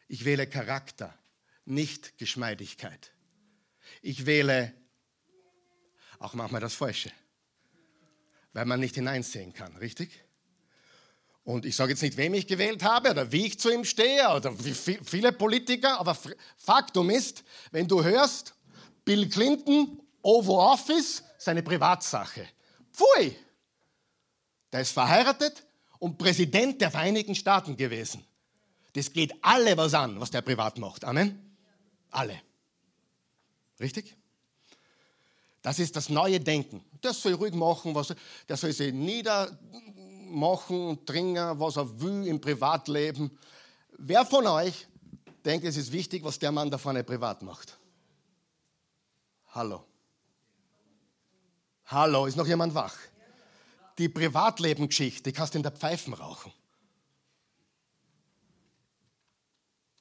Ich 0.09 0.25
wähle 0.25 0.46
Charakter, 0.46 1.16
nicht 1.64 2.18
Geschmeidigkeit. 2.18 3.12
Ich 4.01 4.27
wähle 4.27 4.75
auch 6.18 6.35
manchmal 6.35 6.61
das 6.61 6.75
Falsche, 6.75 7.11
weil 8.53 8.64
man 8.64 8.81
nicht 8.81 8.94
hineinsehen 8.94 9.53
kann, 9.53 9.77
richtig? 9.77 10.21
Und 11.44 11.66
ich 11.66 11.74
sage 11.74 11.92
jetzt 11.92 12.02
nicht, 12.02 12.16
wem 12.16 12.35
ich 12.35 12.46
gewählt 12.46 12.85
habe 12.85 13.11
oder 13.11 13.33
wie 13.33 13.46
ich 13.46 13.59
zu 13.59 13.70
ihm 13.70 13.85
stehe 13.85 14.28
oder 14.31 14.52
wie 14.64 14.74
viele 14.74 15.33
Politiker, 15.33 15.98
aber 15.98 16.16
Faktum 16.57 17.11
ist, 17.11 17.42
wenn 17.72 17.88
du 17.88 18.02
hörst, 18.02 18.55
Bill 19.05 19.28
Clinton, 19.28 20.00
Oval 20.22 20.72
Office, 20.72 21.24
seine 21.38 21.62
Privatsache. 21.62 22.48
Pfui! 22.92 23.37
Der 24.70 24.83
ist 24.83 24.92
verheiratet 24.92 25.64
und 25.98 26.16
Präsident 26.16 26.81
der 26.81 26.90
Vereinigten 26.90 27.35
Staaten 27.35 27.76
gewesen. 27.76 28.24
Das 28.94 29.12
geht 29.12 29.33
alle 29.42 29.76
was 29.76 29.94
an, 29.94 30.20
was 30.20 30.31
der 30.31 30.42
privat 30.42 30.78
macht. 30.78 31.05
Amen? 31.05 31.57
Alle. 32.11 32.40
Richtig? 33.81 34.16
Das 35.62 35.78
ist 35.78 35.96
das 35.96 36.09
neue 36.09 36.40
Denken. 36.40 36.85
Der 37.02 37.12
soll 37.12 37.35
ruhig 37.35 37.55
machen, 37.55 37.94
was 37.94 38.11
er, 38.11 38.16
der 38.48 38.57
soll 38.57 38.72
sich 38.72 38.92
niedermachen 40.33 40.88
und 40.88 41.07
trinken, 41.07 41.59
was 41.61 41.77
er 41.77 42.01
will 42.01 42.27
im 42.27 42.40
Privatleben. 42.40 43.31
Wer 43.99 44.25
von 44.25 44.47
euch 44.47 44.87
denkt, 45.45 45.66
es 45.66 45.77
ist 45.77 45.92
wichtig, 45.92 46.25
was 46.25 46.38
der 46.38 46.53
Mann 46.53 46.71
da 46.71 46.79
vorne 46.79 47.05
privat 47.05 47.42
macht? 47.42 47.79
Hallo. 49.51 49.85
Hallo, 51.87 52.27
ist 52.27 52.37
noch 52.37 52.47
jemand 52.47 52.75
wach? 52.75 52.97
Die 53.99 54.09
Privatlebengeschichte, 54.09 55.25
die 55.25 55.33
kannst 55.33 55.55
du 55.55 55.59
in 55.59 55.62
der 55.62 55.73
Pfeifen 55.73 56.14
rauchen. 56.14 56.53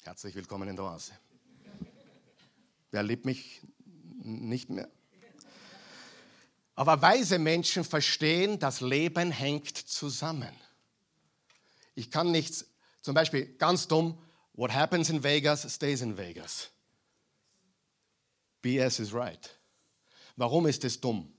Herzlich 0.03 0.33
willkommen 0.33 0.69
in 0.69 0.75
der 0.75 0.85
Oase. 0.85 1.11
Wer 2.91 3.03
liebt 3.03 3.25
mich 3.25 3.61
nicht 4.23 4.69
mehr? 4.69 4.89
Aber 6.81 6.99
weise 6.99 7.37
Menschen 7.37 7.83
verstehen, 7.83 8.57
das 8.57 8.81
Leben 8.81 9.29
hängt 9.29 9.77
zusammen. 9.77 10.49
Ich 11.93 12.09
kann 12.09 12.31
nichts, 12.31 12.65
zum 13.03 13.13
Beispiel 13.13 13.55
ganz 13.59 13.87
dumm, 13.87 14.17
what 14.53 14.73
happens 14.73 15.11
in 15.11 15.21
Vegas 15.21 15.61
stays 15.71 16.01
in 16.01 16.17
Vegas. 16.17 16.71
BS 18.63 18.97
is 18.97 19.13
right. 19.13 19.47
Warum 20.35 20.65
ist 20.65 20.83
es 20.83 20.99
dumm? 20.99 21.31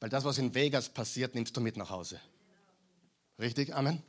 Weil 0.00 0.08
das, 0.08 0.24
was 0.24 0.38
in 0.38 0.52
Vegas 0.52 0.88
passiert, 0.88 1.36
nimmst 1.36 1.56
du 1.56 1.60
mit 1.60 1.76
nach 1.76 1.90
Hause. 1.90 2.20
Richtig? 3.38 3.72
Amen? 3.72 4.02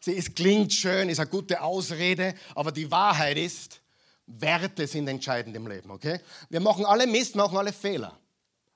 Sie, 0.00 0.16
es 0.16 0.32
klingt 0.32 0.72
schön, 0.72 1.08
ist 1.08 1.18
eine 1.18 1.30
gute 1.30 1.62
Ausrede, 1.62 2.36
aber 2.54 2.70
die 2.70 2.88
Wahrheit 2.92 3.38
ist, 3.38 3.80
Werte 4.28 4.86
sind 4.86 5.08
entscheidend 5.08 5.56
im 5.56 5.66
Leben, 5.66 5.90
okay? 5.90 6.20
Wir 6.48 6.60
machen 6.60 6.84
alle 6.84 7.08
Mist, 7.08 7.34
machen 7.34 7.58
alle 7.58 7.72
Fehler. 7.72 8.19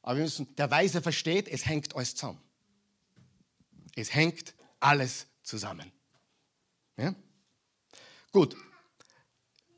Aber 0.04 0.16
wir 0.16 0.24
müssen, 0.24 0.54
der 0.56 0.70
Weise 0.70 1.00
versteht, 1.00 1.48
es 1.48 1.64
hängt 1.64 1.96
alles 1.96 2.14
zusammen. 2.14 2.40
Es 3.96 4.14
hängt 4.14 4.52
alles 4.78 5.26
zusammen. 5.42 5.90
Ja? 6.98 7.14
Gut, 8.30 8.54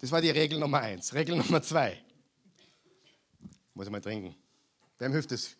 das 0.01 0.11
war 0.11 0.21
die 0.21 0.31
Regel 0.31 0.59
Nummer 0.59 0.81
eins. 0.81 1.15
Regel 1.15 1.37
Nummer 1.37 1.63
zwei. 1.63 2.03
Muss 3.73 3.87
ich 3.87 3.93
mal 3.93 4.01
trinken. 4.01 4.35
Wem 4.99 5.13
hilft 5.13 5.31
es? 5.31 5.55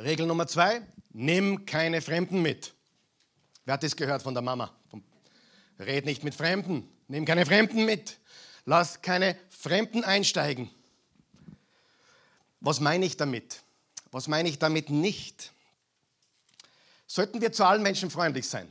Regel 0.00 0.26
Nummer 0.26 0.48
zwei, 0.48 0.82
nimm 1.10 1.64
keine 1.64 2.02
Fremden 2.02 2.42
mit. 2.42 2.74
Wer 3.64 3.74
hat 3.74 3.84
das 3.84 3.94
gehört 3.94 4.22
von 4.22 4.34
der 4.34 4.42
Mama? 4.42 4.74
Red 5.78 6.06
nicht 6.06 6.24
mit 6.24 6.34
Fremden. 6.34 6.88
Nimm 7.06 7.24
keine 7.24 7.46
Fremden 7.46 7.84
mit. 7.84 8.18
Lass 8.64 9.00
keine 9.00 9.38
Fremden 9.48 10.02
einsteigen. 10.02 10.70
Was 12.60 12.80
meine 12.80 13.06
ich 13.06 13.16
damit? 13.16 13.62
Was 14.10 14.28
meine 14.28 14.48
ich 14.48 14.58
damit 14.58 14.90
nicht? 14.90 15.52
Sollten 17.06 17.40
wir 17.40 17.52
zu 17.52 17.64
allen 17.64 17.82
Menschen 17.82 18.10
freundlich 18.10 18.48
sein? 18.48 18.70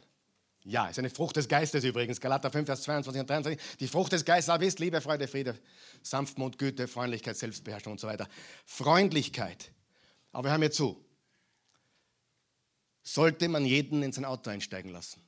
Ja, 0.63 0.87
ist 0.87 0.99
eine 0.99 1.09
Frucht 1.09 1.35
des 1.35 1.47
Geistes 1.47 1.83
übrigens. 1.83 2.21
Galater 2.21 2.51
5, 2.51 2.65
Vers 2.65 2.83
22 2.83 3.21
und 3.21 3.29
23. 3.29 3.77
Die 3.79 3.87
Frucht 3.87 4.11
des 4.11 4.25
Geistes 4.25 4.49
aber 4.49 4.65
ist 4.65 4.79
Liebe, 4.79 5.01
Freude, 5.01 5.27
Friede, 5.27 5.57
Sanftmut, 6.03 6.57
Güte, 6.57 6.87
Freundlichkeit, 6.87 7.37
Selbstbeherrschung 7.37 7.93
und 7.93 7.99
so 7.99 8.07
weiter. 8.07 8.27
Freundlichkeit. 8.65 9.71
Aber 10.31 10.49
hör 10.49 10.57
mir 10.57 10.71
zu 10.71 11.03
sollte 13.13 13.47
man 13.49 13.65
jeden 13.65 14.03
in 14.03 14.11
sein 14.11 14.25
Auto 14.25 14.49
einsteigen 14.49 14.91
lassen. 14.91 15.21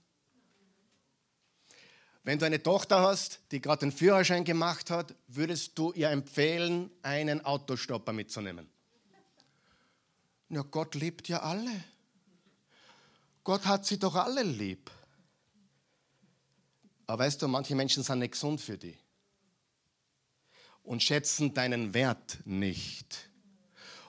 Wenn 2.24 2.38
du 2.38 2.46
eine 2.46 2.62
Tochter 2.62 3.02
hast, 3.02 3.40
die 3.52 3.62
gerade 3.62 3.80
den 3.80 3.92
Führerschein 3.92 4.44
gemacht 4.44 4.92
hat, 4.92 5.16
würdest 5.28 5.78
du 5.78 5.92
ihr 5.94 6.10
empfehlen, 6.10 6.92
einen 7.02 7.44
Autostopper 7.44 8.14
mitzunehmen? 8.14 8.70
Ja, 10.50 10.62
Gott 10.62 10.96
liebt 10.96 11.28
ja 11.28 11.42
alle. 11.42 11.84
Gott 13.44 13.66
hat 13.66 13.86
sie 13.86 13.98
doch 13.98 14.16
alle 14.16 14.44
lieb. 14.44 14.92
Aber 17.08 17.24
weißt 17.24 17.42
du, 17.42 17.48
manche 17.48 17.76
Menschen 17.76 18.04
sind 18.04 18.20
nicht 18.20 18.34
gesund 18.34 18.62
für 18.62 18.78
die 18.78 18.96
und 20.84 21.02
schätzen 21.02 21.54
deinen 21.54 21.94
Wert 21.94 22.40
nicht. 22.46 23.30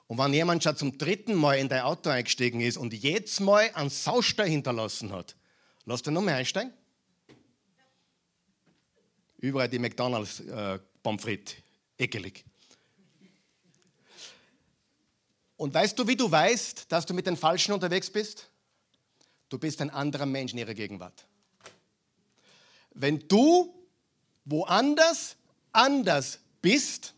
Und 0.07 0.19
wenn 0.19 0.35
jemand 0.35 0.63
schon 0.63 0.77
zum 0.77 0.99
dritten 0.99 1.35
Mal 1.35 1.55
in 1.59 1.69
dein 1.69 1.83
Auto 1.83 2.11
eingestiegen 2.11 2.61
ist 2.61 2.77
und 2.77 2.93
jetzt 2.93 3.41
mal 3.41 3.71
einen 3.75 3.89
Saustall 3.89 4.49
hinterlassen 4.49 5.13
hat, 5.13 5.37
lass 5.85 6.03
den 6.03 6.15
noch 6.15 6.23
mehr 6.23 6.37
einsteigen? 6.37 6.73
Überall 9.43 9.69
die 9.69 9.81
McDonalds 9.81 10.39
äh, 10.41 10.79
frites, 11.19 11.57
ekelig. 11.99 12.45
Und 15.57 15.75
weißt 15.75 15.99
du, 15.99 16.07
wie 16.07 16.15
du 16.15 16.31
weißt, 16.31 16.87
dass 16.89 17.05
du 17.05 17.13
mit 17.13 17.27
den 17.27 17.37
Falschen 17.37 17.73
unterwegs 17.73 18.09
bist? 18.09 18.49
Du 19.49 19.59
bist 19.59 19.81
ein 19.81 19.91
anderer 19.91 20.27
Mensch 20.27 20.53
in 20.53 20.59
ihrer 20.59 20.75
Gegenwart. 20.75 21.27
Wenn 22.95 23.27
du 23.27 23.75
woanders 24.45 25.37
anders 25.73 26.39
bist, 26.61 27.13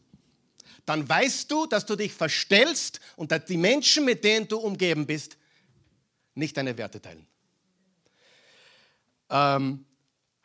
dann 0.86 1.06
weißt 1.06 1.50
du, 1.50 1.66
dass 1.66 1.84
du 1.84 1.94
dich 1.94 2.12
verstellst 2.14 3.00
und 3.16 3.32
dass 3.32 3.44
die 3.44 3.58
Menschen, 3.58 4.06
mit 4.06 4.24
denen 4.24 4.48
du 4.48 4.56
umgeben 4.56 5.06
bist, 5.06 5.36
nicht 6.34 6.56
deine 6.56 6.76
Werte 6.78 7.02
teilen. 7.02 7.26
Ähm, 9.28 9.84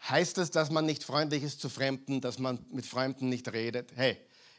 heißt 0.08 0.38
das, 0.38 0.52
dass 0.52 0.70
man 0.70 0.86
nicht 0.86 1.04
freundlich 1.04 1.44
ist 1.44 1.62
zu 1.62 1.70
Fremden, 1.70 2.22
dass 2.22 2.40
man 2.40 2.66
mit 2.72 2.86
Fremden 2.86 3.30
nicht 3.30 3.52
redet? 3.52 3.92
Hey, 3.96 4.18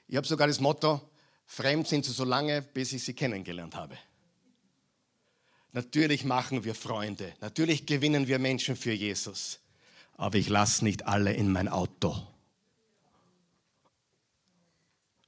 ich 0.09 0.17
habe 0.17 0.27
sogar 0.27 0.47
das 0.47 0.61
Motto, 0.61 1.01
fremd 1.47 1.89
sind 1.89 2.05
sie 2.05 2.13
so 2.13 2.25
lange, 2.25 2.63
bis 2.63 2.93
ich 2.93 3.05
sie 3.05 3.15
kennengelernt 3.15 3.75
habe. 3.75 3.97
Natürlich 5.73 6.25
machen 6.25 6.65
wir 6.65 6.75
Freunde, 6.75 7.33
natürlich 7.41 7.87
gewinnen 7.87 8.27
wir 8.27 8.39
Menschen 8.39 8.75
für 8.75 8.93
Jesus, 8.93 9.61
aber 10.17 10.37
ich 10.37 10.49
lasse 10.49 10.85
nicht 10.85 11.07
alle 11.07 11.33
in 11.33 11.53
mein 11.53 11.69
Auto. 11.69 12.17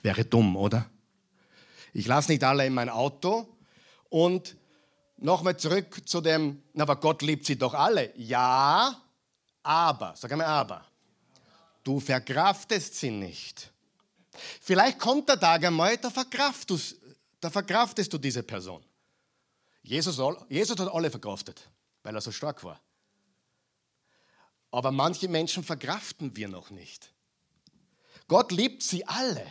Wäre 0.02 0.24
dumm, 0.24 0.56
oder? 0.56 0.90
Ich 1.92 2.06
lasse 2.06 2.32
nicht 2.32 2.42
alle 2.42 2.66
in 2.66 2.74
mein 2.74 2.88
Auto 2.88 3.46
und 4.08 4.56
nochmal 5.16 5.56
zurück 5.56 6.08
zu 6.08 6.20
dem, 6.20 6.62
na, 6.72 6.82
aber 6.82 6.96
Gott 6.96 7.22
liebt 7.22 7.46
sie 7.46 7.56
doch 7.56 7.74
alle. 7.74 8.12
Ja, 8.16 9.01
aber, 9.62 10.14
sag 10.16 10.32
einmal 10.32 10.46
aber. 10.46 10.84
Du 11.84 12.00
verkraftest 12.00 12.94
sie 12.94 13.10
nicht. 13.10 13.72
Vielleicht 14.60 14.98
kommt 14.98 15.28
der 15.28 15.38
Tag 15.38 15.64
einmal, 15.64 15.96
da 15.98 16.10
verkraftest, 16.10 16.96
da 17.40 17.50
verkraftest 17.50 18.12
du 18.12 18.18
diese 18.18 18.42
Person. 18.42 18.84
Jesus, 19.82 20.20
Jesus 20.48 20.78
hat 20.78 20.88
alle 20.88 21.10
verkraftet, 21.10 21.68
weil 22.02 22.14
er 22.14 22.20
so 22.20 22.30
stark 22.30 22.62
war. 22.62 22.80
Aber 24.70 24.90
manche 24.90 25.28
Menschen 25.28 25.64
verkraften 25.64 26.34
wir 26.36 26.48
noch 26.48 26.70
nicht. 26.70 27.12
Gott 28.28 28.52
liebt 28.52 28.82
sie 28.82 29.06
alle. 29.06 29.46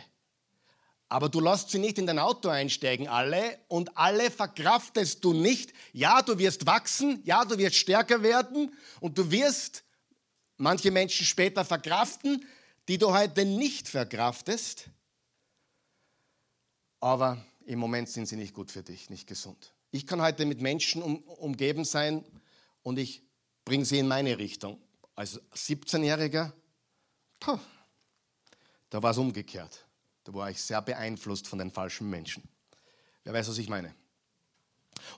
Aber 1.08 1.28
du 1.28 1.40
lässt 1.40 1.70
sie 1.70 1.78
nicht 1.78 1.98
in 1.98 2.06
dein 2.06 2.18
Auto 2.18 2.48
einsteigen, 2.48 3.06
alle, 3.06 3.58
und 3.68 3.96
alle 3.98 4.30
verkraftest 4.30 5.22
du 5.22 5.34
nicht. 5.34 5.74
Ja, 5.92 6.22
du 6.22 6.38
wirst 6.38 6.64
wachsen, 6.64 7.20
ja, 7.24 7.44
du 7.44 7.58
wirst 7.58 7.76
stärker 7.76 8.22
werden 8.22 8.74
und 8.98 9.18
du 9.18 9.30
wirst 9.30 9.84
manche 10.62 10.92
Menschen 10.92 11.26
später 11.26 11.64
verkraften, 11.64 12.46
die 12.88 12.96
du 12.96 13.12
heute 13.12 13.44
nicht 13.44 13.88
verkraftest. 13.88 14.88
Aber 17.00 17.44
im 17.66 17.78
Moment 17.80 18.08
sind 18.08 18.26
sie 18.26 18.36
nicht 18.36 18.54
gut 18.54 18.70
für 18.70 18.82
dich, 18.82 19.10
nicht 19.10 19.26
gesund. 19.26 19.74
Ich 19.90 20.06
kann 20.06 20.22
heute 20.22 20.46
mit 20.46 20.60
Menschen 20.60 21.02
um, 21.02 21.18
umgeben 21.18 21.84
sein 21.84 22.24
und 22.82 22.98
ich 22.98 23.22
bringe 23.64 23.84
sie 23.84 23.98
in 23.98 24.06
meine 24.06 24.38
Richtung. 24.38 24.80
Als 25.14 25.40
17-Jähriger, 25.52 26.52
da 28.88 29.02
war 29.02 29.10
es 29.10 29.18
umgekehrt. 29.18 29.84
Da 30.24 30.32
war 30.32 30.48
ich 30.48 30.62
sehr 30.62 30.80
beeinflusst 30.80 31.48
von 31.48 31.58
den 31.58 31.72
falschen 31.72 32.08
Menschen. 32.08 32.48
Wer 33.24 33.34
weiß, 33.34 33.48
was 33.48 33.58
ich 33.58 33.68
meine? 33.68 33.94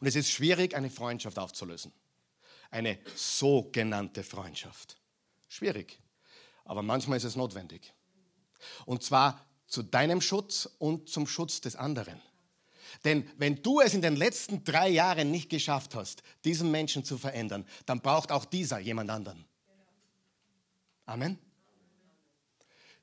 Und 0.01 0.07
es 0.07 0.17
ist 0.17 0.31
schwierig, 0.31 0.75
eine 0.75 0.91
Freundschaft 0.91 1.39
aufzulösen. 1.39 1.93
Eine 2.71 2.99
sogenannte 3.15 4.25
Freundschaft. 4.25 4.99
Schwierig. 5.55 6.01
Aber 6.65 6.83
manchmal 6.83 7.17
ist 7.17 7.23
es 7.23 7.37
notwendig. 7.37 7.95
Und 8.87 9.05
zwar 9.05 9.47
zu 9.69 9.85
deinem 9.85 10.21
Schutz 10.21 10.69
und 10.79 11.09
zum 11.09 11.29
Schutz 11.29 11.61
des 11.61 11.77
anderen. 11.77 12.21
Denn 13.05 13.31
wenn 13.37 13.63
du 13.63 13.81
es 13.81 13.95
in 13.95 14.03
den 14.03 14.17
letzten 14.17 14.65
drei 14.65 14.89
Jahren 14.89 15.31
nicht 15.31 15.51
geschafft 15.51 15.95
hast, 15.95 16.25
diesen 16.45 16.73
Menschen 16.73 17.05
zu 17.05 17.19
verändern, 17.19 17.65
dann 17.87 18.01
braucht 18.01 18.33
auch 18.33 18.45
dieser 18.45 18.81
jemand 18.81 19.11
anderen. 19.11 19.45
Amen. 21.07 21.39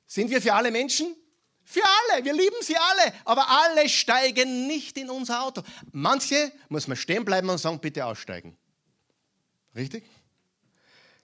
Sind 0.06 0.28
wir 0.28 0.42
für 0.42 0.52
alle 0.52 0.70
Menschen? 0.70 1.16
Für 1.64 1.82
alle, 1.84 2.22
wir 2.22 2.34
lieben 2.34 2.56
sie 2.60 2.76
alle, 2.76 3.14
aber 3.24 3.48
alle 3.48 3.88
steigen 3.88 4.66
nicht 4.66 4.98
in 4.98 5.08
unser 5.08 5.42
Auto. 5.42 5.62
Manche 5.90 6.52
muss 6.68 6.86
man 6.86 6.98
stehen 6.98 7.24
bleiben 7.24 7.48
und 7.48 7.56
sagen, 7.56 7.80
bitte 7.80 8.04
aussteigen. 8.04 8.58
Richtig? 9.74 10.04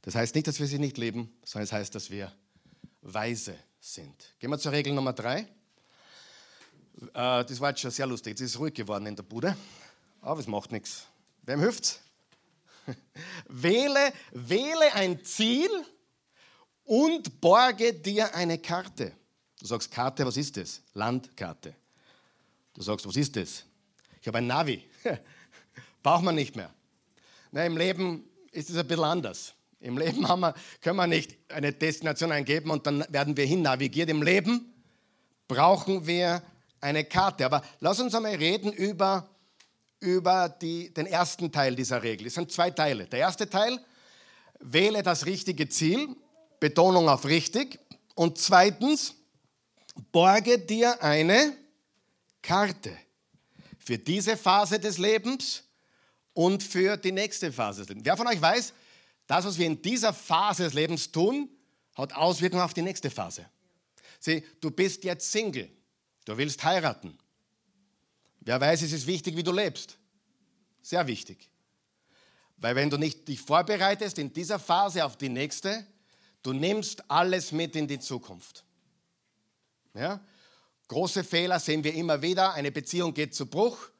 Das 0.02 0.14
heißt 0.14 0.34
nicht, 0.34 0.46
dass 0.46 0.60
wir 0.60 0.66
sie 0.66 0.78
nicht 0.78 0.98
lieben, 0.98 1.32
sondern 1.44 1.64
es 1.64 1.72
heißt, 1.72 1.94
dass 1.94 2.10
wir 2.10 2.32
weise 3.02 3.56
sind. 3.80 4.34
Gehen 4.38 4.50
wir 4.50 4.58
zur 4.58 4.72
Regel 4.72 4.92
Nummer 4.92 5.12
drei. 5.12 5.40
Äh, 5.40 5.46
das 7.12 7.60
war 7.60 7.70
jetzt 7.70 7.80
schon 7.80 7.90
sehr 7.90 8.06
lustig. 8.06 8.32
Jetzt 8.32 8.40
ist 8.40 8.50
es 8.50 8.58
ruhig 8.58 8.74
geworden 8.74 9.06
in 9.06 9.16
der 9.16 9.22
Bude, 9.22 9.56
aber 10.20 10.40
es 10.40 10.46
macht 10.46 10.72
nichts. 10.72 11.06
Wem 11.42 11.60
hilft's? 11.60 12.00
Wähle, 13.48 14.12
wähle 14.32 14.92
ein 14.94 15.24
Ziel 15.24 15.70
und 16.84 17.40
borge 17.40 17.94
dir 17.94 18.34
eine 18.34 18.58
Karte. 18.58 19.12
Du 19.60 19.66
sagst 19.66 19.90
Karte, 19.90 20.24
was 20.24 20.36
ist 20.36 20.56
das? 20.56 20.82
Landkarte. 20.94 21.74
Du 22.74 22.82
sagst, 22.82 23.06
was 23.06 23.16
ist 23.16 23.36
das? 23.36 23.64
Ich 24.20 24.26
habe 24.26 24.38
ein 24.38 24.46
Navi. 24.46 24.84
Braucht 26.02 26.22
man 26.22 26.34
nicht 26.34 26.54
mehr. 26.54 26.72
Na, 27.50 27.64
Im 27.64 27.76
Leben 27.76 28.28
ist 28.52 28.70
es 28.70 28.76
ein 28.76 28.86
bisschen 28.86 29.04
anders. 29.04 29.54
Im 29.80 29.96
Leben 29.96 30.26
haben 30.28 30.40
wir, 30.40 30.54
können 30.80 30.96
wir 30.96 31.06
nicht 31.06 31.36
eine 31.48 31.72
Destination 31.72 32.32
eingeben 32.32 32.70
und 32.70 32.86
dann 32.86 33.04
werden 33.10 33.36
wir 33.36 33.46
hin 33.46 33.62
navigiert. 33.62 34.10
Im 34.10 34.22
Leben 34.22 34.72
brauchen 35.46 36.06
wir 36.06 36.42
eine 36.80 37.04
Karte. 37.04 37.46
Aber 37.46 37.62
lass 37.80 38.00
uns 38.00 38.14
einmal 38.14 38.34
reden 38.34 38.72
über, 38.72 39.28
über 40.00 40.48
die, 40.48 40.92
den 40.92 41.06
ersten 41.06 41.52
Teil 41.52 41.76
dieser 41.76 42.02
Regel. 42.02 42.26
Es 42.26 42.34
sind 42.34 42.50
zwei 42.50 42.70
Teile. 42.70 43.06
Der 43.06 43.20
erste 43.20 43.48
Teil, 43.48 43.78
wähle 44.60 45.02
das 45.02 45.26
richtige 45.26 45.68
Ziel, 45.68 46.08
Betonung 46.60 47.08
auf 47.08 47.24
richtig. 47.24 47.78
Und 48.14 48.38
zweitens, 48.38 49.14
borge 50.10 50.58
dir 50.58 51.02
eine 51.02 51.54
Karte 52.42 52.96
für 53.78 53.98
diese 53.98 54.36
Phase 54.36 54.78
des 54.78 54.98
Lebens 54.98 55.62
und 56.34 56.62
für 56.62 56.96
die 56.96 57.12
nächste 57.12 57.52
Phase 57.52 57.82
des 57.82 57.88
Lebens. 57.88 58.04
Wer 58.04 58.16
von 58.16 58.26
euch 58.26 58.40
weiß, 58.40 58.72
das, 59.28 59.44
was 59.44 59.58
wir 59.58 59.66
in 59.66 59.80
dieser 59.80 60.12
Phase 60.12 60.64
des 60.64 60.74
Lebens 60.74 61.12
tun, 61.12 61.48
hat 61.94 62.14
Auswirkungen 62.14 62.62
auf 62.62 62.74
die 62.74 62.82
nächste 62.82 63.10
Phase. 63.10 63.46
Sieh, 64.18 64.42
du 64.60 64.70
bist 64.70 65.04
jetzt 65.04 65.30
Single. 65.30 65.70
Du 66.24 66.36
willst 66.36 66.64
heiraten. 66.64 67.16
Wer 68.40 68.60
weiß, 68.60 68.82
es 68.82 68.92
ist 68.92 69.06
wichtig, 69.06 69.36
wie 69.36 69.42
du 69.42 69.52
lebst. 69.52 69.98
Sehr 70.82 71.06
wichtig. 71.06 71.50
Weil 72.56 72.74
wenn 72.74 72.90
du 72.90 72.96
nicht 72.96 73.28
dich 73.28 73.40
vorbereitest 73.40 74.18
in 74.18 74.32
dieser 74.32 74.58
Phase 74.58 75.04
auf 75.04 75.16
die 75.16 75.28
nächste, 75.28 75.86
du 76.42 76.52
nimmst 76.52 77.10
alles 77.10 77.52
mit 77.52 77.76
in 77.76 77.86
die 77.86 77.98
Zukunft. 77.98 78.64
Ja? 79.94 80.20
Große 80.88 81.22
Fehler 81.22 81.60
sehen 81.60 81.84
wir 81.84 81.92
immer 81.92 82.22
wieder. 82.22 82.54
Eine 82.54 82.72
Beziehung 82.72 83.12
geht 83.12 83.34
zu 83.34 83.46
Bruch 83.46 83.90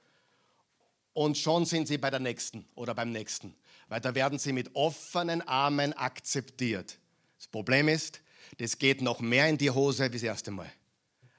und 1.12 1.36
schon 1.36 1.66
sind 1.66 1.86
sie 1.86 1.98
bei 1.98 2.10
der 2.10 2.20
nächsten 2.20 2.66
oder 2.74 2.94
beim 2.94 3.12
nächsten. 3.12 3.54
Weil 3.88 4.00
da 4.00 4.14
werden 4.14 4.38
sie 4.38 4.52
mit 4.52 4.74
offenen 4.74 5.42
Armen 5.42 5.92
akzeptiert. 5.94 6.98
Das 7.38 7.48
Problem 7.48 7.88
ist, 7.88 8.20
das 8.58 8.78
geht 8.78 9.02
noch 9.02 9.20
mehr 9.20 9.48
in 9.48 9.58
die 9.58 9.70
Hose 9.70 10.04
wie 10.04 10.16
das 10.16 10.22
erste 10.22 10.50
Mal 10.50 10.70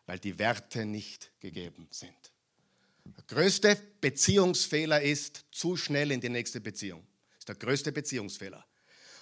weil 0.09 0.17
die 0.17 0.39
Werte 0.39 0.85
nicht 0.87 1.29
gegeben 1.39 1.87
sind. 1.91 2.15
Der 3.05 3.23
größte 3.27 3.79
Beziehungsfehler 4.01 5.03
ist 5.03 5.45
zu 5.51 5.77
schnell 5.77 6.09
in 6.09 6.19
die 6.19 6.29
nächste 6.29 6.59
Beziehung. 6.59 7.05
Das 7.29 7.41
ist 7.41 7.49
der 7.49 7.55
größte 7.55 7.91
Beziehungsfehler. 7.91 8.65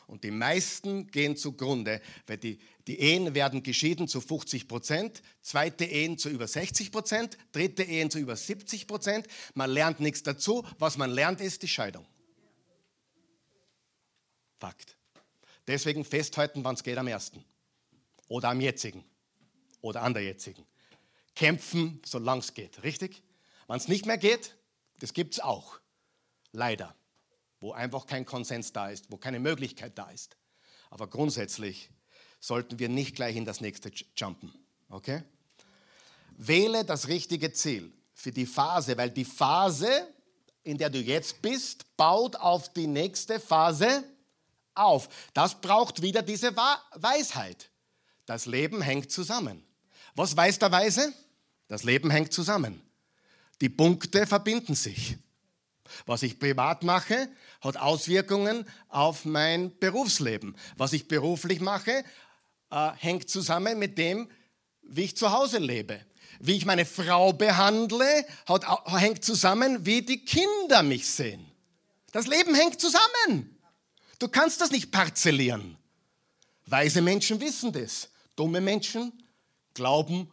Und 0.08 0.24
die 0.24 0.32
meisten 0.32 1.08
gehen 1.08 1.36
zugrunde, 1.36 2.00
weil 2.26 2.38
die, 2.38 2.60
die 2.88 3.02
Ehen 3.02 3.36
werden 3.36 3.64
geschieden 3.64 4.08
zu 4.08 4.22
50 4.22 4.70
Prozent, 4.70 5.22
zweite 5.42 5.84
Ehen 5.84 6.18
zu 6.18 6.30
über 6.30 6.48
60 6.48 6.94
Prozent, 6.94 7.38
dritte 7.52 7.84
Ehen 7.84 8.10
zu 8.10 8.20
über 8.20 8.38
70 8.38 8.88
Prozent. 8.88 9.28
Man 9.56 9.70
lernt 9.70 10.00
nichts 10.00 10.24
dazu. 10.24 10.66
Was 10.80 10.96
man 10.96 11.12
lernt, 11.12 11.42
ist 11.42 11.64
die 11.64 11.68
Scheidung. 11.68 12.06
Fakt. 14.60 14.96
Deswegen 15.68 16.06
festhalten, 16.06 16.64
wann 16.64 16.76
es 16.76 16.84
geht 16.84 16.98
am 16.98 17.08
ersten. 17.08 17.44
Oder 18.28 18.50
am 18.50 18.62
jetzigen. 18.62 19.04
Oder 19.82 20.02
an 20.02 20.14
der 20.14 20.24
jetzigen 20.24 20.66
kämpfen, 21.38 22.02
solange 22.04 22.40
es 22.40 22.54
geht. 22.56 22.84
Richtig? 22.84 23.22
Wenn 23.68 23.78
es 23.78 23.88
nicht 23.88 24.08
mehr 24.08 24.18
geht, 24.18 24.56
das 25.00 25.14
gibt 25.14 25.36
es 25.36 25.40
auch. 25.40 25.80
Leider. 26.52 26.96
Wo 27.60 27.72
einfach 27.74 28.08
kein 28.08 28.26
Konsens 28.26 28.74
da 28.74 28.90
ist, 28.90 29.12
wo 29.12 29.18
keine 29.18 29.40
Möglichkeit 29.40 29.98
da 29.98 30.10
ist. 30.10 30.36
Aber 30.90 31.08
grundsätzlich 31.08 31.92
sollten 32.40 32.80
wir 32.80 32.90
nicht 32.90 33.16
gleich 33.16 33.36
in 33.36 33.46
das 33.46 33.62
nächste 33.62 33.92
jumpen. 34.16 34.52
Okay? 34.90 35.24
Wähle 36.38 36.84
das 36.84 37.08
richtige 37.08 37.52
Ziel 37.54 37.94
für 38.14 38.32
die 38.32 38.46
Phase, 38.48 38.98
weil 38.98 39.12
die 39.12 39.26
Phase, 39.26 40.08
in 40.64 40.78
der 40.78 40.90
du 40.90 41.00
jetzt 41.00 41.42
bist, 41.42 41.96
baut 41.98 42.36
auf 42.36 42.74
die 42.74 42.88
nächste 42.88 43.40
Phase 43.40 44.04
auf. 44.78 45.10
Das 45.34 45.62
braucht 45.62 46.02
wieder 46.02 46.22
diese 46.22 46.56
Weisheit. 46.56 47.70
Das 48.26 48.46
Leben 48.46 48.82
hängt 48.82 49.12
zusammen. 49.12 49.64
Was 50.16 50.36
weiß 50.36 50.60
der 50.60 50.72
Weise? 50.72 51.14
Das 51.68 51.84
Leben 51.84 52.10
hängt 52.10 52.34
zusammen. 52.34 52.82
Die 53.62 53.70
Punkte 53.70 54.28
verbinden 54.28 54.76
sich. 54.76 55.18
Was 56.06 56.24
ich 56.24 56.40
privat 56.40 56.84
mache, 56.84 57.30
hat 57.62 57.78
Auswirkungen 57.78 58.66
auf 58.90 59.26
mein 59.26 59.78
Berufsleben. 59.80 60.56
Was 60.76 60.94
ich 60.94 61.08
beruflich 61.08 61.60
mache, 61.60 62.04
äh, 62.72 62.92
hängt 62.98 63.30
zusammen 63.30 63.80
mit 63.80 63.98
dem, 63.98 64.30
wie 64.82 65.06
ich 65.06 65.18
zu 65.18 65.32
Hause 65.32 65.60
lebe. 65.60 66.00
Wie 66.40 66.56
ich 66.56 66.66
meine 66.66 66.86
Frau 66.86 67.34
behandle, 67.34 68.26
hat, 68.46 68.66
hängt 68.86 69.24
zusammen, 69.24 69.86
wie 69.86 70.02
die 70.02 70.24
Kinder 70.24 70.84
mich 70.84 71.10
sehen. 71.10 71.46
Das 72.12 72.28
Leben 72.28 72.54
hängt 72.54 72.80
zusammen. 72.80 73.57
Du 74.20 74.28
kannst 74.28 74.62
das 74.62 74.72
nicht 74.72 74.92
parzellieren. 74.92 75.78
Weise 76.66 77.02
Menschen 77.02 77.40
wissen 77.40 77.72
das. 77.72 78.10
Dumme 78.36 78.62
Menschen 78.62 79.24
glauben, 79.74 80.32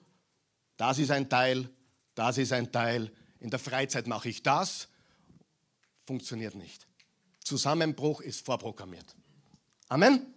das 0.76 0.98
ist 0.98 1.10
ein 1.10 1.28
Teil, 1.28 1.70
das 2.14 2.38
ist 2.38 2.52
ein 2.52 2.72
Teil. 2.72 3.12
In 3.40 3.50
der 3.50 3.58
Freizeit 3.58 4.06
mache 4.06 4.28
ich 4.28 4.42
das. 4.42 4.88
Funktioniert 6.06 6.54
nicht. 6.54 6.86
Zusammenbruch 7.44 8.20
ist 8.20 8.44
vorprogrammiert. 8.44 9.14
Amen. 9.88 10.34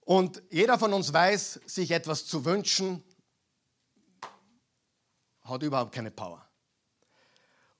Und 0.00 0.42
jeder 0.50 0.78
von 0.78 0.92
uns 0.92 1.12
weiß, 1.12 1.60
sich 1.66 1.90
etwas 1.90 2.26
zu 2.26 2.44
wünschen, 2.44 3.02
hat 5.42 5.62
überhaupt 5.62 5.94
keine 5.94 6.10
Power. 6.10 6.46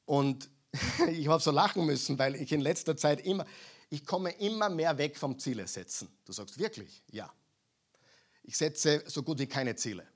Und 0.05 0.51
ich 1.11 1.29
habe 1.29 1.42
so 1.42 1.51
lachen 1.51 1.85
müssen, 1.87 2.18
weil 2.18 2.37
ich 2.37 2.53
in 2.53 2.61
letzter 2.61 2.96
Zeit 2.96 3.20
immer, 3.22 3.46
ich 3.92 4.07
komme 4.07 4.31
immer 4.31 4.70
mehr 4.70 4.96
weg 4.96 5.18
vom 5.18 5.38
Ziele 5.38 5.66
setzen. 5.66 6.09
Du 6.24 6.33
sagst 6.33 6.59
wirklich? 6.59 7.02
Ja. 7.11 7.31
Ich 8.42 8.57
setze 8.57 9.05
so 9.07 9.22
gut 9.22 9.38
wie 9.38 9.46
keine 9.46 9.76
Ziele. 9.76 10.09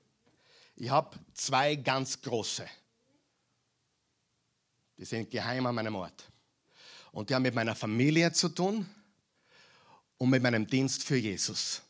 Ich 0.75 0.89
habe 0.89 1.15
zwei 1.35 1.75
ganz 1.75 2.19
große. 2.19 2.67
Die 4.97 5.05
sind 5.05 5.29
geheim 5.29 5.67
an 5.67 5.75
meinem 5.75 5.93
Ort. 5.93 6.23
Und 7.11 7.29
die 7.29 7.35
haben 7.35 7.43
mit 7.43 7.53
meiner 7.53 7.75
Familie 7.75 8.31
zu 8.31 8.49
tun 8.49 8.89
und 10.17 10.31
mit 10.31 10.41
meinem 10.41 10.65
Dienst 10.65 11.03
für 11.03 11.17
Jesus. 11.17 11.83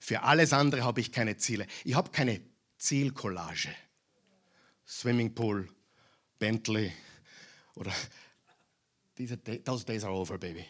Für 0.00 0.22
alles 0.22 0.54
andere 0.54 0.84
habe 0.84 1.02
ich 1.02 1.12
keine 1.12 1.36
Ziele. 1.36 1.66
Ich 1.84 1.94
habe 1.94 2.10
keine 2.10 2.40
Zielcollage. 2.78 3.74
Swimmingpool, 4.86 5.68
Bentley 6.38 6.94
oder 7.74 7.92
those 9.66 9.84
days 9.84 10.02
are 10.02 10.14
over, 10.14 10.38
baby. 10.38 10.64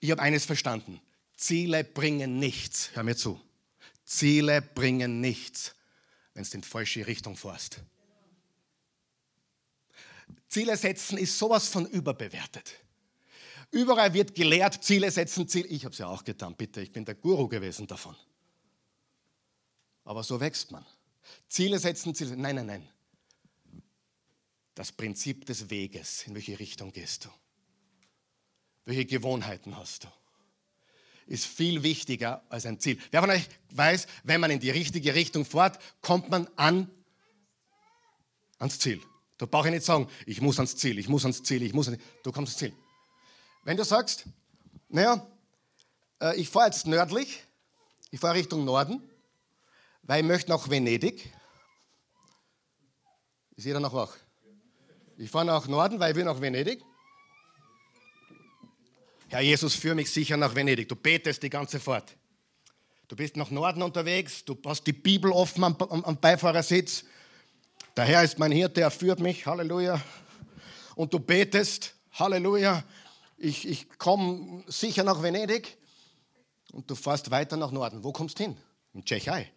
Ich 0.00 0.10
habe 0.10 0.22
eines 0.22 0.44
verstanden. 0.44 1.00
Ziele 1.36 1.84
bringen 1.84 2.38
nichts. 2.38 2.90
Hör 2.94 3.02
mir 3.02 3.16
zu. 3.16 3.40
Ziele 4.04 4.62
bringen 4.62 5.20
nichts, 5.20 5.74
wenn 6.34 6.44
du 6.44 6.50
in 6.54 6.60
die 6.62 6.68
falsche 6.68 7.06
Richtung 7.06 7.36
fährst. 7.36 7.80
Ziele 10.48 10.76
setzen 10.76 11.18
ist 11.18 11.38
sowas 11.38 11.68
von 11.68 11.86
überbewertet. 11.86 12.74
Überall 13.70 14.14
wird 14.14 14.34
gelehrt, 14.34 14.82
Ziele 14.82 15.10
setzen, 15.10 15.46
Ziel. 15.46 15.66
Ich 15.68 15.84
habe 15.84 15.92
es 15.92 15.98
ja 15.98 16.06
auch 16.06 16.24
getan, 16.24 16.54
bitte. 16.56 16.80
Ich 16.80 16.90
bin 16.90 17.04
der 17.04 17.14
Guru 17.14 17.48
gewesen 17.48 17.86
davon. 17.86 18.16
Aber 20.04 20.24
so 20.24 20.40
wächst 20.40 20.70
man. 20.70 20.86
Ziele 21.48 21.78
setzen, 21.78 22.14
Ziele. 22.14 22.34
Nein, 22.34 22.56
nein, 22.56 22.66
nein. 22.66 22.88
Das 24.74 24.90
Prinzip 24.90 25.44
des 25.44 25.68
Weges, 25.68 26.26
in 26.26 26.34
welche 26.34 26.58
Richtung 26.58 26.92
gehst 26.92 27.26
du? 27.26 27.28
Welche 28.88 29.04
Gewohnheiten 29.04 29.76
hast 29.76 30.04
du? 30.04 30.08
Ist 31.26 31.44
viel 31.44 31.82
wichtiger 31.82 32.42
als 32.48 32.64
ein 32.64 32.80
Ziel. 32.80 32.98
Wer 33.10 33.20
von 33.20 33.28
euch 33.28 33.46
weiß, 33.72 34.06
wenn 34.24 34.40
man 34.40 34.50
in 34.50 34.60
die 34.60 34.70
richtige 34.70 35.14
Richtung 35.14 35.44
fährt, 35.44 35.78
kommt 36.00 36.30
man 36.30 36.48
an, 36.56 36.90
ans 38.58 38.78
Ziel. 38.78 39.02
Da 39.36 39.44
brauche 39.44 39.68
ich 39.68 39.74
nicht 39.74 39.84
sagen, 39.84 40.08
ich 40.24 40.40
muss 40.40 40.58
ans 40.58 40.74
Ziel, 40.74 40.98
ich 40.98 41.06
muss 41.06 41.22
ans 41.26 41.42
Ziel, 41.42 41.62
ich 41.64 41.74
muss 41.74 41.86
ans 41.86 42.00
Ziel. 42.00 42.08
Du 42.22 42.32
kommst 42.32 42.52
ans 42.52 42.60
Ziel. 42.60 42.72
Wenn 43.62 43.76
du 43.76 43.84
sagst, 43.84 44.24
naja, 44.88 45.26
äh, 46.22 46.40
ich 46.40 46.48
fahre 46.48 46.68
jetzt 46.68 46.86
nördlich, 46.86 47.42
ich 48.10 48.18
fahre 48.18 48.36
Richtung 48.36 48.64
Norden, 48.64 49.02
weil 50.02 50.22
ich 50.22 50.26
möchte 50.26 50.50
nach 50.50 50.66
Venedig. 50.70 51.30
Ist 53.54 53.66
jeder 53.66 53.80
noch 53.80 53.92
wach? 53.92 54.16
Ich 55.18 55.30
fahre 55.30 55.44
nach 55.44 55.68
Norden, 55.68 56.00
weil 56.00 56.12
ich 56.12 56.16
will 56.16 56.24
nach 56.24 56.40
Venedig. 56.40 56.82
Herr 59.28 59.40
Jesus, 59.40 59.74
führe 59.74 59.94
mich 59.94 60.10
sicher 60.10 60.36
nach 60.36 60.54
Venedig. 60.54 60.88
Du 60.88 60.96
betest 60.96 61.42
die 61.42 61.50
ganze 61.50 61.80
Fahrt. 61.80 62.16
Du 63.08 63.16
bist 63.16 63.36
nach 63.36 63.50
Norden 63.50 63.82
unterwegs, 63.82 64.44
du 64.44 64.56
hast 64.66 64.86
die 64.86 64.92
Bibel 64.92 65.32
offen 65.32 65.64
am, 65.64 65.76
am, 65.76 66.04
am 66.04 66.16
Beifahrersitz 66.20 67.04
der 67.98 68.04
Herr 68.04 68.22
ist 68.22 68.38
mein 68.38 68.52
Hirte, 68.52 68.80
er 68.80 68.92
führt 68.92 69.18
mich, 69.18 69.44
Halleluja. 69.44 70.00
Und 70.94 71.12
du 71.12 71.18
betest, 71.18 71.96
Halleluja, 72.12 72.84
ich, 73.36 73.66
ich 73.66 73.88
komme 73.98 74.62
sicher 74.68 75.02
nach 75.02 75.20
Venedig 75.20 75.76
und 76.72 76.88
du 76.88 76.94
fährst 76.94 77.32
weiter 77.32 77.56
nach 77.56 77.72
Norden. 77.72 78.04
Wo 78.04 78.12
kommst 78.12 78.38
du 78.38 78.44
hin? 78.44 78.56
In 78.94 79.04
Tschechei. 79.04 79.50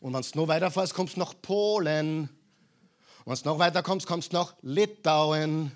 Und 0.00 0.14
wenn 0.14 0.22
du 0.22 0.38
noch 0.38 0.48
weiter 0.48 0.70
fährst, 0.70 0.94
kommst 0.94 1.16
du 1.16 1.20
nach 1.20 1.34
Polen. 1.42 2.30
Und 3.26 3.36
wenn 3.36 3.42
du 3.42 3.48
noch 3.50 3.58
weiter 3.58 3.82
kommst, 3.82 4.06
kommst 4.06 4.32
du 4.32 4.38
nach 4.38 4.54
Litauen. 4.62 5.72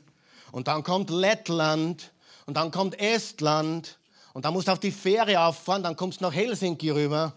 Und 0.50 0.66
dann 0.66 0.82
kommt 0.82 1.10
Lettland. 1.10 2.10
Und 2.46 2.56
dann 2.56 2.70
kommt 2.70 2.98
Estland. 2.98 3.98
Und 4.34 4.44
dann 4.44 4.52
musst 4.54 4.68
du 4.68 4.72
auf 4.72 4.80
die 4.80 4.92
Fähre 4.92 5.40
auffahren, 5.40 5.82
dann 5.82 5.96
kommst 5.96 6.20
du 6.20 6.24
nach 6.24 6.32
Helsinki 6.32 6.90
rüber. 6.90 7.34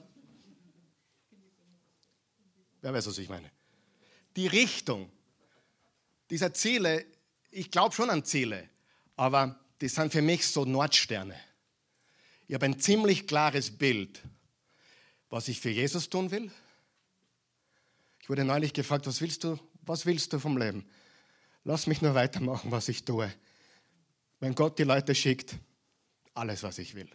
Wer 2.82 2.94
weiß, 2.94 3.08
was 3.08 3.18
ich 3.18 3.30
meine? 3.30 3.52
die 4.36 4.48
Richtung 4.48 5.10
dieser 6.30 6.54
Ziele, 6.54 7.06
ich 7.52 7.72
glaube 7.72 7.96
schon 7.96 8.10
an 8.10 8.26
Ziele, 8.26 8.70
aber 9.15 9.60
die 9.82 9.88
sind 9.88 10.12
für 10.12 10.22
mich 10.22 10.48
so 10.48 10.65
Nordsterne. 10.65 11.39
Ich 12.48 12.54
habe 12.54 12.65
ein 12.65 12.80
ziemlich 12.80 13.28
klares 13.28 13.72
Bild, 13.72 14.22
was 15.30 15.48
ich 15.48 15.60
für 15.60 15.70
Jesus 15.70 16.10
tun 16.10 16.32
will. 16.32 16.52
Ich 18.22 18.30
wurde 18.30 18.44
neulich 18.44 18.74
gefragt, 18.74 19.08
was 19.08 19.22
willst 19.22 19.44
du, 19.44 19.60
was 19.84 20.06
willst 20.06 20.34
du 20.34 20.39
vom 20.39 20.58
Leben? 20.58 20.86
Lass 21.63 21.88
mich 21.88 22.02
nur 22.02 22.13
weitermachen, 22.13 22.72
was 22.72 22.89
ich 22.89 23.06
tue. 23.06 23.32
Wenn 24.39 24.54
Gott 24.54 24.78
die 24.78 24.84
Leute 24.84 25.15
schickt, 25.15 25.56
alles, 26.34 26.63
was 26.63 26.78
ich 26.78 26.93
will. 26.95 27.10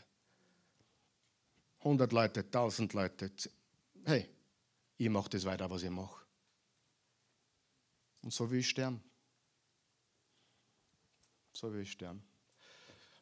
100 1.81 2.13
Leute, 2.13 2.41
1000 2.41 2.93
Leute. 2.95 3.31
Hey, 4.05 4.29
ich 4.97 5.09
mache 5.09 5.31
das 5.31 5.45
weiter, 5.45 5.71
was 5.71 5.83
ich 5.83 5.91
mache. 5.91 6.21
Und 8.23 8.33
so 8.33 8.51
will 8.51 8.61
ich 8.61 8.69
sterben. 8.69 9.03
So 11.53 11.73
will 11.73 11.83
ich 11.83 11.93
sterben. 11.93 12.23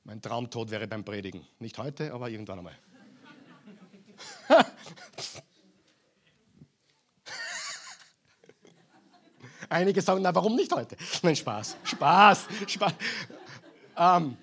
Mein 0.05 0.23
Traumtod 0.23 0.71
wäre 0.71 0.87
beim 0.89 1.05
Predigen. 1.05 1.47
Nicht 1.59 1.77
heute, 1.79 2.13
aber 2.13 2.31
irgendwann 2.31 2.59
einmal. 2.59 2.79
Einige 9.69 10.01
sagen, 10.01 10.23
na 10.23 10.35
warum 10.35 10.57
nicht 10.57 10.73
heute? 10.73 10.97
Nein, 11.23 11.37
Spaß, 11.37 11.77
Spaß, 11.85 12.47
Spaß. 12.67 12.95
Ähm. 13.99 14.39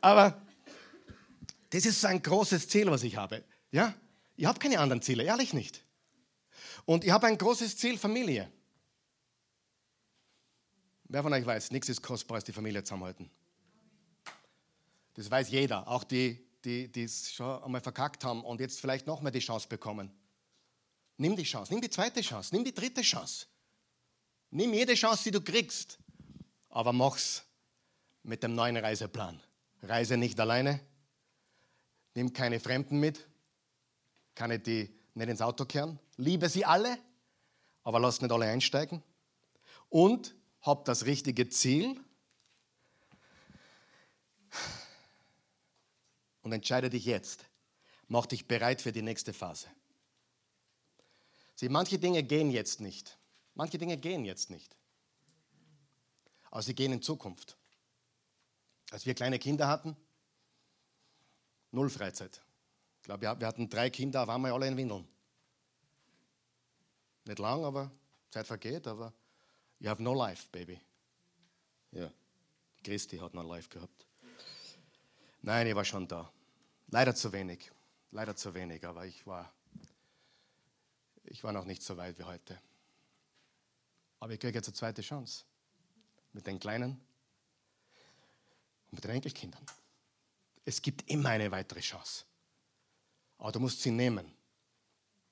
Aber 0.00 0.40
das 1.70 1.86
ist 1.86 2.04
ein 2.04 2.22
großes 2.22 2.68
Ziel, 2.68 2.90
was 2.90 3.02
ich 3.02 3.16
habe. 3.16 3.44
Ja? 3.70 3.94
Ich 4.36 4.44
habe 4.46 4.58
keine 4.58 4.78
anderen 4.78 5.02
Ziele, 5.02 5.22
ehrlich 5.24 5.52
nicht. 5.52 5.84
Und 6.84 7.04
ich 7.04 7.10
habe 7.10 7.26
ein 7.26 7.36
großes 7.36 7.76
Ziel, 7.76 7.98
Familie. 7.98 8.50
Wer 11.04 11.22
von 11.22 11.32
euch 11.32 11.44
weiß, 11.44 11.70
nichts 11.70 11.88
ist 11.88 12.02
kostbar 12.02 12.36
als 12.36 12.44
die 12.44 12.52
Familie 12.52 12.82
zusammenhalten. 12.84 13.30
Das 15.14 15.30
weiß 15.30 15.50
jeder, 15.50 15.88
auch 15.88 16.04
die, 16.04 16.46
die 16.64 17.02
es 17.02 17.32
schon 17.32 17.62
einmal 17.62 17.80
verkackt 17.80 18.24
haben 18.24 18.44
und 18.44 18.60
jetzt 18.60 18.80
vielleicht 18.80 19.06
noch 19.06 19.20
mal 19.20 19.30
die 19.30 19.40
Chance 19.40 19.68
bekommen. 19.68 20.12
Nimm 21.16 21.34
die 21.34 21.42
Chance, 21.42 21.72
nimm 21.72 21.80
die 21.80 21.90
zweite 21.90 22.20
Chance, 22.20 22.54
nimm 22.54 22.64
die 22.64 22.74
dritte 22.74 23.02
Chance. 23.02 23.46
Nimm 24.50 24.72
jede 24.72 24.94
Chance, 24.94 25.24
die 25.24 25.30
du 25.30 25.40
kriegst, 25.40 25.98
aber 26.70 26.92
mach's 26.92 27.44
mit 28.22 28.42
dem 28.42 28.54
neuen 28.54 28.76
Reiseplan. 28.76 29.40
Reise 29.82 30.16
nicht 30.16 30.40
alleine, 30.40 30.80
nimm 32.14 32.32
keine 32.32 32.58
Fremden 32.58 32.98
mit, 32.98 33.26
keine, 34.34 34.58
die 34.58 34.94
nicht 35.14 35.28
ins 35.28 35.42
Auto 35.42 35.64
kehren. 35.64 35.98
Liebe 36.16 36.48
sie 36.48 36.64
alle, 36.64 36.98
aber 37.82 38.00
lasst 38.00 38.22
nicht 38.22 38.32
alle 38.32 38.46
einsteigen. 38.46 39.02
Und 39.88 40.34
hab 40.62 40.84
das 40.84 41.04
richtige 41.06 41.48
Ziel. 41.48 42.00
Und 46.42 46.52
entscheide 46.52 46.88
dich 46.88 47.04
jetzt. 47.04 47.44
Mach 48.06 48.26
dich 48.26 48.48
bereit 48.48 48.80
für 48.80 48.92
die 48.92 49.02
nächste 49.02 49.32
Phase. 49.34 49.66
Sieh, 51.54 51.68
manche 51.68 51.98
Dinge 51.98 52.22
gehen 52.22 52.50
jetzt 52.50 52.80
nicht. 52.80 53.17
Manche 53.58 53.76
Dinge 53.76 53.96
gehen 53.96 54.24
jetzt 54.24 54.50
nicht. 54.50 54.76
Aber 56.52 56.62
sie 56.62 56.76
gehen 56.76 56.92
in 56.92 57.02
Zukunft. 57.02 57.56
Als 58.92 59.04
wir 59.04 59.14
kleine 59.14 59.40
Kinder 59.40 59.66
hatten, 59.66 59.96
null 61.72 61.90
Freizeit. 61.90 62.40
Ich 63.00 63.02
glaube, 63.02 63.22
wir 63.22 63.46
hatten 63.46 63.68
drei 63.68 63.90
Kinder, 63.90 64.28
waren 64.28 64.42
wir 64.42 64.54
alle 64.54 64.68
in 64.68 64.76
Windeln. 64.76 65.08
Nicht 67.24 67.40
lang, 67.40 67.64
aber 67.64 67.90
Zeit 68.30 68.46
vergeht, 68.46 68.86
aber 68.86 69.12
you 69.80 69.90
have 69.90 70.00
no 70.00 70.14
life, 70.14 70.48
baby. 70.52 70.80
Ja, 71.90 72.12
Christi 72.84 73.18
hat 73.18 73.34
no 73.34 73.42
life 73.42 73.68
gehabt. 73.68 74.06
Nein, 75.42 75.66
ich 75.66 75.74
war 75.74 75.84
schon 75.84 76.06
da. 76.06 76.32
Leider 76.86 77.12
zu 77.12 77.32
wenig. 77.32 77.72
Leider 78.12 78.36
zu 78.36 78.54
wenig, 78.54 78.86
aber 78.86 79.04
ich 79.04 79.26
war, 79.26 79.52
ich 81.24 81.42
war 81.42 81.52
noch 81.52 81.64
nicht 81.64 81.82
so 81.82 81.96
weit 81.96 82.16
wie 82.20 82.24
heute. 82.24 82.56
Aber 84.20 84.32
ich 84.32 84.40
kriege 84.40 84.58
jetzt 84.58 84.68
eine 84.68 84.74
zweite 84.74 85.02
Chance. 85.02 85.44
Mit 86.32 86.46
den 86.46 86.58
Kleinen 86.58 87.00
und 88.90 88.92
mit 88.92 89.04
den 89.04 89.12
Enkelkindern. 89.12 89.64
Es 90.64 90.82
gibt 90.82 91.08
immer 91.10 91.30
eine 91.30 91.50
weitere 91.50 91.80
Chance. 91.80 92.24
Aber 93.38 93.52
du 93.52 93.60
musst 93.60 93.80
sie 93.82 93.90
nehmen. 93.90 94.30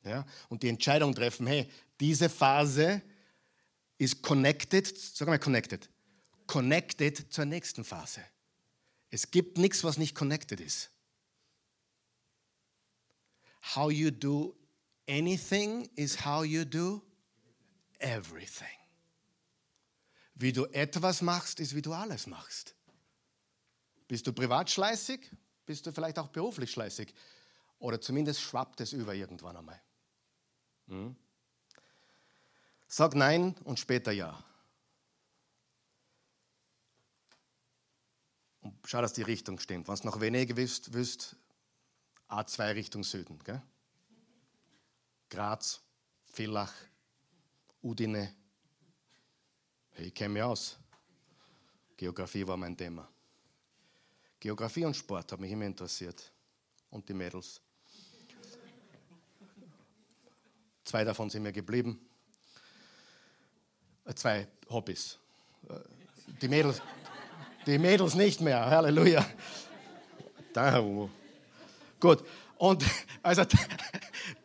Ja? 0.05 0.25
Und 0.49 0.63
die 0.63 0.69
Entscheidung 0.69 1.15
treffen, 1.15 1.47
hey, 1.47 1.71
diese 2.01 2.29
Phase 2.29 3.03
ist 3.99 4.23
connected, 4.23 4.87
sag 4.87 5.29
mal 5.29 5.39
connected, 5.39 5.91
connected 6.47 7.33
zur 7.33 7.45
nächsten 7.45 7.85
Phase. 7.85 8.23
Es 9.11 9.31
gibt 9.31 9.59
nichts, 9.59 9.85
was 9.85 9.99
nicht 9.99 10.15
connected 10.15 10.61
ist. 10.61 10.91
How 13.75 13.91
you 13.91 14.11
do 14.11 14.55
anything 15.09 15.89
is 15.97 16.25
how 16.25 16.45
you 16.45 16.65
do 16.65 17.03
everything. 17.99 18.67
Wie 20.35 20.53
du 20.53 20.67
etwas 20.67 21.23
machst, 21.23 21.61
ist 21.61 21.75
wie 21.75 21.83
du 21.83 21.93
alles 21.93 22.27
machst. 22.27 22.75
Bist 24.09 24.27
du 24.27 24.33
privat 24.33 24.71
schleißig? 24.71 25.31
Bist 25.65 25.87
du 25.87 25.93
vielleicht 25.93 26.19
auch 26.19 26.29
beruflich 26.29 26.71
schleißig? 26.71 27.13
Oder 27.79 28.01
zumindest 28.01 28.41
schwappt 28.41 28.81
es 28.81 28.93
über 28.93 29.15
irgendwann 29.15 29.57
einmal. 29.57 29.81
Hm? 30.89 31.17
Sag 32.87 33.15
Nein 33.15 33.55
und 33.65 33.81
später 33.81 34.13
Ja. 34.13 34.43
Und 38.61 38.79
schau, 38.85 39.01
dass 39.01 39.13
die 39.13 39.23
Richtung 39.23 39.59
stimmt. 39.59 39.87
Wenn 39.89 39.97
du 39.97 40.07
noch 40.07 40.21
weniger 40.21 40.57
wisst, 40.57 40.93
wüsst 40.93 41.37
A2 42.29 42.75
Richtung 42.75 43.05
Süden. 43.05 43.39
Gell? 43.45 43.63
Graz, 45.31 45.83
Villach, 46.25 46.73
Udine. 47.83 48.35
Ich 49.99 50.13
kenne 50.15 50.35
mich 50.35 50.43
aus. 50.43 50.77
Geografie 51.97 52.47
war 52.47 52.57
mein 52.57 52.77
Thema. 52.77 53.09
Geografie 54.39 54.85
und 54.85 54.95
Sport 54.95 55.33
hat 55.33 55.41
mich 55.41 55.51
immer 55.51 55.65
interessiert. 55.65 56.31
Und 56.91 57.09
die 57.09 57.15
Mädels. 57.15 57.61
Zwei 60.85 61.05
davon 61.05 61.31
sind 61.31 61.43
mir 61.43 61.53
geblieben. 61.53 61.99
Äh, 64.05 64.15
zwei 64.15 64.47
Hobbys. 64.71 65.19
Äh, 65.69 65.75
die 66.41 66.49
Mädels, 66.49 66.81
die 67.67 67.79
Mädels 67.79 68.15
nicht 68.15 68.41
mehr. 68.41 68.65
Halleluja. 68.67 69.27
Gut. 71.99 72.25
Und 72.57 72.85
also 73.23 73.45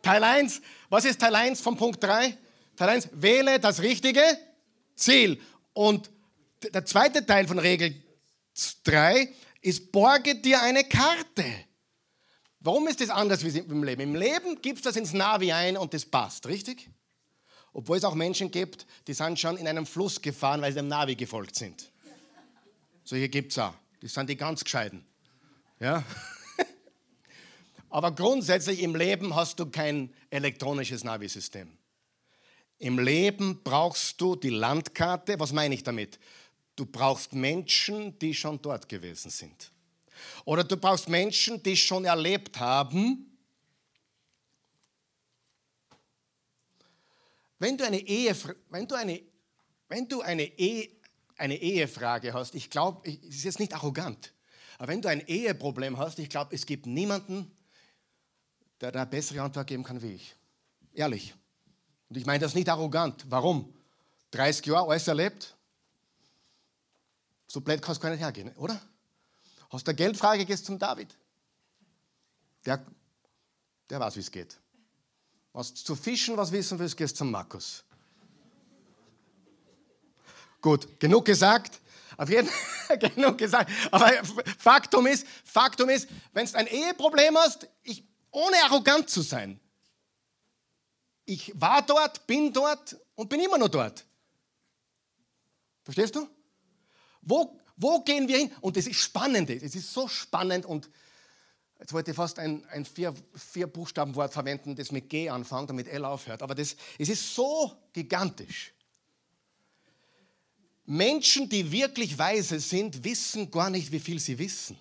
Teil 0.02 0.24
1, 0.24 0.60
was 0.88 1.04
ist 1.04 1.20
Teil 1.20 1.34
1 1.34 1.60
von 1.60 1.76
Punkt 1.76 2.02
3? 2.02 2.36
Teil 2.82 2.96
1, 2.96 3.10
wähle 3.12 3.60
das 3.60 3.80
richtige 3.80 4.22
Ziel. 4.96 5.40
Und 5.72 6.10
der 6.74 6.84
zweite 6.84 7.24
Teil 7.24 7.46
von 7.46 7.60
Regel 7.60 7.94
3 8.82 9.32
ist, 9.60 9.92
borge 9.92 10.34
dir 10.34 10.60
eine 10.62 10.82
Karte. 10.82 11.44
Warum 12.58 12.88
ist 12.88 13.00
das 13.00 13.08
anders 13.08 13.44
wie 13.44 13.56
im 13.56 13.84
Leben? 13.84 14.02
Im 14.02 14.14
Leben 14.16 14.60
gibst 14.60 14.84
du 14.84 14.88
das 14.88 14.96
ins 14.96 15.12
Navi 15.12 15.52
ein 15.52 15.76
und 15.76 15.94
das 15.94 16.04
passt, 16.04 16.48
richtig? 16.48 16.90
Obwohl 17.72 17.98
es 17.98 18.04
auch 18.04 18.16
Menschen 18.16 18.50
gibt, 18.50 18.84
die 19.06 19.14
sind 19.14 19.38
schon 19.38 19.58
in 19.58 19.68
einem 19.68 19.86
Fluss 19.86 20.20
gefahren, 20.20 20.60
weil 20.60 20.72
sie 20.72 20.80
dem 20.80 20.88
Navi 20.88 21.14
gefolgt 21.14 21.54
sind. 21.54 21.88
Solche 23.04 23.28
gibt 23.28 23.52
es 23.52 23.58
auch. 23.58 23.74
Die 24.02 24.08
sind 24.08 24.28
die 24.28 24.36
ganz 24.36 24.64
gescheiden. 24.64 25.04
Ja? 25.78 26.02
Aber 27.90 28.10
grundsätzlich 28.10 28.82
im 28.82 28.96
Leben 28.96 29.36
hast 29.36 29.60
du 29.60 29.66
kein 29.66 30.12
elektronisches 30.30 31.04
Navi-System. 31.04 31.78
Im 32.82 32.98
Leben 32.98 33.62
brauchst 33.62 34.20
du 34.20 34.34
die 34.34 34.50
Landkarte. 34.50 35.38
Was 35.38 35.52
meine 35.52 35.74
ich 35.74 35.84
damit? 35.84 36.18
Du 36.74 36.84
brauchst 36.84 37.32
Menschen, 37.32 38.18
die 38.18 38.34
schon 38.34 38.60
dort 38.60 38.88
gewesen 38.88 39.30
sind. 39.30 39.70
Oder 40.44 40.64
du 40.64 40.76
brauchst 40.76 41.08
Menschen, 41.08 41.62
die 41.62 41.76
schon 41.76 42.04
erlebt 42.04 42.58
haben, 42.58 43.28
Wenn 47.62 47.78
du 47.78 47.84
eine, 47.84 48.00
Ehe, 48.00 48.36
wenn 48.70 48.88
du 48.88 48.96
eine, 48.96 49.22
wenn 49.88 50.08
du 50.08 50.20
eine, 50.20 50.42
Ehe, 50.42 50.90
eine 51.36 51.56
Ehefrage 51.56 52.34
hast, 52.34 52.56
ich 52.56 52.68
glaube, 52.68 53.08
es 53.08 53.36
ist 53.36 53.44
jetzt 53.44 53.60
nicht 53.60 53.72
arrogant, 53.72 54.32
aber 54.78 54.88
wenn 54.88 55.00
du 55.00 55.08
ein 55.08 55.24
Eheproblem 55.28 55.96
hast, 55.96 56.18
ich 56.18 56.28
glaube, 56.28 56.56
es 56.56 56.66
gibt 56.66 56.86
niemanden, 56.86 57.56
der 58.80 58.90
da 58.90 59.02
eine 59.02 59.08
bessere 59.08 59.42
Antwort 59.42 59.68
geben 59.68 59.84
kann 59.84 60.02
wie 60.02 60.14
ich. 60.14 60.34
Ehrlich. 60.92 61.34
Und 62.12 62.18
ich 62.18 62.26
meine 62.26 62.40
das 62.40 62.54
nicht 62.54 62.68
arrogant. 62.68 63.24
Warum? 63.30 63.72
30 64.32 64.66
Jahre 64.66 64.90
alles 64.90 65.08
erlebt? 65.08 65.56
So 67.46 67.62
blöd 67.62 67.80
kannst 67.80 68.02
du 68.02 68.02
gar 68.02 68.10
nicht 68.10 68.20
hergehen, 68.20 68.54
oder? 68.56 68.78
Du 69.70 69.78
eine 69.82 69.94
Geldfrage, 69.94 70.44
gehst 70.44 70.66
zum 70.66 70.78
David. 70.78 71.16
Der, 72.66 72.84
der 73.88 73.98
weiß, 73.98 74.16
wie 74.16 74.20
es 74.20 74.30
geht. 74.30 74.58
Was 75.54 75.72
zu 75.72 75.96
fischen, 75.96 76.36
was 76.36 76.52
wissen 76.52 76.78
willst, 76.78 76.98
gehst 76.98 77.16
zum 77.16 77.30
Markus. 77.30 77.82
Gut, 80.60 81.00
genug 81.00 81.24
gesagt. 81.24 81.80
Auf 82.18 82.28
jeden 82.28 82.46
Fall 82.48 82.98
genug 83.14 83.38
gesagt. 83.38 83.72
Aber 83.90 84.10
Faktum 84.58 85.06
ist, 85.06 85.26
Faktum 85.46 85.88
ist, 85.88 86.10
wenn 86.34 86.44
du 86.44 86.58
ein 86.58 86.66
Eheproblem 86.66 87.38
hast, 87.38 87.66
ich, 87.82 88.04
ohne 88.30 88.56
arrogant 88.64 89.08
zu 89.08 89.22
sein, 89.22 89.58
ich 91.24 91.52
war 91.54 91.82
dort, 91.82 92.26
bin 92.26 92.52
dort 92.52 92.96
und 93.14 93.28
bin 93.28 93.40
immer 93.40 93.58
noch 93.58 93.68
dort. 93.68 94.04
Verstehst 95.84 96.14
du? 96.14 96.28
Wo, 97.20 97.58
wo 97.76 98.00
gehen 98.00 98.28
wir 98.28 98.38
hin? 98.38 98.52
Und 98.60 98.76
das 98.76 98.86
ist 98.86 99.00
spannend. 99.00 99.50
Es 99.50 99.74
ist 99.74 99.92
so 99.92 100.08
spannend 100.08 100.66
und 100.66 100.90
Jetzt 101.82 101.92
wollte 101.92 102.12
ich 102.12 102.16
fast 102.16 102.38
ein, 102.38 102.64
ein 102.66 102.84
vier, 102.84 103.12
vier 103.34 103.66
Buchstabenwort 103.66 104.32
verwenden, 104.32 104.76
das 104.76 104.92
mit 104.92 105.10
G 105.10 105.28
anfängt 105.28 105.68
und 105.68 105.74
mit 105.74 105.88
L 105.88 106.04
aufhört. 106.04 106.40
Aber 106.40 106.54
das, 106.54 106.76
es 106.96 107.08
ist 107.08 107.34
so 107.34 107.72
gigantisch. 107.92 108.72
Menschen, 110.84 111.48
die 111.48 111.72
wirklich 111.72 112.16
weise 112.16 112.60
sind, 112.60 113.02
wissen 113.02 113.50
gar 113.50 113.68
nicht, 113.68 113.90
wie 113.90 113.98
viel 113.98 114.20
sie 114.20 114.38
wissen. 114.38 114.78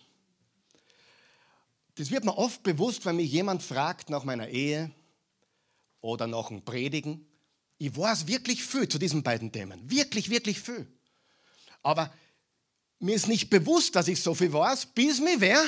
Das 1.96 2.12
wird 2.12 2.24
mir 2.24 2.38
oft 2.38 2.62
bewusst, 2.62 3.04
wenn 3.04 3.16
mich 3.16 3.32
jemand 3.32 3.64
fragt 3.64 4.12
nach 4.12 4.24
meiner 4.24 4.50
Ehe 4.50 4.92
oder 6.02 6.28
nach 6.28 6.50
dem 6.50 6.64
Predigen. 6.64 7.26
Ich 7.78 7.96
weiß 7.96 8.28
wirklich 8.28 8.64
viel 8.64 8.88
zu 8.88 9.00
diesen 9.00 9.24
beiden 9.24 9.52
Themen. 9.52 9.90
Wirklich, 9.90 10.30
wirklich 10.30 10.60
viel. 10.60 10.88
Aber 11.82 12.14
mir 13.00 13.16
ist 13.16 13.28
nicht 13.28 13.50
bewusst, 13.50 13.96
dass 13.96 14.08
ich 14.08 14.22
so 14.22 14.36
viel 14.36 14.54
weiß, 14.54 14.88
bis 14.88 15.20
mir 15.20 15.40
wer 15.40 15.64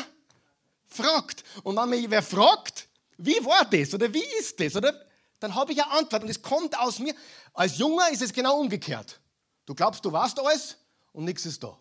fragt. 0.87 1.43
Und 1.63 1.75
wenn 1.75 1.89
mich 1.89 2.09
wer 2.09 2.21
fragt, 2.21 2.87
wie 3.17 3.43
war 3.45 3.65
das 3.65 3.93
oder 3.93 4.13
wie 4.13 4.23
ist 4.39 4.59
das, 4.59 4.75
oder, 4.75 4.93
dann 5.39 5.55
habe 5.55 5.73
ich 5.73 5.81
eine 5.81 5.91
Antwort 5.91 6.23
und 6.23 6.29
es 6.29 6.41
kommt 6.41 6.77
aus 6.77 6.99
mir. 6.99 7.13
Als 7.53 7.77
Junger 7.77 8.09
ist 8.11 8.21
es 8.21 8.31
genau 8.31 8.59
umgekehrt. 8.59 9.19
Du 9.65 9.73
glaubst, 9.73 10.03
du 10.05 10.11
weißt 10.11 10.39
alles 10.39 10.77
und 11.11 11.25
nichts 11.25 11.45
ist 11.45 11.63
da. 11.63 11.77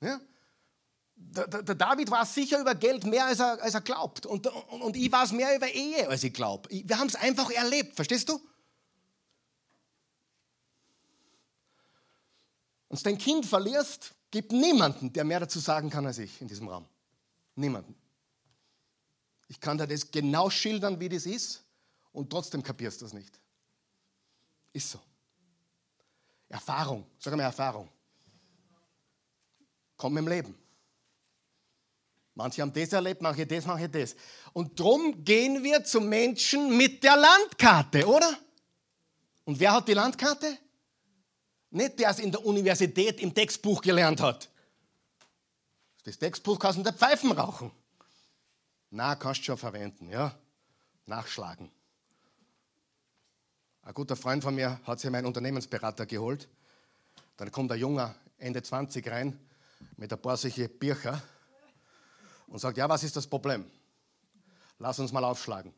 Ja? 0.00 0.20
Der, 1.34 1.46
der, 1.48 1.74
David 1.74 2.10
weiß 2.10 2.34
sicher 2.34 2.60
über 2.60 2.74
Geld 2.74 3.04
mehr, 3.04 3.26
als 3.26 3.40
er, 3.40 3.62
als 3.62 3.72
er 3.72 3.80
glaubt. 3.80 4.26
Und, 4.26 4.46
und, 4.46 4.82
und 4.82 4.96
ich 4.96 5.10
weiß 5.10 5.32
mehr 5.32 5.56
über 5.56 5.68
Ehe, 5.68 6.06
als 6.08 6.22
ich 6.24 6.34
glaube. 6.34 6.68
Wir 6.70 6.98
haben 6.98 7.06
es 7.06 7.14
einfach 7.14 7.50
erlebt, 7.50 7.96
verstehst 7.96 8.28
du? 8.28 8.38
Und 12.88 13.06
dein 13.06 13.16
Kind 13.16 13.46
verlierst, 13.46 14.12
gibt 14.30 14.52
niemanden, 14.52 15.10
der 15.10 15.24
mehr 15.24 15.40
dazu 15.40 15.58
sagen 15.58 15.88
kann 15.88 16.06
als 16.06 16.18
ich 16.18 16.38
in 16.42 16.48
diesem 16.48 16.68
Raum. 16.68 16.86
Niemanden. 17.54 17.94
Ich 19.48 19.58
kann 19.58 19.78
dir 19.78 19.86
das 19.86 20.10
genau 20.10 20.50
schildern, 20.50 21.00
wie 21.00 21.08
das 21.08 21.24
ist, 21.24 21.62
und 22.12 22.28
trotzdem 22.28 22.62
kapierst 22.62 23.00
du 23.00 23.06
es 23.06 23.14
nicht. 23.14 23.40
Ist 24.74 24.90
so. 24.90 25.00
Erfahrung, 26.50 27.06
sag 27.18 27.34
mal 27.34 27.44
Erfahrung. 27.44 27.88
Kommt 29.96 30.18
im 30.18 30.28
Leben. 30.28 30.61
Manche 32.34 32.62
haben 32.62 32.72
das 32.72 32.92
erlebt, 32.92 33.20
manche 33.20 33.46
das, 33.46 33.66
manche 33.66 33.88
das. 33.88 34.16
Und 34.52 34.78
darum 34.80 35.24
gehen 35.24 35.62
wir 35.62 35.84
zu 35.84 36.00
Menschen 36.00 36.76
mit 36.76 37.02
der 37.04 37.16
Landkarte, 37.16 38.06
oder? 38.06 38.38
Und 39.44 39.60
wer 39.60 39.72
hat 39.72 39.88
die 39.88 39.94
Landkarte? 39.94 40.58
Nicht 41.70 41.98
der 41.98 42.10
es 42.10 42.18
in 42.18 42.30
der 42.30 42.44
Universität 42.44 43.20
im 43.20 43.34
Textbuch 43.34 43.82
gelernt 43.82 44.20
hat. 44.20 44.50
Das 46.04 46.18
Textbuch 46.18 46.58
kannst 46.58 46.76
du 46.76 46.80
in 46.80 46.84
der 46.84 46.92
Pfeifen 46.92 47.32
rauchen. 47.32 47.70
Na, 48.90 49.14
kannst 49.14 49.40
du 49.40 49.44
schon 49.44 49.58
verwenden, 49.58 50.10
ja. 50.10 50.34
Nachschlagen. 51.06 51.70
Ein 53.82 53.94
guter 53.94 54.16
Freund 54.16 54.42
von 54.42 54.54
mir 54.54 54.80
hat 54.84 55.00
sich 55.00 55.10
meinen 55.10 55.26
Unternehmensberater 55.26 56.06
geholt. 56.06 56.48
Dann 57.36 57.50
kommt 57.50 57.72
ein 57.72 57.78
Junger, 57.78 58.14
Ende 58.38 58.62
20 58.62 59.08
rein, 59.08 59.38
mit 59.96 60.12
ein 60.12 60.20
paar 60.20 60.36
solche 60.36 60.68
Bircher. 60.68 61.22
Und 62.52 62.58
sagt, 62.58 62.76
ja, 62.76 62.86
was 62.86 63.02
ist 63.02 63.16
das 63.16 63.26
Problem? 63.26 63.64
Lass 64.78 64.98
uns 64.98 65.10
mal 65.10 65.24
aufschlagen. 65.24 65.72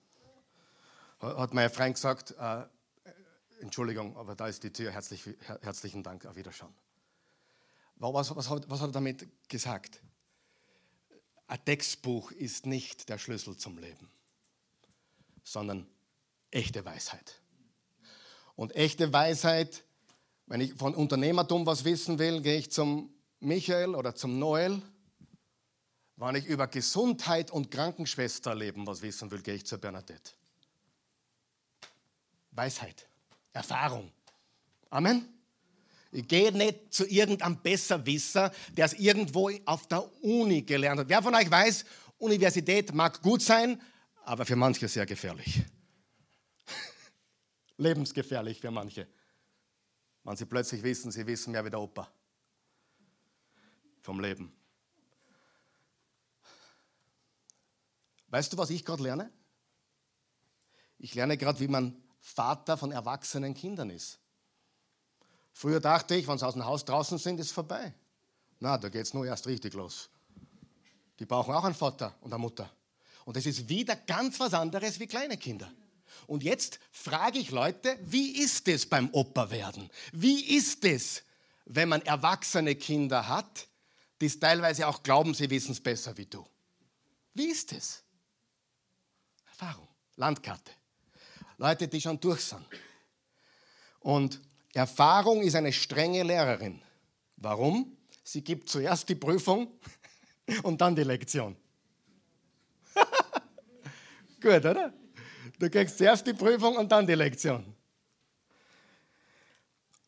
Hat 1.20 1.54
mein 1.54 1.70
Freund 1.70 1.94
gesagt, 1.94 2.32
äh, 2.32 2.64
Entschuldigung, 3.60 4.16
aber 4.16 4.34
da 4.34 4.48
ist 4.48 4.64
die 4.64 4.72
Tür, 4.72 4.90
Herzlich, 4.90 5.24
herzlichen 5.62 6.02
Dank, 6.02 6.26
auf 6.26 6.34
Wiederschauen. 6.34 6.74
Was, 7.96 8.34
was, 8.34 8.50
was 8.50 8.80
hat 8.80 8.88
er 8.88 8.92
damit 8.92 9.48
gesagt? 9.48 10.02
Ein 11.46 11.64
Textbuch 11.64 12.32
ist 12.32 12.66
nicht 12.66 13.08
der 13.08 13.18
Schlüssel 13.18 13.56
zum 13.56 13.78
Leben, 13.78 14.10
sondern 15.44 15.86
echte 16.50 16.84
Weisheit. 16.84 17.40
Und 18.56 18.74
echte 18.74 19.12
Weisheit, 19.12 19.84
wenn 20.46 20.60
ich 20.60 20.74
von 20.74 20.92
Unternehmertum 20.94 21.66
was 21.66 21.84
wissen 21.84 22.18
will, 22.18 22.42
gehe 22.42 22.58
ich 22.58 22.72
zum 22.72 23.14
Michael 23.38 23.94
oder 23.94 24.16
zum 24.16 24.40
Noel. 24.40 24.82
Wenn 26.16 26.36
ich 26.36 26.46
über 26.46 26.68
Gesundheit 26.68 27.50
und 27.50 27.70
Krankenschwesterleben 27.70 28.86
was 28.86 29.02
wissen 29.02 29.30
will, 29.30 29.42
gehe 29.42 29.54
ich 29.54 29.66
zur 29.66 29.78
Bernadette. 29.78 30.32
Weisheit, 32.52 33.08
Erfahrung. 33.52 34.12
Amen. 34.90 35.28
Ich 36.12 36.28
gehe 36.28 36.52
nicht 36.52 36.94
zu 36.94 37.04
irgendeinem 37.06 37.60
Besserwisser, 37.60 38.52
der 38.76 38.86
es 38.86 38.92
irgendwo 38.92 39.50
auf 39.64 39.88
der 39.88 40.08
Uni 40.22 40.62
gelernt 40.62 41.00
hat. 41.00 41.08
Wer 41.08 41.20
von 41.20 41.34
euch 41.34 41.50
weiß, 41.50 41.84
Universität 42.18 42.94
mag 42.94 43.20
gut 43.20 43.42
sein, 43.42 43.82
aber 44.22 44.46
für 44.46 44.54
manche 44.54 44.86
sehr 44.86 45.06
gefährlich. 45.06 45.62
Lebensgefährlich 47.76 48.60
für 48.60 48.70
manche. 48.70 49.08
Wenn 50.22 50.36
sie 50.36 50.46
plötzlich 50.46 50.84
wissen, 50.84 51.10
sie 51.10 51.26
wissen 51.26 51.50
mehr 51.50 51.64
wie 51.64 51.70
der 51.70 51.80
Opa 51.80 52.08
vom 54.00 54.20
Leben. 54.20 54.52
Weißt 58.34 58.52
du, 58.52 58.58
was 58.58 58.70
ich 58.70 58.84
gerade 58.84 59.04
lerne? 59.04 59.30
Ich 60.98 61.14
lerne 61.14 61.36
gerade, 61.36 61.60
wie 61.60 61.68
man 61.68 61.96
Vater 62.18 62.76
von 62.76 62.90
erwachsenen 62.90 63.54
Kindern 63.54 63.90
ist. 63.90 64.18
Früher 65.52 65.78
dachte 65.78 66.16
ich, 66.16 66.26
wenn 66.26 66.36
sie 66.36 66.44
aus 66.44 66.54
dem 66.54 66.64
Haus 66.64 66.84
draußen 66.84 67.18
sind, 67.18 67.38
ist 67.38 67.52
vorbei. 67.52 67.94
Na, 68.58 68.76
da 68.76 68.88
geht 68.88 69.02
es 69.02 69.14
nur 69.14 69.24
erst 69.24 69.46
richtig 69.46 69.74
los. 69.74 70.10
Die 71.20 71.26
brauchen 71.26 71.54
auch 71.54 71.62
einen 71.62 71.76
Vater 71.76 72.12
und 72.22 72.32
eine 72.32 72.40
Mutter. 72.40 72.68
Und 73.24 73.36
es 73.36 73.46
ist 73.46 73.68
wieder 73.68 73.94
ganz 73.94 74.40
was 74.40 74.52
anderes 74.52 74.98
wie 74.98 75.06
kleine 75.06 75.36
Kinder. 75.36 75.72
Und 76.26 76.42
jetzt 76.42 76.80
frage 76.90 77.38
ich 77.38 77.52
Leute, 77.52 77.96
wie 78.02 78.42
ist 78.42 78.66
es 78.66 78.84
beim 78.84 79.10
Opa 79.12 79.52
werden? 79.52 79.88
Wie 80.10 80.56
ist 80.56 80.84
es, 80.84 81.22
wenn 81.66 81.88
man 81.88 82.02
erwachsene 82.02 82.74
Kinder 82.74 83.28
hat, 83.28 83.68
die 84.20 84.26
es 84.26 84.40
teilweise 84.40 84.88
auch 84.88 85.04
glauben, 85.04 85.34
sie 85.34 85.48
wissen 85.50 85.70
es 85.70 85.80
besser 85.80 86.16
wie 86.16 86.26
du? 86.26 86.44
Wie 87.32 87.46
ist 87.46 87.72
es? 87.72 88.03
Erfahrung, 89.64 89.88
Landkarte. 90.16 90.72
Leute, 91.56 91.88
die 91.88 92.00
schon 92.00 92.20
durch 92.20 92.40
sind. 92.40 92.66
Und 94.00 94.40
Erfahrung 94.74 95.40
ist 95.42 95.54
eine 95.54 95.72
strenge 95.72 96.22
Lehrerin. 96.22 96.82
Warum? 97.36 97.96
Sie 98.22 98.42
gibt 98.44 98.68
zuerst 98.68 99.08
die 99.08 99.14
Prüfung 99.14 99.68
und 100.64 100.80
dann 100.80 100.94
die 100.94 101.04
Lektion. 101.04 101.56
Gut, 104.42 104.64
oder? 104.66 104.92
Du 105.58 105.70
kriegst 105.70 105.96
zuerst 105.96 106.26
die 106.26 106.34
Prüfung 106.34 106.76
und 106.76 106.92
dann 106.92 107.06
die 107.06 107.14
Lektion. 107.14 107.74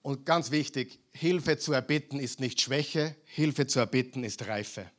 Und 0.03 0.27
ganz 0.27 0.51
wichtig, 0.51 1.01
Hilfe 1.13 1.57
zu 1.57 1.73
erbitten 1.73 2.21
ist 2.21 2.41
nicht 2.41 2.61
Schwäche, 2.61 3.17
Hilfe 3.25 3.67
zu 3.67 3.79
erbitten 3.79 4.23
ist 4.23 4.47
Reife. 4.47 4.91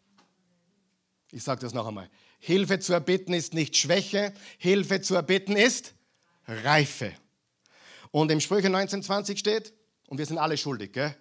Ich 1.32 1.43
sage 1.43 1.62
das 1.62 1.74
noch 1.74 1.86
einmal. 1.86 2.10
Hilfe 2.40 2.80
zu 2.80 2.94
erbitten 2.94 3.34
ist 3.34 3.54
nicht 3.54 3.76
Schwäche, 3.76 4.34
Hilfe 4.58 5.02
zu 5.02 5.16
erbitten 5.16 5.56
ist 5.56 5.94
Reife. 6.48 7.14
Und 8.12 8.32
im 8.32 8.40
Sprüche 8.40 8.68
1920 8.68 9.38
steht, 9.38 9.74
und 10.08 10.18
wir 10.18 10.26
sind 10.26 10.38
alle 10.38 10.58
schuldig, 10.58 10.94
gell? 10.94 11.16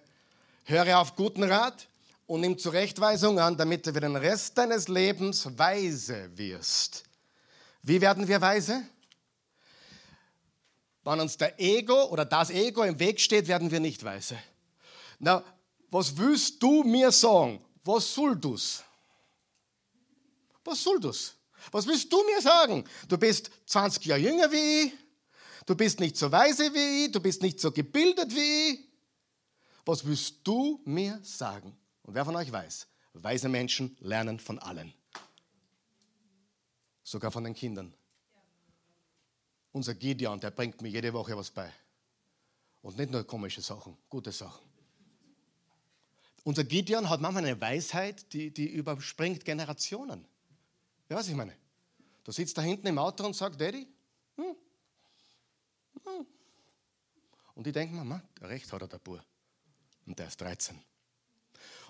höre 0.63 0.99
auf 0.99 1.15
guten 1.15 1.43
Rat 1.43 1.87
und 2.25 2.41
nimm 2.41 2.57
Zurechtweisung 2.57 3.39
an, 3.39 3.57
damit 3.57 3.87
du 3.87 3.93
für 3.93 4.01
den 4.01 4.15
Rest 4.15 4.57
deines 4.57 4.87
Lebens 4.87 5.47
weise 5.57 6.29
wirst. 6.37 7.05
Wie 7.81 8.01
werden 8.01 8.27
wir 8.27 8.41
weise? 8.41 8.83
Wenn 11.03 11.21
uns 11.21 11.37
der 11.37 11.57
Ego 11.57 12.05
oder 12.05 12.25
das 12.25 12.49
Ego 12.49 12.83
im 12.83 12.99
Weg 12.99 13.21
steht, 13.21 13.47
werden 13.47 13.71
wir 13.71 13.79
nicht 13.79 14.03
weise. 14.03 14.37
Na, 15.19 15.41
was 15.89 16.17
willst 16.17 16.61
du 16.61 16.83
mir 16.83 17.11
sagen? 17.13 17.63
Was 17.85 18.13
soll 18.13 18.35
du's? 18.35 18.83
Was 20.67 20.83
soll 20.83 20.99
das? 20.99 21.33
Was 21.71 21.87
willst 21.87 22.11
du 22.11 22.21
mir 22.25 22.41
sagen? 22.41 22.83
Du 23.07 23.17
bist 23.17 23.49
20 23.67 24.03
Jahre 24.05 24.19
jünger 24.19 24.51
wie 24.51 24.83
ich, 24.83 24.93
du 25.65 25.75
bist 25.75 26.01
nicht 26.01 26.17
so 26.17 26.29
weise 26.29 26.73
wie 26.73 27.05
ich, 27.05 27.11
du 27.11 27.21
bist 27.21 27.41
nicht 27.41 27.61
so 27.61 27.71
gebildet 27.71 28.35
wie 28.35 28.71
ich. 28.71 28.79
Was 29.85 30.05
willst 30.05 30.39
du 30.43 30.81
mir 30.83 31.21
sagen? 31.23 31.77
Und 32.03 32.15
wer 32.15 32.25
von 32.25 32.35
euch 32.35 32.51
weiß, 32.51 32.85
weise 33.13 33.47
Menschen 33.47 33.95
lernen 34.01 34.41
von 34.41 34.59
allen. 34.59 34.93
Sogar 37.01 37.31
von 37.31 37.45
den 37.45 37.53
Kindern. 37.53 37.93
Unser 39.71 39.95
Gideon, 39.95 40.37
der 40.41 40.51
bringt 40.51 40.81
mir 40.81 40.89
jede 40.89 41.13
Woche 41.13 41.37
was 41.37 41.49
bei. 41.49 41.71
Und 42.81 42.97
nicht 42.97 43.09
nur 43.09 43.23
komische 43.23 43.61
Sachen, 43.61 43.97
gute 44.09 44.33
Sachen. 44.33 44.67
Unser 46.43 46.65
Gideon 46.65 47.09
hat 47.09 47.21
manchmal 47.21 47.45
eine 47.45 47.59
Weisheit, 47.61 48.33
die, 48.33 48.51
die 48.51 48.67
überspringt 48.67 49.45
Generationen. 49.45 50.27
Ja, 51.09 51.15
was 51.15 51.27
ich 51.27 51.35
meine? 51.35 51.55
Du 52.23 52.31
sitzt 52.31 52.57
da 52.57 52.61
hinten 52.61 52.87
im 52.87 52.97
Auto 52.97 53.25
und 53.25 53.35
sagst, 53.35 53.59
Daddy, 53.59 53.87
hm, 54.35 54.55
hm. 56.03 56.27
und 57.55 57.67
ich 57.67 57.73
denke 57.73 57.95
mir, 57.95 58.21
recht 58.41 58.71
hat 58.71 58.81
er 58.81 58.87
der 58.87 58.99
Bur. 58.99 59.23
Und 60.05 60.19
der 60.19 60.27
ist 60.27 60.39
13. 60.41 60.77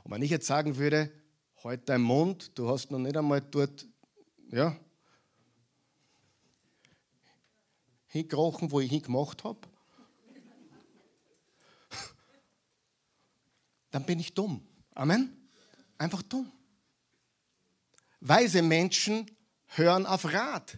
Und 0.04 0.12
wenn 0.12 0.22
ich 0.22 0.30
jetzt 0.30 0.46
sagen 0.46 0.78
würde, 0.78 1.12
halt 1.64 1.90
dein 1.90 2.02
Mund, 2.02 2.58
du 2.58 2.70
hast 2.70 2.92
noch 2.92 3.00
nicht 3.00 3.18
einmal 3.18 3.42
dort, 3.42 3.88
ja, 4.52 4.80
hingekrochen, 8.08 8.72
wo 8.72 8.80
ich 8.80 8.90
hingemacht 8.90 9.44
habe, 9.44 9.60
dann 13.92 14.06
bin 14.06 14.20
ich 14.20 14.34
dumm. 14.34 14.66
Amen? 14.94 15.50
Einfach 15.98 16.22
dumm. 16.22 16.52
Weise 18.20 18.62
Menschen 18.62 19.30
hören 19.68 20.06
auf 20.06 20.26
Rat. 20.32 20.78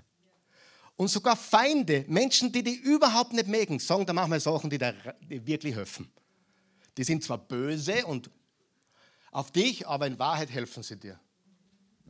Und 0.95 1.07
sogar 1.07 1.37
Feinde, 1.37 2.03
Menschen, 2.07 2.51
die 2.51 2.63
die 2.63 2.75
überhaupt 2.75 3.31
nicht 3.31 3.47
mögen, 3.47 3.79
sagen 3.79 4.05
da 4.05 4.11
manchmal 4.11 4.39
Sachen, 4.39 4.69
die 4.69 4.77
dir 4.77 4.93
wirklich 5.27 5.75
helfen. 5.75 6.11
Die 6.97 7.03
sind 7.03 7.23
zwar 7.23 7.37
böse 7.37 8.05
und 8.05 8.29
auf 9.31 9.51
dich, 9.51 9.87
aber 9.87 10.07
in 10.07 10.19
Wahrheit 10.19 10.49
helfen 10.49 10.83
sie 10.83 10.97
dir. 10.97 11.19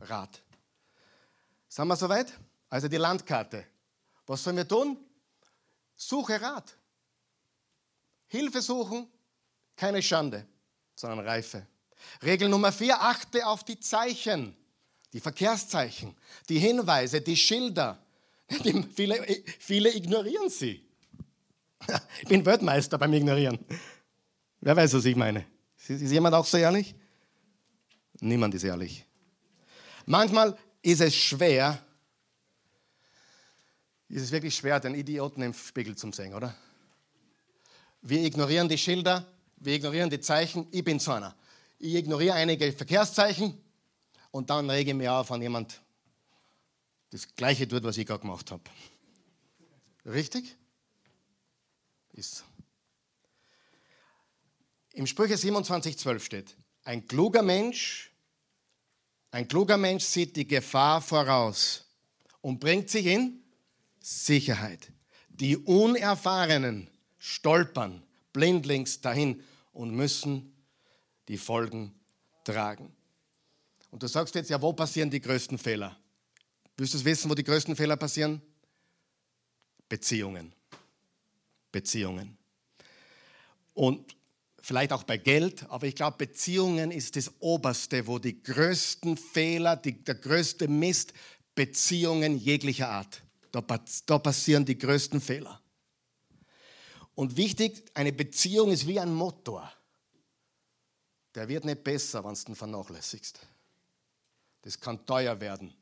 Rat. 0.00 0.42
Sind 1.68 1.86
wir 1.86 1.96
soweit? 1.96 2.32
Also 2.68 2.88
die 2.88 2.96
Landkarte. 2.96 3.64
Was 4.26 4.42
sollen 4.42 4.56
wir 4.56 4.66
tun? 4.66 4.98
Suche 5.94 6.40
Rat. 6.40 6.76
Hilfe 8.26 8.62
suchen, 8.62 9.08
keine 9.76 10.02
Schande, 10.02 10.46
sondern 10.94 11.26
Reife. 11.26 11.66
Regel 12.22 12.48
Nummer 12.48 12.72
vier, 12.72 13.00
achte 13.00 13.46
auf 13.46 13.64
die 13.64 13.78
Zeichen, 13.78 14.56
die 15.12 15.20
Verkehrszeichen, 15.20 16.14
die 16.48 16.58
Hinweise, 16.58 17.20
die 17.20 17.36
Schilder. 17.36 17.98
Die 18.64 18.82
viele, 18.82 19.24
viele 19.60 19.94
ignorieren 19.94 20.50
sie. 20.50 20.84
Ich 22.20 22.28
bin 22.28 22.44
Weltmeister 22.44 22.98
beim 22.98 23.12
Ignorieren. 23.12 23.58
Wer 24.60 24.76
weiß, 24.76 24.94
was 24.94 25.04
ich 25.04 25.14
meine? 25.14 25.46
Ist 25.86 26.10
jemand 26.10 26.34
auch 26.34 26.44
so 26.44 26.56
ehrlich? 26.56 26.94
Niemand 28.20 28.54
ist 28.54 28.64
ehrlich. 28.64 29.06
Manchmal 30.04 30.58
ist 30.82 31.00
es 31.00 31.14
schwer, 31.14 31.78
ist 34.08 34.22
es 34.22 34.32
wirklich 34.32 34.56
schwer, 34.56 34.80
den 34.80 34.94
Idioten 34.94 35.42
im 35.42 35.54
Spiegel 35.54 35.96
zu 35.96 36.10
sehen, 36.10 36.34
oder? 36.34 36.54
Wir 38.02 38.24
ignorieren 38.24 38.68
die 38.68 38.78
Schilder, 38.78 39.26
wir 39.56 39.74
ignorieren 39.74 40.10
die 40.10 40.20
Zeichen. 40.20 40.66
Ich 40.72 40.82
bin 40.82 40.98
so 40.98 41.12
einer. 41.12 41.36
Ich 41.78 41.94
ignoriere 41.94 42.34
einige 42.34 42.72
Verkehrszeichen 42.72 43.56
und 44.30 44.50
dann 44.50 44.68
rege 44.70 44.90
ich 44.90 44.96
mich 44.96 45.08
auf, 45.08 45.30
wenn 45.30 45.42
jemand 45.42 45.80
das 47.10 47.34
Gleiche 47.34 47.66
tut, 47.66 47.82
was 47.82 47.96
ich 47.98 48.06
gerade 48.06 48.20
gemacht 48.20 48.50
habe. 48.50 48.62
Richtig? 50.06 50.56
Ist 52.12 52.36
so. 52.36 52.44
Im 54.92 55.06
Sprüche 55.06 55.34
27,12 55.34 56.20
steht, 56.20 56.56
ein 56.84 57.06
kluger 57.06 57.42
Mensch, 57.42 58.10
ein 59.30 59.46
kluger 59.46 59.76
Mensch 59.76 60.04
sieht 60.04 60.34
die 60.36 60.46
Gefahr 60.46 61.00
voraus 61.00 61.84
und 62.40 62.58
bringt 62.58 62.90
sich 62.90 63.06
in 63.06 63.42
Sicherheit. 64.00 64.90
Die 65.28 65.56
Unerfahrenen 65.56 66.90
stolpern 67.18 68.02
blindlings 68.32 69.00
dahin 69.00 69.42
und 69.72 69.94
müssen 69.94 70.52
die 71.28 71.38
Folgen 71.38 71.94
tragen. 72.44 72.92
Und 73.90 74.02
du 74.02 74.06
sagst 74.06 74.34
jetzt, 74.34 74.50
ja, 74.50 74.60
wo 74.60 74.72
passieren 74.72 75.10
die 75.10 75.20
größten 75.20 75.58
Fehler? 75.58 75.96
Willst 76.76 76.94
du 76.94 77.04
wissen, 77.04 77.30
wo 77.30 77.34
die 77.34 77.44
größten 77.44 77.76
Fehler 77.76 77.96
passieren? 77.96 78.40
Beziehungen. 79.88 80.52
Beziehungen. 81.72 82.38
Und 83.74 84.16
vielleicht 84.62 84.92
auch 84.92 85.02
bei 85.02 85.16
Geld, 85.16 85.68
aber 85.68 85.86
ich 85.86 85.94
glaube, 85.94 86.18
Beziehungen 86.18 86.90
ist 86.90 87.16
das 87.16 87.32
Oberste, 87.40 88.06
wo 88.06 88.18
die 88.18 88.42
größten 88.42 89.16
Fehler, 89.16 89.76
die, 89.76 90.04
der 90.04 90.14
größte 90.14 90.68
Mist, 90.68 91.12
Beziehungen 91.54 92.38
jeglicher 92.38 92.88
Art. 92.88 93.22
Da, 93.52 93.62
da 94.06 94.18
passieren 94.18 94.64
die 94.64 94.78
größten 94.78 95.20
Fehler. 95.20 95.60
Und 97.14 97.36
wichtig, 97.36 97.84
eine 97.94 98.12
Beziehung 98.12 98.70
ist 98.70 98.86
wie 98.86 99.00
ein 99.00 99.12
Motor. 99.12 99.70
Der 101.34 101.48
wird 101.48 101.64
nicht 101.64 101.84
besser, 101.84 102.24
wenn 102.24 102.34
du 102.34 102.40
ihn 102.48 102.54
vernachlässigst. 102.54 103.40
Das 104.62 104.78
kann 104.78 105.04
teuer 105.06 105.40
werden, 105.40 105.74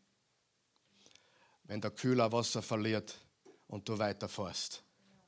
wenn 1.64 1.80
der 1.80 1.90
Kühler 1.90 2.30
Wasser 2.32 2.62
verliert 2.62 3.18
und 3.66 3.88
du 3.88 3.98
weiterfährst 3.98 4.82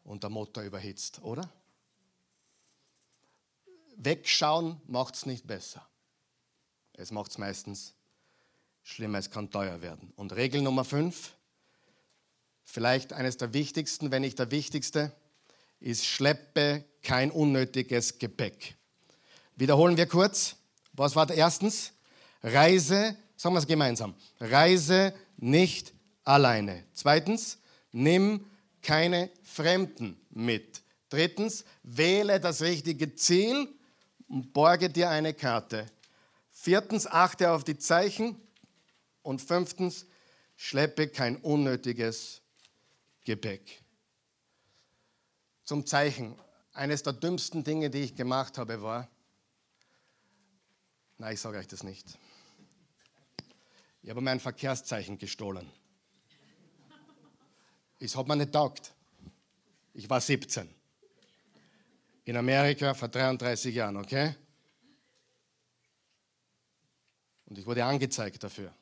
und 0.05 0.23
der 0.23 0.31
Motor 0.31 0.63
überhitzt, 0.63 1.21
oder? 1.23 1.51
Wegschauen 3.97 4.81
macht 4.87 5.15
es 5.15 5.27
nicht 5.27 5.47
besser. 5.47 5.87
Es 6.95 7.11
macht 7.11 7.33
es 7.33 7.39
meistens 7.39 7.95
schlimmer, 8.83 9.19
es 9.19 9.31
kann 9.31 9.51
teuer 9.51 9.83
werden. 9.83 10.13
Und 10.17 10.35
Regel 10.35 10.63
Nummer 10.63 10.85
fünf, 10.85 11.35
vielleicht 12.65 13.13
eines 13.13 13.37
der 13.37 13.53
wichtigsten, 13.53 14.11
wenn 14.11 14.23
nicht 14.23 14.39
der 14.39 14.51
wichtigste, 14.51 15.13
ist, 15.81 16.07
schleppe 16.07 16.85
kein 17.03 17.31
unnötiges 17.31 18.19
Gepäck. 18.19 18.77
Wiederholen 19.57 19.97
wir 19.97 20.07
kurz. 20.07 20.57
Was 20.93 21.17
war 21.17 21.27
da 21.27 21.35
erstens? 21.35 21.93
Reise, 22.43 23.17
sagen 23.41 23.55
wir 23.55 23.61
es 23.61 23.67
gemeinsam, 23.67 24.15
reise 24.39 25.15
nicht 25.39 25.95
alleine. 26.25 26.85
Zweitens, 26.93 27.57
nimm 27.91 28.45
keine 28.83 29.31
Fremden 29.43 30.21
mit. 30.29 30.83
Drittens, 31.09 31.65
wähle 31.83 32.39
das 32.39 32.61
richtige 32.61 33.15
Ziel 33.15 33.67
und 34.29 34.53
borge 34.53 34.91
dir 34.91 35.09
eine 35.09 35.33
Karte. 35.33 35.87
Viertens, 36.51 37.07
achte 37.07 37.51
auf 37.51 37.65
die 37.65 37.79
Zeichen. 37.79 38.37
Und 39.23 39.41
fünftens, 39.41 40.05
schleppe 40.57 41.09
kein 41.09 41.37
unnötiges 41.37 42.43
Gepäck. 43.25 43.83
Zum 45.65 45.87
Zeichen. 45.87 46.37
Eines 46.75 47.03
der 47.03 47.15
dümmsten 47.15 47.65
Dinge, 47.65 47.89
die 47.89 48.01
ich 48.01 48.15
gemacht 48.15 48.59
habe, 48.59 48.83
war, 48.83 49.09
nein, 51.17 51.33
ich 51.33 51.41
sage 51.41 51.57
euch 51.57 51.69
das 51.69 51.83
nicht. 51.83 52.19
Ich 54.03 54.11
habe 54.11 54.21
mein 54.21 54.41
Verkehrszeichen 54.41 55.19
gestohlen. 55.19 55.71
Es 57.99 58.17
hat 58.17 58.27
mir 58.27 58.37
nicht 58.37 58.53
taugt. 58.53 58.93
Ich 59.93 60.09
war 60.09 60.21
17. 60.21 60.69
In 62.25 62.37
Amerika 62.37 62.95
vor 62.95 63.09
33 63.09 63.75
Jahren, 63.75 63.97
okay? 63.97 64.35
Und 67.47 67.59
ich 67.59 67.67
wurde 67.67 67.85
angezeigt 67.85 68.43
dafür. 68.43 68.73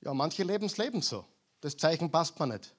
Ja, 0.00 0.12
manche 0.12 0.42
leben 0.42 0.66
das 0.66 0.76
Leben 0.76 1.00
so. 1.00 1.24
Das 1.60 1.76
Zeichen 1.76 2.10
passt 2.10 2.38
mir 2.38 2.48
nicht. 2.48 2.74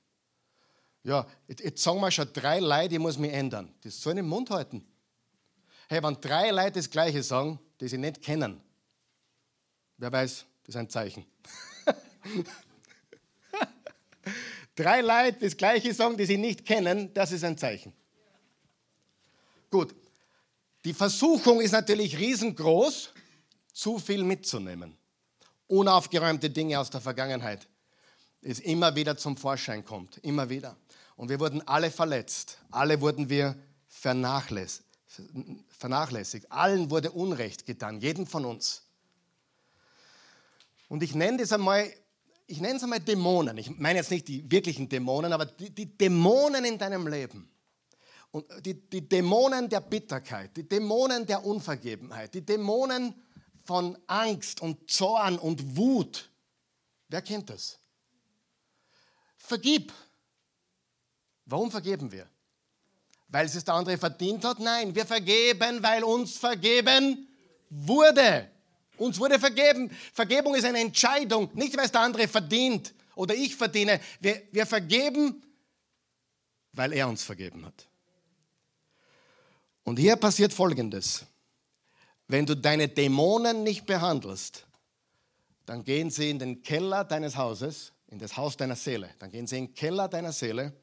Ja, 1.04 1.26
jetzt, 1.48 1.64
jetzt 1.64 1.82
sagen 1.82 2.00
wir 2.02 2.12
schon 2.12 2.32
drei 2.34 2.60
Leute, 2.60 2.90
die 2.90 3.00
muss 3.00 3.18
mich 3.18 3.32
ändern. 3.32 3.74
Das 3.82 4.00
soll 4.00 4.18
im 4.18 4.28
Mund 4.28 4.50
halten. 4.52 4.86
Hey, 5.88 6.04
wenn 6.04 6.20
drei 6.22 6.52
Leute 6.52 6.74
das 6.74 6.90
Gleiche 6.90 7.24
sagen, 7.24 7.60
die 7.80 7.88
sie 7.88 7.98
nicht 7.98 8.22
kennen, 8.22 8.62
wer 9.98 10.12
weiß, 10.12 10.46
das 10.66 10.76
ist 10.76 10.80
ein 10.80 10.90
Zeichen. 10.90 11.26
drei 14.76 15.02
Leute 15.02 15.40
das 15.40 15.56
Gleiche 15.56 15.94
sagen, 15.94 16.18
die 16.18 16.26
sie 16.26 16.38
nicht 16.38 16.66
kennen, 16.66 17.14
das 17.14 17.32
ist 17.32 17.44
ein 17.44 17.58
Zeichen. 17.58 17.94
Gut, 19.70 19.94
die 20.84 20.94
Versuchung 20.94 21.62
ist 21.62 21.72
natürlich 21.72 22.18
riesengroß, 22.18 23.12
zu 23.74 24.00
viel 24.00 24.24
mitzunehmen. 24.24 24.98
Unaufgeräumte 25.68 26.50
Dinge 26.50 26.80
aus 26.80 26.90
der 26.90 27.02
Vergangenheit, 27.02 27.68
das 28.42 28.60
immer 28.60 28.96
wieder 28.96 29.18
zum 29.18 29.36
Vorschein 29.36 29.84
kommt, 29.84 30.18
immer 30.20 30.50
wieder. 30.50 30.78
Und 31.16 31.30
wir 31.30 31.40
wurden 31.40 31.68
alle 31.68 31.92
verletzt, 31.92 32.60
alle 32.72 33.02
wurden 33.02 33.30
wir 33.30 33.56
vernachlässigt. 33.88 34.86
vernachlässigt. 35.70 36.52
Allen 36.52 36.90
wurde 36.90 37.12
Unrecht 37.12 37.66
getan, 37.66 38.00
jedem 38.00 38.28
von 38.28 38.46
uns. 38.46 38.85
Und 40.88 41.04
ich 41.04 41.16
nenne 41.16 41.38
das 41.40 41.52
einmal, 41.52 41.92
ich 42.48 42.62
nenne 42.62 42.78
es 42.78 42.84
einmal 42.84 43.00
Dämonen. 43.00 43.58
Ich 43.58 43.70
meine 43.78 44.00
jetzt 44.00 44.12
nicht 44.12 44.28
die 44.28 44.50
wirklichen 44.50 44.88
Dämonen, 44.88 45.34
aber 45.34 45.46
die, 45.46 45.70
die 45.70 45.98
Dämonen 45.98 46.66
in 46.66 46.78
deinem 46.78 47.08
Leben. 47.08 47.50
Und 48.32 48.46
die, 48.66 48.74
die 48.90 49.08
Dämonen 49.08 49.70
der 49.70 49.82
Bitterkeit, 49.82 50.56
die 50.58 50.68
Dämonen 50.68 51.26
der 51.26 51.46
Unvergebenheit, 51.46 52.34
die 52.34 52.46
Dämonen 52.46 53.16
von 53.64 53.98
Angst 54.08 54.62
und 54.62 54.90
Zorn 54.92 55.40
und 55.40 55.76
Wut. 55.78 56.30
Wer 57.08 57.22
kennt 57.22 57.50
das? 57.50 57.80
Vergib. 59.38 59.94
Warum 61.46 61.72
vergeben 61.72 62.12
wir? 62.12 62.28
Weil 63.28 63.46
es 63.46 63.64
der 63.64 63.74
andere 63.74 63.98
verdient 63.98 64.44
hat? 64.44 64.60
Nein, 64.60 64.94
wir 64.94 65.06
vergeben, 65.06 65.82
weil 65.82 66.04
uns 66.04 66.38
vergeben 66.38 67.28
wurde. 67.70 68.50
Uns 68.98 69.20
wurde 69.20 69.40
vergeben. 69.40 69.90
Vergebung 70.14 70.56
ist 70.56 70.66
eine 70.66 70.80
Entscheidung, 70.80 71.50
nicht 71.54 71.76
weil 71.78 71.86
es 71.86 71.92
der 71.92 72.02
andere 72.02 72.28
verdient 72.28 72.94
oder 73.16 73.34
ich 73.34 73.56
verdiene. 73.56 74.00
Wir, 74.20 74.42
wir 74.52 74.66
vergeben, 74.66 75.42
weil 76.74 76.94
er 76.94 77.08
uns 77.08 77.24
vergeben 77.24 77.66
hat. 77.66 77.88
Und 79.84 79.98
hier 79.98 80.16
passiert 80.16 80.54
Folgendes. 80.54 81.26
Wenn 82.28 82.46
du 82.46 82.56
deine 82.56 82.88
Dämonen 82.88 83.64
nicht 83.64 83.86
behandelst, 83.86 84.66
dann 85.66 85.84
gehen 85.84 86.10
sie 86.10 86.32
in 86.32 86.40
den 86.40 86.62
Keller 86.64 87.04
deines 87.04 87.36
Hauses, 87.36 87.94
in 88.08 88.20
das 88.20 88.36
Haus 88.36 88.58
deiner 88.58 88.76
Seele. 88.76 89.12
Dann 89.20 89.32
gehen 89.32 89.48
sie 89.48 89.58
in 89.58 89.68
den 89.68 89.74
Keller 89.76 90.08
deiner 90.08 90.32
Seele 90.32 90.74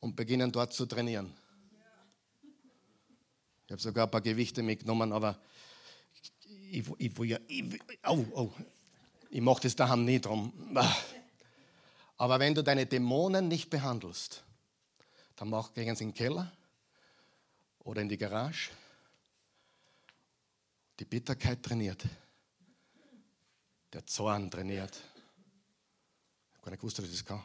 und 0.00 0.14
beginnen 0.14 0.50
dort 0.50 0.72
zu 0.72 0.86
trainieren. 0.86 1.34
Ich 3.66 3.72
habe 3.72 3.82
sogar 3.82 4.06
ein 4.06 4.10
paar 4.10 4.20
Gewichte 4.20 4.62
mitgenommen, 4.62 5.12
aber 5.12 5.38
ich, 6.70 6.86
ich, 6.98 7.18
ich, 7.18 7.38
ich, 7.48 7.80
oh, 8.06 8.24
oh, 8.32 8.52
ich 9.30 9.40
mache 9.40 9.62
das 9.62 9.76
daheim 9.76 10.04
nie 10.04 10.20
drum. 10.20 10.52
Aber 12.16 12.38
wenn 12.38 12.54
du 12.54 12.62
deine 12.62 12.86
Dämonen 12.86 13.48
nicht 13.48 13.70
behandelst, 13.70 14.42
dann 15.36 15.50
gehen 15.74 15.94
sie 15.94 16.04
in 16.04 16.10
den 16.10 16.14
Keller 16.14 16.52
oder 17.80 18.02
in 18.02 18.08
die 18.08 18.18
Garage. 18.18 18.70
Die 20.98 21.04
Bitterkeit 21.04 21.62
trainiert. 21.62 22.04
Der 23.92 24.04
Zorn 24.04 24.50
trainiert. 24.50 25.00
Ich 26.50 26.56
habe 26.56 26.64
gar 26.64 26.70
nicht 26.72 26.80
gewusst, 26.80 26.98
dass 26.98 27.06
ich 27.06 27.12
das 27.12 27.24
kann. 27.24 27.44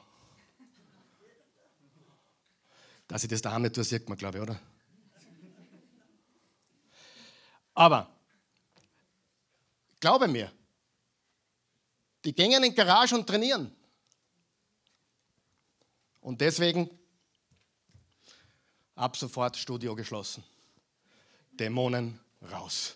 Dass 3.07 3.23
ich 3.23 3.29
das 3.29 3.41
daheim 3.41 3.61
nicht 3.61 3.75
tue, 3.75 3.83
sieht 3.83 4.09
man, 4.09 4.17
glaube 4.17 4.37
ich, 4.37 4.41
oder? 4.41 4.59
Aber, 7.75 8.12
glaube 10.03 10.27
mir, 10.27 10.51
die 12.25 12.33
gehen 12.33 12.51
in 12.51 12.63
die 12.63 12.75
Garage 12.75 13.15
und 13.15 13.25
trainieren. 13.25 13.73
Und 16.21 16.39
deswegen 16.39 16.89
Ab 18.95 19.17
sofort 19.17 19.57
Studio 19.57 19.95
geschlossen. 19.95 20.43
Dämonen 21.53 22.19
raus. 22.51 22.95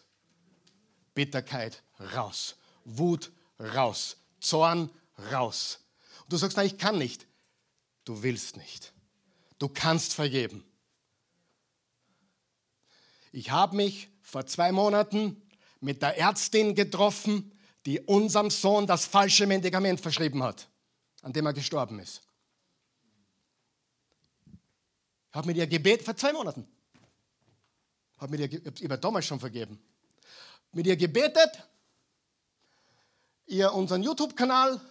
Bitterkeit 1.16 1.82
raus. 2.14 2.56
Wut 2.86 3.32
raus. 3.60 4.18
Zorn 4.40 4.92
raus. 5.32 5.80
Und 6.24 6.34
du 6.34 6.38
sagst, 6.38 6.58
nein, 6.58 6.68
ich 6.68 6.78
kann 6.78 6.98
nicht. 6.98 7.26
Du 8.06 8.22
willst 8.22 8.58
nicht. 8.58 8.94
Du 9.58 9.68
kannst 9.70 10.14
vergeben. 10.14 10.64
Ich 13.32 13.50
habe 13.50 13.76
mich 13.76 14.10
vor 14.22 14.46
zwei 14.46 14.72
Monaten 14.72 15.42
mit 15.80 16.02
der 16.02 16.18
Ärztin 16.18 16.76
getroffen, 16.76 17.52
die 17.86 18.00
unserem 18.02 18.50
Sohn 18.50 18.88
das 18.88 19.06
falsche 19.06 19.48
Medikament 19.48 20.02
verschrieben 20.02 20.44
hat, 20.44 20.68
an 21.22 21.34
dem 21.34 21.46
er 21.46 21.54
gestorben 21.54 22.00
ist. 22.00 22.28
habe 25.38 25.48
mit 25.48 25.58
ihr 25.58 25.68
gebetet 25.68 26.04
vor 26.04 26.18
zwei 26.18 26.34
Monaten. 26.34 26.68
Habe 28.18 28.38
mit 28.38 28.52
ich 28.52 28.84
habe 28.84 28.98
damals 28.98 29.26
schon 29.26 29.40
vergeben. 29.40 29.80
Mit 30.72 30.88
ihr 30.88 30.98
gebetet, 30.98 31.64
ihr 33.46 33.72
unseren 33.72 34.02
YouTube-Kanal 34.02 34.82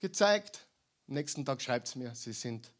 gezeigt. 0.00 0.66
Am 1.08 1.14
nächsten 1.14 1.44
Tag 1.44 1.60
schreibt 1.60 1.88
sie 1.88 1.98
mir, 1.98 2.14
sie 2.14 2.32
sind, 2.32 2.72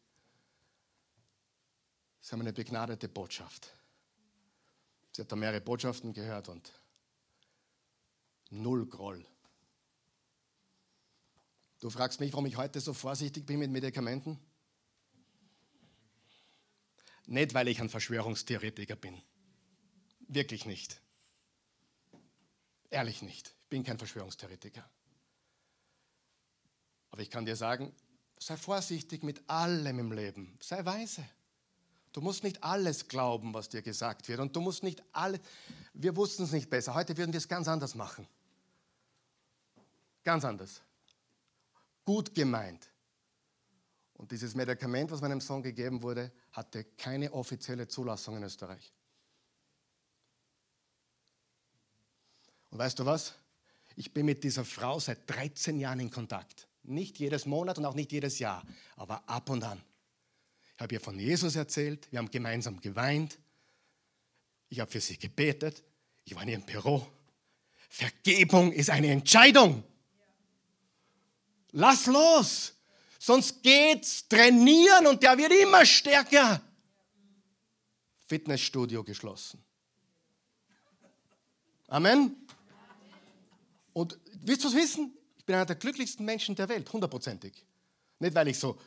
sie 2.19 2.31
haben 2.31 2.41
eine 2.41 2.51
begnadete 2.51 3.07
Botschaft. 3.07 3.76
Sie 5.17 5.23
hat 5.23 5.31
da 5.31 5.35
mehrere 5.35 5.61
Botschaften 5.61 6.13
gehört 6.13 6.47
und 6.47 6.71
Null 8.51 8.85
Groll. 8.85 9.25
Du 11.79 11.89
fragst 11.89 12.19
mich, 12.19 12.31
warum 12.33 12.45
ich 12.45 12.55
heute 12.55 12.79
so 12.79 12.93
vorsichtig 12.93 13.43
bin 13.47 13.57
mit 13.57 13.71
Medikamenten? 13.71 14.39
Nicht, 17.25 17.55
weil 17.55 17.67
ich 17.67 17.81
ein 17.81 17.89
Verschwörungstheoretiker 17.89 18.95
bin. 18.95 19.19
Wirklich 20.27 20.67
nicht. 20.67 21.01
Ehrlich 22.91 23.23
nicht. 23.23 23.55
Ich 23.63 23.69
bin 23.69 23.83
kein 23.83 23.97
Verschwörungstheoretiker. 23.97 24.87
Aber 27.09 27.23
ich 27.23 27.31
kann 27.31 27.47
dir 27.47 27.55
sagen, 27.55 27.91
sei 28.37 28.55
vorsichtig 28.55 29.23
mit 29.23 29.49
allem 29.49 29.97
im 29.97 30.11
Leben. 30.11 30.59
Sei 30.61 30.85
weise. 30.85 31.27
Du 32.13 32.21
musst 32.21 32.43
nicht 32.43 32.63
alles 32.63 33.07
glauben, 33.07 33.53
was 33.53 33.69
dir 33.69 33.81
gesagt 33.81 34.27
wird. 34.27 34.39
Und 34.39 34.55
du 34.55 34.61
musst 34.61 34.83
nicht 34.83 35.03
alle. 35.11 35.39
Wir 35.93 36.15
wussten 36.15 36.43
es 36.43 36.51
nicht 36.51 36.69
besser. 36.69 36.93
Heute 36.93 37.15
würden 37.17 37.33
wir 37.33 37.37
es 37.37 37.47
ganz 37.47 37.67
anders 37.67 37.95
machen. 37.95 38.27
Ganz 40.23 40.43
anders. 40.43 40.81
Gut 42.05 42.33
gemeint. 42.33 42.89
Und 44.13 44.31
dieses 44.31 44.55
Medikament, 44.55 45.11
was 45.11 45.21
meinem 45.21 45.41
Sohn 45.41 45.61
gegeben 45.61 46.01
wurde, 46.01 46.31
hatte 46.51 46.83
keine 46.83 47.31
offizielle 47.33 47.87
Zulassung 47.87 48.37
in 48.37 48.43
Österreich. 48.43 48.91
Und 52.71 52.79
weißt 52.79 52.97
du 52.99 53.05
was? 53.05 53.35
Ich 53.95 54.13
bin 54.13 54.25
mit 54.25 54.43
dieser 54.43 54.65
Frau 54.65 54.99
seit 54.99 55.29
13 55.29 55.79
Jahren 55.79 55.99
in 55.99 56.11
Kontakt. 56.11 56.67
Nicht 56.83 57.19
jedes 57.19 57.45
Monat 57.45 57.77
und 57.77 57.85
auch 57.85 57.95
nicht 57.95 58.11
jedes 58.11 58.39
Jahr, 58.39 58.63
aber 58.95 59.27
ab 59.29 59.49
und 59.49 59.63
an. 59.63 59.81
Ich 60.77 60.81
habe 60.83 60.93
ihr 60.93 61.01
von 61.01 61.17
Jesus 61.17 61.55
erzählt, 61.55 62.07
wir 62.11 62.19
haben 62.19 62.29
gemeinsam 62.29 62.79
geweint, 62.79 63.39
ich 64.69 64.79
habe 64.79 64.91
für 64.91 65.01
sie 65.01 65.17
gebetet, 65.17 65.83
ich 66.23 66.35
war 66.35 66.43
in 66.43 66.49
ihrem 66.49 66.65
Büro. 66.67 67.07
Vergebung 67.89 68.71
ist 68.71 68.91
eine 68.91 69.07
Entscheidung. 69.07 69.83
Lass 71.71 72.05
los, 72.05 72.75
sonst 73.17 73.63
geht's 73.63 74.27
trainieren 74.27 75.07
und 75.07 75.23
der 75.23 75.35
wird 75.35 75.51
immer 75.51 75.83
stärker. 75.83 76.61
Fitnessstudio 78.27 79.03
geschlossen. 79.03 79.63
Amen. 81.87 82.35
Und 83.93 84.19
willst 84.41 84.63
du 84.63 84.67
es 84.67 84.75
wissen? 84.75 85.17
Ich 85.37 85.43
bin 85.43 85.55
einer 85.55 85.65
der 85.65 85.77
glücklichsten 85.77 86.23
Menschen 86.23 86.53
der 86.53 86.69
Welt, 86.69 86.93
hundertprozentig. 86.93 87.65
Nicht, 88.19 88.35
weil 88.35 88.49
ich 88.49 88.59
so, 88.59 88.79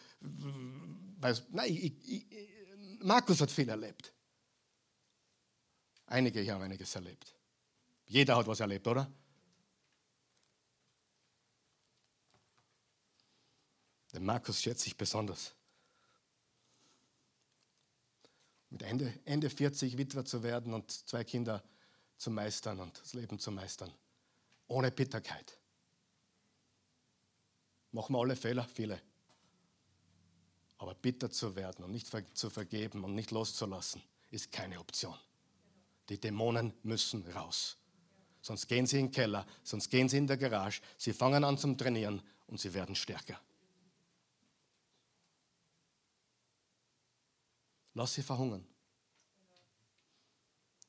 weil, 1.21 1.37
nein, 1.51 1.73
ich, 1.73 2.09
ich, 2.09 2.27
Markus 3.03 3.41
hat 3.41 3.51
viel 3.51 3.69
erlebt. 3.69 4.13
Einige 6.07 6.41
hier 6.41 6.55
haben 6.55 6.63
einiges 6.63 6.95
erlebt. 6.95 7.35
Jeder 8.07 8.37
hat 8.37 8.47
was 8.47 8.61
erlebt, 8.61 8.87
oder? 8.87 9.11
Den 14.13 14.25
Markus 14.25 14.61
schätze 14.61 14.89
ich 14.89 14.97
besonders. 14.97 15.55
Mit 18.71 18.83
Ende, 18.83 19.21
Ende 19.25 19.49
40 19.49 19.97
Witwer 19.97 20.25
zu 20.25 20.43
werden 20.43 20.75
und 20.75 20.91
zwei 20.91 21.23
Kinder 21.23 21.63
zu 22.17 22.31
meistern 22.31 22.81
und 22.81 23.01
das 23.01 23.15
Leben 23.15 23.39
zu 23.39 23.53
meistern 23.53 23.93
ohne 24.71 24.91
Bitterkeit. 24.91 25.59
Machen 27.91 28.15
wir 28.15 28.21
alle 28.21 28.37
Fehler, 28.37 28.65
viele. 28.65 29.03
Aber 30.81 30.95
bitter 30.95 31.31
zu 31.31 31.57
werden 31.57 31.85
und 31.85 31.93
nicht 31.93 32.11
zu 32.33 32.49
vergeben 32.49 33.05
und 33.05 33.15
nicht 33.15 33.33
loszulassen, 33.33 34.03
ist 34.31 34.51
keine 34.51 34.81
Option. 34.81 35.15
Die 36.09 36.19
Dämonen 36.19 36.73
müssen 36.83 37.23
raus. 37.33 37.77
Sonst 38.41 38.67
gehen 38.67 38.87
sie 38.87 38.99
in 38.99 39.07
den 39.09 39.13
Keller, 39.13 39.47
sonst 39.63 39.91
gehen 39.91 40.09
sie 40.09 40.17
in 40.17 40.27
der 40.27 40.39
Garage, 40.39 40.81
sie 40.97 41.13
fangen 41.13 41.45
an 41.45 41.59
zum 41.59 41.77
Trainieren 41.77 42.23
und 42.47 42.59
sie 42.59 42.73
werden 42.73 42.95
stärker. 42.95 43.39
Lass 47.93 48.15
sie 48.15 48.23
verhungern. 48.23 48.67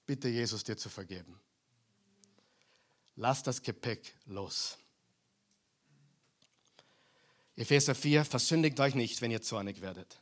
Bitte 0.06 0.30
Jesus 0.30 0.64
dir 0.64 0.78
zu 0.78 0.88
vergeben. 0.88 1.38
Lasst 3.18 3.46
das 3.46 3.62
Gepäck 3.62 4.16
los. 4.26 4.78
Epheser 7.56 7.96
4, 7.96 8.26
versündigt 8.26 8.80
euch 8.80 8.96
nicht, 8.96 9.22
wenn 9.22 9.32
ihr 9.32 9.42
zornig 9.42 9.82
werdet. 9.82 10.18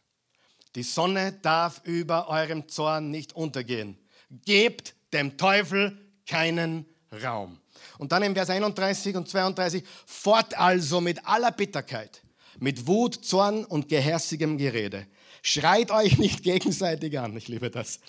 Die 0.76 0.84
Sonne 0.84 1.34
darf 1.42 1.82
über 1.84 2.28
eurem 2.30 2.68
Zorn 2.68 3.12
nicht 3.12 3.34
untergehen. 3.34 3.98
Gebt 4.46 4.96
dem 5.14 5.38
Teufel 5.38 5.98
keinen 6.28 6.86
Raum. 7.24 7.60
Und 7.98 8.12
dann 8.12 8.24
im 8.24 8.36
Vers 8.36 8.50
31 8.50 9.16
und 9.16 9.28
32, 9.28 9.84
fort 10.06 10.58
also 10.58 11.02
mit 11.02 11.26
aller 11.26 11.52
Bitterkeit, 11.52 12.22
mit 12.60 12.86
Wut, 12.86 13.16
Zorn 13.26 13.66
und 13.66 13.90
gehässigem 13.90 14.58
Gerede. 14.58 15.08
Schreit 15.42 15.92
euch 15.92 16.18
nicht 16.18 16.44
gegenseitig 16.44 17.18
an, 17.18 17.36
ich 17.38 17.48
liebe 17.48 17.72
das. 17.72 18.00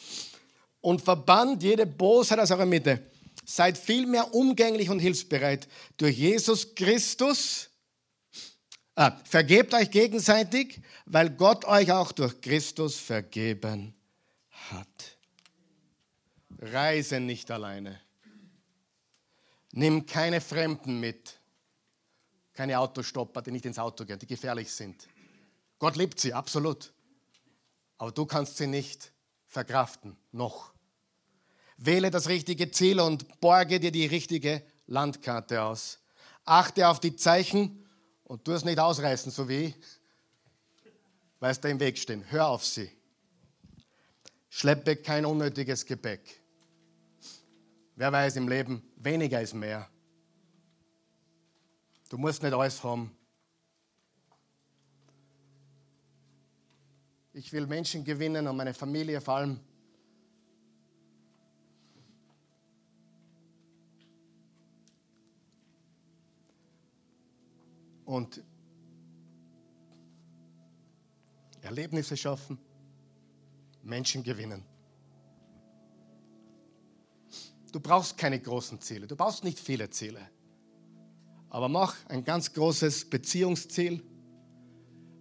Und 0.80 1.02
verbannt 1.02 1.62
jede 1.62 1.86
Bosheit 1.86 2.40
aus 2.40 2.50
eurer 2.50 2.66
Mitte 2.66 3.02
Seid 3.44 3.78
vielmehr 3.78 4.34
umgänglich 4.34 4.90
und 4.90 5.00
hilfsbereit 5.00 5.66
durch 5.96 6.16
Jesus 6.16 6.74
Christus. 6.74 7.69
Ah, 8.94 9.16
vergebt 9.24 9.72
euch 9.72 9.90
gegenseitig, 9.90 10.80
weil 11.06 11.30
Gott 11.30 11.64
euch 11.64 11.92
auch 11.92 12.12
durch 12.12 12.40
Christus 12.40 12.96
vergeben 12.96 13.94
hat. 14.70 15.18
Reise 16.58 17.20
nicht 17.20 17.50
alleine. 17.50 18.00
Nimm 19.72 20.04
keine 20.06 20.40
Fremden 20.40 21.00
mit. 21.00 21.38
Keine 22.52 22.78
Autostopper, 22.78 23.40
die 23.42 23.52
nicht 23.52 23.64
ins 23.64 23.78
Auto 23.78 24.04
gehen, 24.04 24.18
die 24.18 24.26
gefährlich 24.26 24.72
sind. 24.72 25.08
Gott 25.78 25.96
liebt 25.96 26.20
sie, 26.20 26.34
absolut. 26.34 26.92
Aber 27.96 28.12
du 28.12 28.26
kannst 28.26 28.56
sie 28.56 28.66
nicht 28.66 29.12
verkraften, 29.46 30.16
noch. 30.32 30.72
Wähle 31.78 32.10
das 32.10 32.28
richtige 32.28 32.70
Ziel 32.70 33.00
und 33.00 33.40
borge 33.40 33.80
dir 33.80 33.92
die 33.92 34.06
richtige 34.06 34.62
Landkarte 34.86 35.62
aus. 35.62 36.00
Achte 36.44 36.88
auf 36.88 37.00
die 37.00 37.16
Zeichen 37.16 37.86
und 38.30 38.44
tu 38.44 38.52
es 38.52 38.64
nicht 38.64 38.78
ausreißen, 38.78 39.32
so 39.32 39.48
wie, 39.48 39.74
weil 41.40 41.50
es 41.50 41.60
da 41.60 41.68
im 41.68 41.80
Weg 41.80 41.98
stehen. 41.98 42.24
Hör 42.30 42.46
auf 42.46 42.64
sie. 42.64 42.88
Schleppe 44.48 44.94
kein 44.94 45.26
unnötiges 45.26 45.84
Gepäck. 45.84 46.40
Wer 47.96 48.12
weiß 48.12 48.36
im 48.36 48.46
Leben, 48.46 48.88
weniger 48.94 49.42
ist 49.42 49.54
mehr. 49.54 49.90
Du 52.08 52.18
musst 52.18 52.40
nicht 52.44 52.52
alles 52.52 52.84
haben. 52.84 53.10
Ich 57.32 57.52
will 57.52 57.66
Menschen 57.66 58.04
gewinnen 58.04 58.46
und 58.46 58.56
meine 58.56 58.74
Familie 58.74 59.20
vor 59.20 59.38
allem 59.38 59.58
und 68.10 68.42
Erlebnisse 71.62 72.16
schaffen, 72.16 72.58
Menschen 73.84 74.24
gewinnen. 74.24 74.64
Du 77.70 77.78
brauchst 77.78 78.18
keine 78.18 78.40
großen 78.40 78.80
Ziele, 78.80 79.06
du 79.06 79.14
brauchst 79.14 79.44
nicht 79.44 79.60
viele 79.60 79.88
Ziele. 79.90 80.20
Aber 81.50 81.68
mach 81.68 81.94
ein 82.08 82.24
ganz 82.24 82.52
großes 82.52 83.10
Beziehungsziel. 83.10 84.02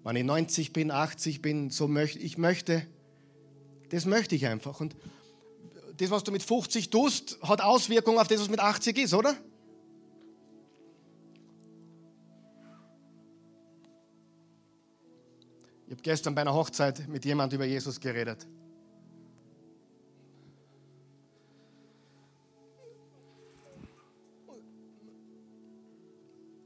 Wenn 0.04 0.16
ich 0.16 0.24
90 0.24 0.74
bin, 0.74 0.90
80 0.90 1.44
bin, 1.44 1.70
so 1.70 1.88
möchte 1.88 2.18
ich 2.18 2.40
möchte, 2.40 2.88
das 3.90 4.06
möchte 4.06 4.34
ich 4.34 4.48
einfach. 4.48 4.80
Und 4.80 4.96
das, 5.98 6.10
was 6.10 6.24
du 6.24 6.32
mit 6.32 6.42
50 6.42 6.90
tust, 6.90 7.38
hat 7.44 7.62
Auswirkungen 7.62 8.18
auf 8.18 8.28
das, 8.28 8.42
was 8.42 8.50
mit 8.50 8.60
80 8.60 8.98
ist, 8.98 9.14
oder? 9.14 9.36
Habe 16.00 16.04
gestern 16.04 16.34
bei 16.34 16.42
einer 16.42 16.54
Hochzeit 16.54 17.10
mit 17.10 17.26
jemand 17.26 17.52
über 17.52 17.66
Jesus 17.66 18.00
geredet. 18.00 18.48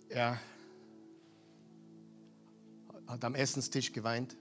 Er 0.10 0.40
hat 3.08 3.24
am 3.24 3.34
Essenstisch 3.34 3.92
geweint. 3.92 4.36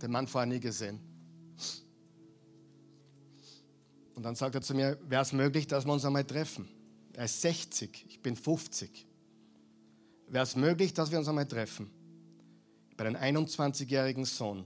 Den 0.00 0.10
Mann 0.10 0.26
vorher 0.26 0.46
nie 0.46 0.60
gesehen. 0.60 0.98
Und 4.14 4.22
dann 4.22 4.34
sagt 4.34 4.54
er 4.54 4.62
zu 4.62 4.74
mir, 4.74 4.98
wäre 5.06 5.22
es 5.22 5.34
möglich, 5.34 5.66
dass 5.66 5.84
wir 5.84 5.92
uns 5.92 6.06
einmal 6.06 6.24
treffen? 6.24 6.66
Er 7.12 7.26
ist 7.26 7.42
60, 7.42 8.06
ich 8.08 8.22
bin 8.22 8.34
50 8.34 9.07
wäre 10.28 10.44
es 10.44 10.56
möglich, 10.56 10.94
dass 10.94 11.10
wir 11.10 11.18
uns 11.18 11.28
einmal 11.28 11.46
treffen. 11.46 11.90
Bei 12.96 13.06
einem 13.06 13.16
21-jährigen 13.16 14.24
Sohn. 14.24 14.64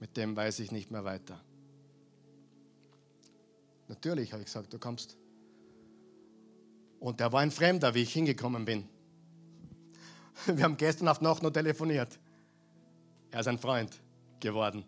Mit 0.00 0.16
dem 0.16 0.36
weiß 0.36 0.60
ich 0.60 0.72
nicht 0.72 0.90
mehr 0.90 1.04
weiter. 1.04 1.40
Natürlich, 3.88 4.32
habe 4.32 4.42
ich 4.42 4.46
gesagt, 4.46 4.72
du 4.72 4.78
kommst. 4.78 5.16
Und 7.00 7.20
der 7.20 7.32
war 7.32 7.40
ein 7.40 7.50
Fremder, 7.50 7.94
wie 7.94 8.02
ich 8.02 8.12
hingekommen 8.12 8.64
bin. 8.64 8.88
Wir 10.46 10.64
haben 10.64 10.76
gestern 10.76 11.08
auf 11.08 11.20
Nacht 11.20 11.42
noch 11.42 11.50
telefoniert. 11.50 12.18
Er 13.30 13.40
ist 13.40 13.48
ein 13.48 13.58
Freund 13.58 14.00
geworden. 14.40 14.84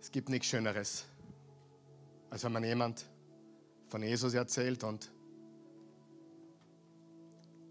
Es 0.00 0.10
gibt 0.10 0.28
nichts 0.28 0.46
Schöneres, 0.46 1.06
als 2.34 2.42
wenn 2.42 2.50
man 2.50 2.64
jemand 2.64 3.06
von 3.86 4.02
Jesus 4.02 4.34
erzählt 4.34 4.82
und 4.82 5.08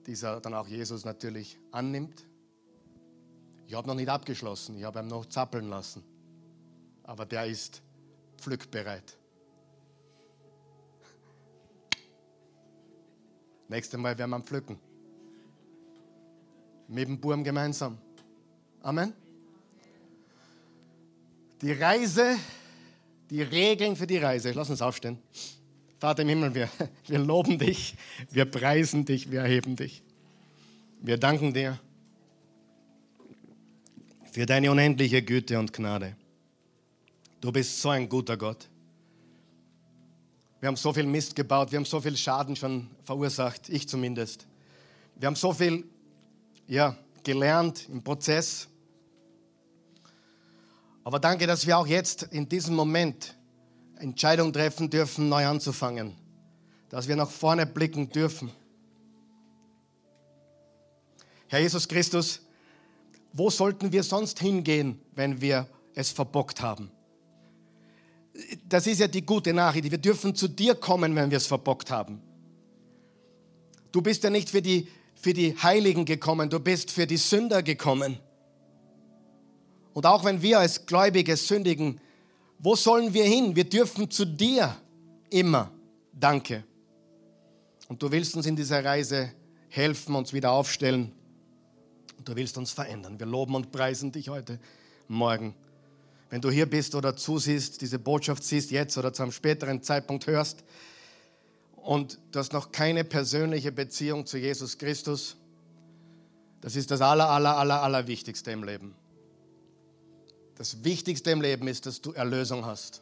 dieser 0.06 0.40
dann 0.40 0.54
auch 0.54 0.70
Jesus 0.70 1.04
natürlich 1.04 1.60
annimmt. 1.72 2.26
Ich 3.68 3.74
habe 3.74 3.90
noch 3.90 3.96
nicht 3.96 4.08
abgeschlossen, 4.08 4.78
ich 4.78 4.86
habe 4.86 5.00
ihn 5.00 5.08
noch 5.08 5.26
zappeln 5.26 5.68
lassen. 5.68 6.02
Aber 7.04 7.26
der 7.26 7.46
ist 7.46 7.82
pflückbereit. 8.38 9.18
Nächstes 13.68 14.00
Mal 14.00 14.18
werden 14.18 14.32
wir 14.32 14.40
pflücken. 14.40 14.80
Mit 16.88 17.10
dem 17.10 17.20
Burm 17.20 17.44
gemeinsam. 17.44 17.98
Amen. 18.82 19.12
Die 21.60 21.74
Reise, 21.74 22.38
die 23.34 23.42
Regeln 23.42 23.96
für 23.96 24.06
die 24.06 24.20
Reise. 24.20 24.52
Lass 24.52 24.70
uns 24.70 24.84
aufstehen. 24.84 25.18
Vater 25.98 26.22
im 26.22 26.30
Himmel, 26.30 26.54
wir, 26.54 26.70
wir 27.08 27.18
loben 27.18 27.58
dich, 27.58 27.96
wir 28.30 28.46
preisen 28.46 29.06
dich, 29.06 29.32
wir 29.32 29.42
erheben 29.42 29.76
dich. 29.76 30.04
Wir 31.02 31.18
danken 31.18 31.52
dir 31.52 31.80
für 34.32 34.46
deine 34.46 34.70
unendliche 34.70 35.24
Güte 35.24 35.58
und 35.58 35.74
Gnade. 35.74 36.16
Du 37.42 37.52
bist 37.52 37.82
so 37.82 37.90
ein 37.90 38.08
guter 38.08 38.38
Gott. 38.38 38.70
Wir 40.60 40.68
haben 40.68 40.76
so 40.76 40.94
viel 40.94 41.08
Mist 41.08 41.36
gebaut, 41.36 41.72
wir 41.72 41.78
haben 41.78 41.86
so 41.86 42.00
viel 42.00 42.16
Schaden 42.16 42.56
schon 42.56 42.88
verursacht, 43.04 43.68
ich 43.68 43.90
zumindest. 43.90 44.46
Wir 45.16 45.26
haben 45.26 45.36
so 45.36 45.52
viel 45.54 45.86
ja, 46.68 46.96
gelernt 47.24 47.90
im 47.90 48.04
Prozess. 48.04 48.68
Aber 51.04 51.20
danke, 51.20 51.48
dass 51.48 51.68
wir 51.68 51.78
auch 51.78 51.88
jetzt 51.88 52.24
in 52.24 52.48
diesem 52.48 52.76
Moment 52.76 53.36
Entscheidung 53.98 54.54
treffen 54.54 54.90
dürfen, 54.90 55.30
neu 55.30 55.46
anzufangen. 55.46 56.16
Dass 56.90 57.08
wir 57.08 57.16
nach 57.16 57.30
vorne 57.30 57.66
blicken 57.66 58.10
dürfen. 58.10 58.52
Herr 61.48 61.60
Jesus 61.60 61.88
Christus, 61.88 62.42
wo 63.34 63.50
sollten 63.50 63.92
wir 63.92 64.04
sonst 64.04 64.40
hingehen, 64.40 65.00
wenn 65.14 65.42
wir 65.42 65.68
es 65.94 66.12
verbockt 66.12 66.62
haben? 66.62 66.92
Das 68.68 68.88
ist 68.88 69.00
ja 69.00 69.08
die 69.08 69.26
gute 69.26 69.54
Nachricht. 69.54 69.92
Wir 69.92 69.98
dürfen 69.98 70.36
zu 70.36 70.48
dir 70.48 70.76
kommen, 70.76 71.16
wenn 71.16 71.30
wir 71.30 71.38
es 71.38 71.48
verbockt 71.48 71.92
haben. 71.92 72.22
Du 73.92 74.02
bist 74.02 74.24
ja 74.24 74.30
nicht 74.30 74.50
für 74.50 74.62
die, 74.62 74.88
für 75.16 75.34
die 75.34 75.56
Heiligen 75.56 76.06
gekommen, 76.06 76.50
du 76.50 76.60
bist 76.60 76.90
für 76.90 77.06
die 77.06 77.18
Sünder 77.18 77.62
gekommen. 77.62 78.18
Und 79.94 80.06
auch 80.06 80.24
wenn 80.24 80.42
wir 80.42 80.60
als 80.60 80.86
Gläubige 80.86 81.38
sündigen, 81.38 82.00
wo 82.60 82.76
sollen 82.76 83.14
wir 83.14 83.26
hin? 83.26 83.56
Wir 83.56 83.66
dürfen 83.66 84.10
zu 84.10 84.26
dir 84.26 84.76
immer. 85.30 85.72
Danke. 86.12 86.64
Und 87.90 88.02
du 88.02 88.12
willst 88.12 88.36
uns 88.36 88.46
in 88.46 88.56
dieser 88.56 88.84
Reise 88.84 89.32
helfen, 89.70 90.16
uns 90.16 90.34
wieder 90.34 90.52
aufstellen. 90.52 91.12
Und 92.18 92.28
du 92.28 92.36
willst 92.36 92.58
uns 92.58 92.72
verändern. 92.72 93.20
Wir 93.20 93.28
loben 93.28 93.56
und 93.56 93.72
preisen 93.72 94.12
dich 94.12 94.30
heute 94.30 94.60
Morgen. 95.08 95.54
Wenn 96.30 96.42
du 96.42 96.50
hier 96.50 96.66
bist 96.66 96.96
oder 96.96 97.16
zusiehst, 97.16 97.82
diese 97.82 98.00
Botschaft 98.00 98.44
siehst 98.44 98.72
jetzt 98.72 98.98
oder 98.98 99.14
zu 99.14 99.22
einem 99.22 99.32
späteren 99.32 99.84
Zeitpunkt 99.84 100.26
hörst 100.26 100.64
und 101.76 102.18
du 102.32 102.40
hast 102.40 102.54
noch 102.54 102.72
keine 102.72 103.04
persönliche 103.04 103.72
Beziehung 103.72 104.26
zu 104.26 104.38
Jesus 104.38 104.78
Christus, 104.78 105.36
das 106.62 106.76
ist 106.76 106.90
das 106.90 107.02
aller, 107.02 107.30
aller, 107.30 107.58
aller, 107.58 107.84
aller 107.84 108.08
Wichtigste 108.08 108.52
im 108.52 108.64
Leben. 108.64 108.96
Das 110.64 110.82
Wichtigste 110.82 111.30
im 111.32 111.42
Leben 111.42 111.68
ist, 111.68 111.86
dass 111.86 112.00
du 112.00 112.14
Erlösung 112.14 112.66
hast. 112.66 113.02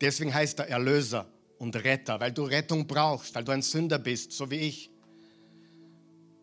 Deswegen 0.00 0.34
heißt 0.34 0.58
er 0.58 0.68
Erlöser 0.70 1.24
und 1.58 1.76
Retter, 1.76 2.18
weil 2.18 2.32
du 2.32 2.42
Rettung 2.42 2.84
brauchst, 2.84 3.32
weil 3.36 3.44
du 3.44 3.52
ein 3.52 3.62
Sünder 3.62 4.00
bist, 4.00 4.32
so 4.32 4.50
wie 4.50 4.56
ich. 4.56 4.90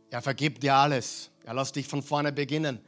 Er 0.10 0.22
vergibt 0.22 0.64
dir 0.64 0.74
alles. 0.74 1.32
Er 1.44 1.54
lässt 1.54 1.76
dich 1.76 1.86
von 1.86 2.02
vorne 2.02 2.32
beginnen. 2.32 2.80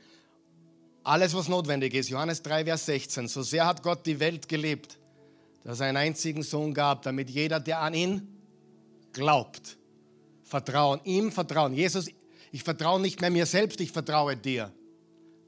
Alles, 1.03 1.33
was 1.33 1.49
notwendig 1.49 1.95
ist. 1.95 2.07
Johannes 2.07 2.43
3, 2.43 2.63
Vers 2.63 2.85
16. 2.85 3.27
So 3.27 3.43
sehr 3.43 3.65
hat 3.65 3.83
Gott 3.83 4.05
die 4.05 4.17
Welt 4.21 4.47
geliebt, 4.47 4.97
dass 5.65 5.81
er 5.81 5.87
einen 5.87 5.97
einzigen 5.97 6.43
Sohn 6.43 6.73
gab, 6.73 7.01
damit 7.01 7.29
jeder, 7.29 7.59
der 7.59 7.79
an 7.81 7.93
ihn 7.93 8.41
glaubt, 9.11 9.77
vertrauen, 10.43 11.01
ihm 11.03 11.29
vertrauen. 11.29 11.73
Jesus, 11.73 12.09
ich 12.53 12.63
vertraue 12.63 13.01
nicht 13.01 13.19
mehr 13.19 13.31
mir 13.31 13.45
selbst, 13.45 13.81
ich 13.81 13.91
vertraue 13.91 14.37
dir. 14.37 14.71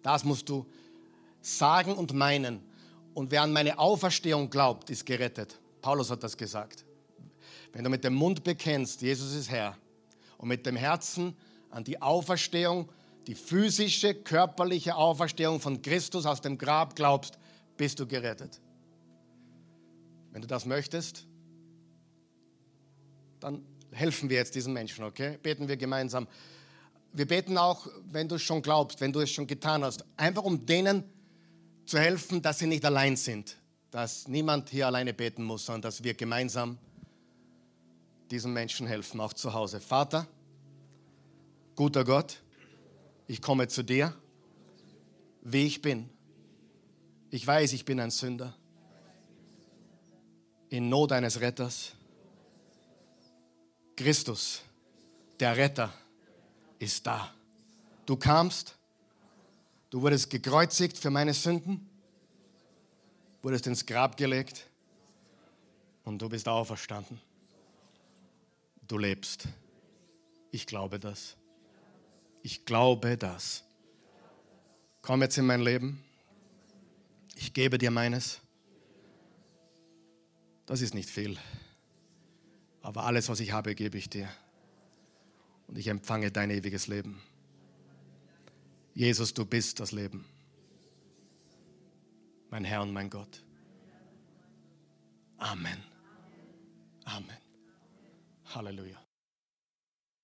Das 0.01 0.26
musst 0.26 0.49
du 0.49 0.66
sagen 1.44 1.94
und 1.94 2.14
meinen. 2.14 2.62
Und 3.14 3.30
wer 3.30 3.44
an 3.44 3.54
meine 3.54 3.78
Auferstehung 3.78 4.50
glaubt, 4.50 4.89
ist 4.89 5.06
gerettet. 5.06 5.60
Paulus 5.82 6.10
hat 6.10 6.24
das 6.24 6.36
gesagt. 6.36 6.86
Wenn 7.74 7.84
du 7.84 7.89
mit 7.89 8.04
dem 8.04 8.16
Mund 8.16 8.44
bekennst, 8.44 9.02
Jesus 9.02 9.36
ist 9.36 9.52
Herr, 9.52 9.78
und 10.38 10.48
mit 10.48 10.66
dem 10.66 10.76
Herzen 10.76 11.36
an 11.70 11.84
die 11.84 12.02
Auferstehung, 12.02 12.89
die 13.28 13.36
physische, 13.36 14.14
körperliche 14.14 14.96
Auferstehung 14.96 15.60
von 15.60 15.82
Christus 15.82 16.26
aus 16.26 16.41
dem 16.41 16.58
Grab 16.58 16.96
glaubst, 16.96 17.38
bist 17.78 18.00
du 18.00 18.08
gerettet. 18.08 18.60
Wenn 20.32 20.41
du 20.41 20.48
das 20.48 20.66
möchtest, 20.66 21.26
dann 23.39 23.64
helfen 23.91 24.30
wir 24.30 24.38
jetzt 24.38 24.56
diesen 24.56 24.74
Menschen, 24.74 25.04
okay? 25.04 25.38
Beten 25.41 25.68
wir 25.68 25.78
gemeinsam. 25.78 26.28
Wir 27.12 27.28
beten 27.28 27.58
auch, 27.58 27.88
wenn 28.12 28.28
du 28.28 28.36
es 28.36 28.41
schon 28.41 28.62
glaubst, 28.62 29.00
wenn 29.02 29.14
du 29.14 29.20
es 29.20 29.30
schon 29.32 29.48
getan 29.48 29.84
hast, 29.84 30.04
einfach 30.18 30.44
um 30.44 30.66
denen 30.66 31.04
zu 31.86 32.00
helfen, 32.00 32.42
dass 32.42 32.60
sie 32.60 32.68
nicht 32.68 32.86
allein 32.86 33.16
sind, 33.16 33.58
dass 33.92 34.28
niemand 34.28 34.70
hier 34.70 34.88
alleine 34.88 35.14
beten 35.14 35.44
muss, 35.44 35.66
sondern 35.66 35.84
dass 35.84 36.04
wir 36.04 36.14
gemeinsam 36.14 36.78
diesen 38.32 38.54
Menschen 38.54 38.88
helfen, 38.88 39.20
auch 39.20 39.34
zu 39.34 39.54
Hause. 39.54 39.80
Vater, 39.80 40.28
guter 41.76 42.04
Gott, 42.04 42.42
ich 43.28 43.42
komme 43.42 43.68
zu 43.68 43.84
dir, 43.84 44.14
wie 45.42 45.66
ich 45.66 45.82
bin. 45.82 46.10
Ich 47.30 47.46
weiß, 47.46 47.74
ich 47.74 47.86
bin 47.86 48.00
ein 48.00 48.12
Sünder. 48.12 48.56
In 50.70 50.90
Not 50.90 51.12
eines 51.12 51.40
Retters. 51.40 51.92
Christus, 53.96 54.62
der 55.40 55.56
Retter, 55.56 55.94
ist 56.80 57.06
da. 57.06 57.32
Du 58.06 58.16
kamst, 58.16 58.76
Du 59.94 60.02
wurdest 60.02 60.32
gekreuzigt 60.32 60.98
für 60.98 61.12
meine 61.12 61.36
Sünden, 61.36 61.88
wurdest 63.44 63.68
ins 63.68 63.86
Grab 63.86 64.18
gelegt 64.18 64.66
und 66.04 66.20
du 66.20 66.30
bist 66.30 66.48
auferstanden. 66.48 67.22
Du 68.88 68.98
lebst. 68.98 69.48
Ich 70.50 70.66
glaube 70.66 71.00
das. 71.00 71.36
Ich 72.41 72.66
glaube 72.66 73.20
das. 73.20 73.64
Komm 75.04 75.22
jetzt 75.22 75.38
in 75.38 75.46
mein 75.46 75.62
Leben. 75.62 76.04
Ich 77.36 77.54
gebe 77.54 77.78
dir 77.78 77.91
meines. 77.91 78.39
Das 80.66 80.82
ist 80.82 80.96
nicht 80.96 81.12
viel. 81.12 81.38
Aber 82.82 83.04
alles, 83.04 83.30
was 83.30 83.39
ich 83.39 83.52
habe, 83.52 83.76
gebe 83.76 84.00
ich 84.00 84.10
dir. 84.10 84.28
Und 85.68 85.78
ich 85.78 85.86
empfange 85.86 86.32
dein 86.32 86.50
ewiges 86.50 86.88
Leben. 86.88 87.22
Jesus, 88.94 89.34
du 89.34 89.46
bist 89.46 89.80
das 89.80 89.91
Leben. 89.91 90.26
Mein 92.50 92.64
Herr 92.64 92.84
und 92.84 92.94
mein 92.94 93.10
Gott. 93.10 93.44
Amen. 95.38 95.84
Amen. 97.06 97.38
Halleluja. 98.54 99.03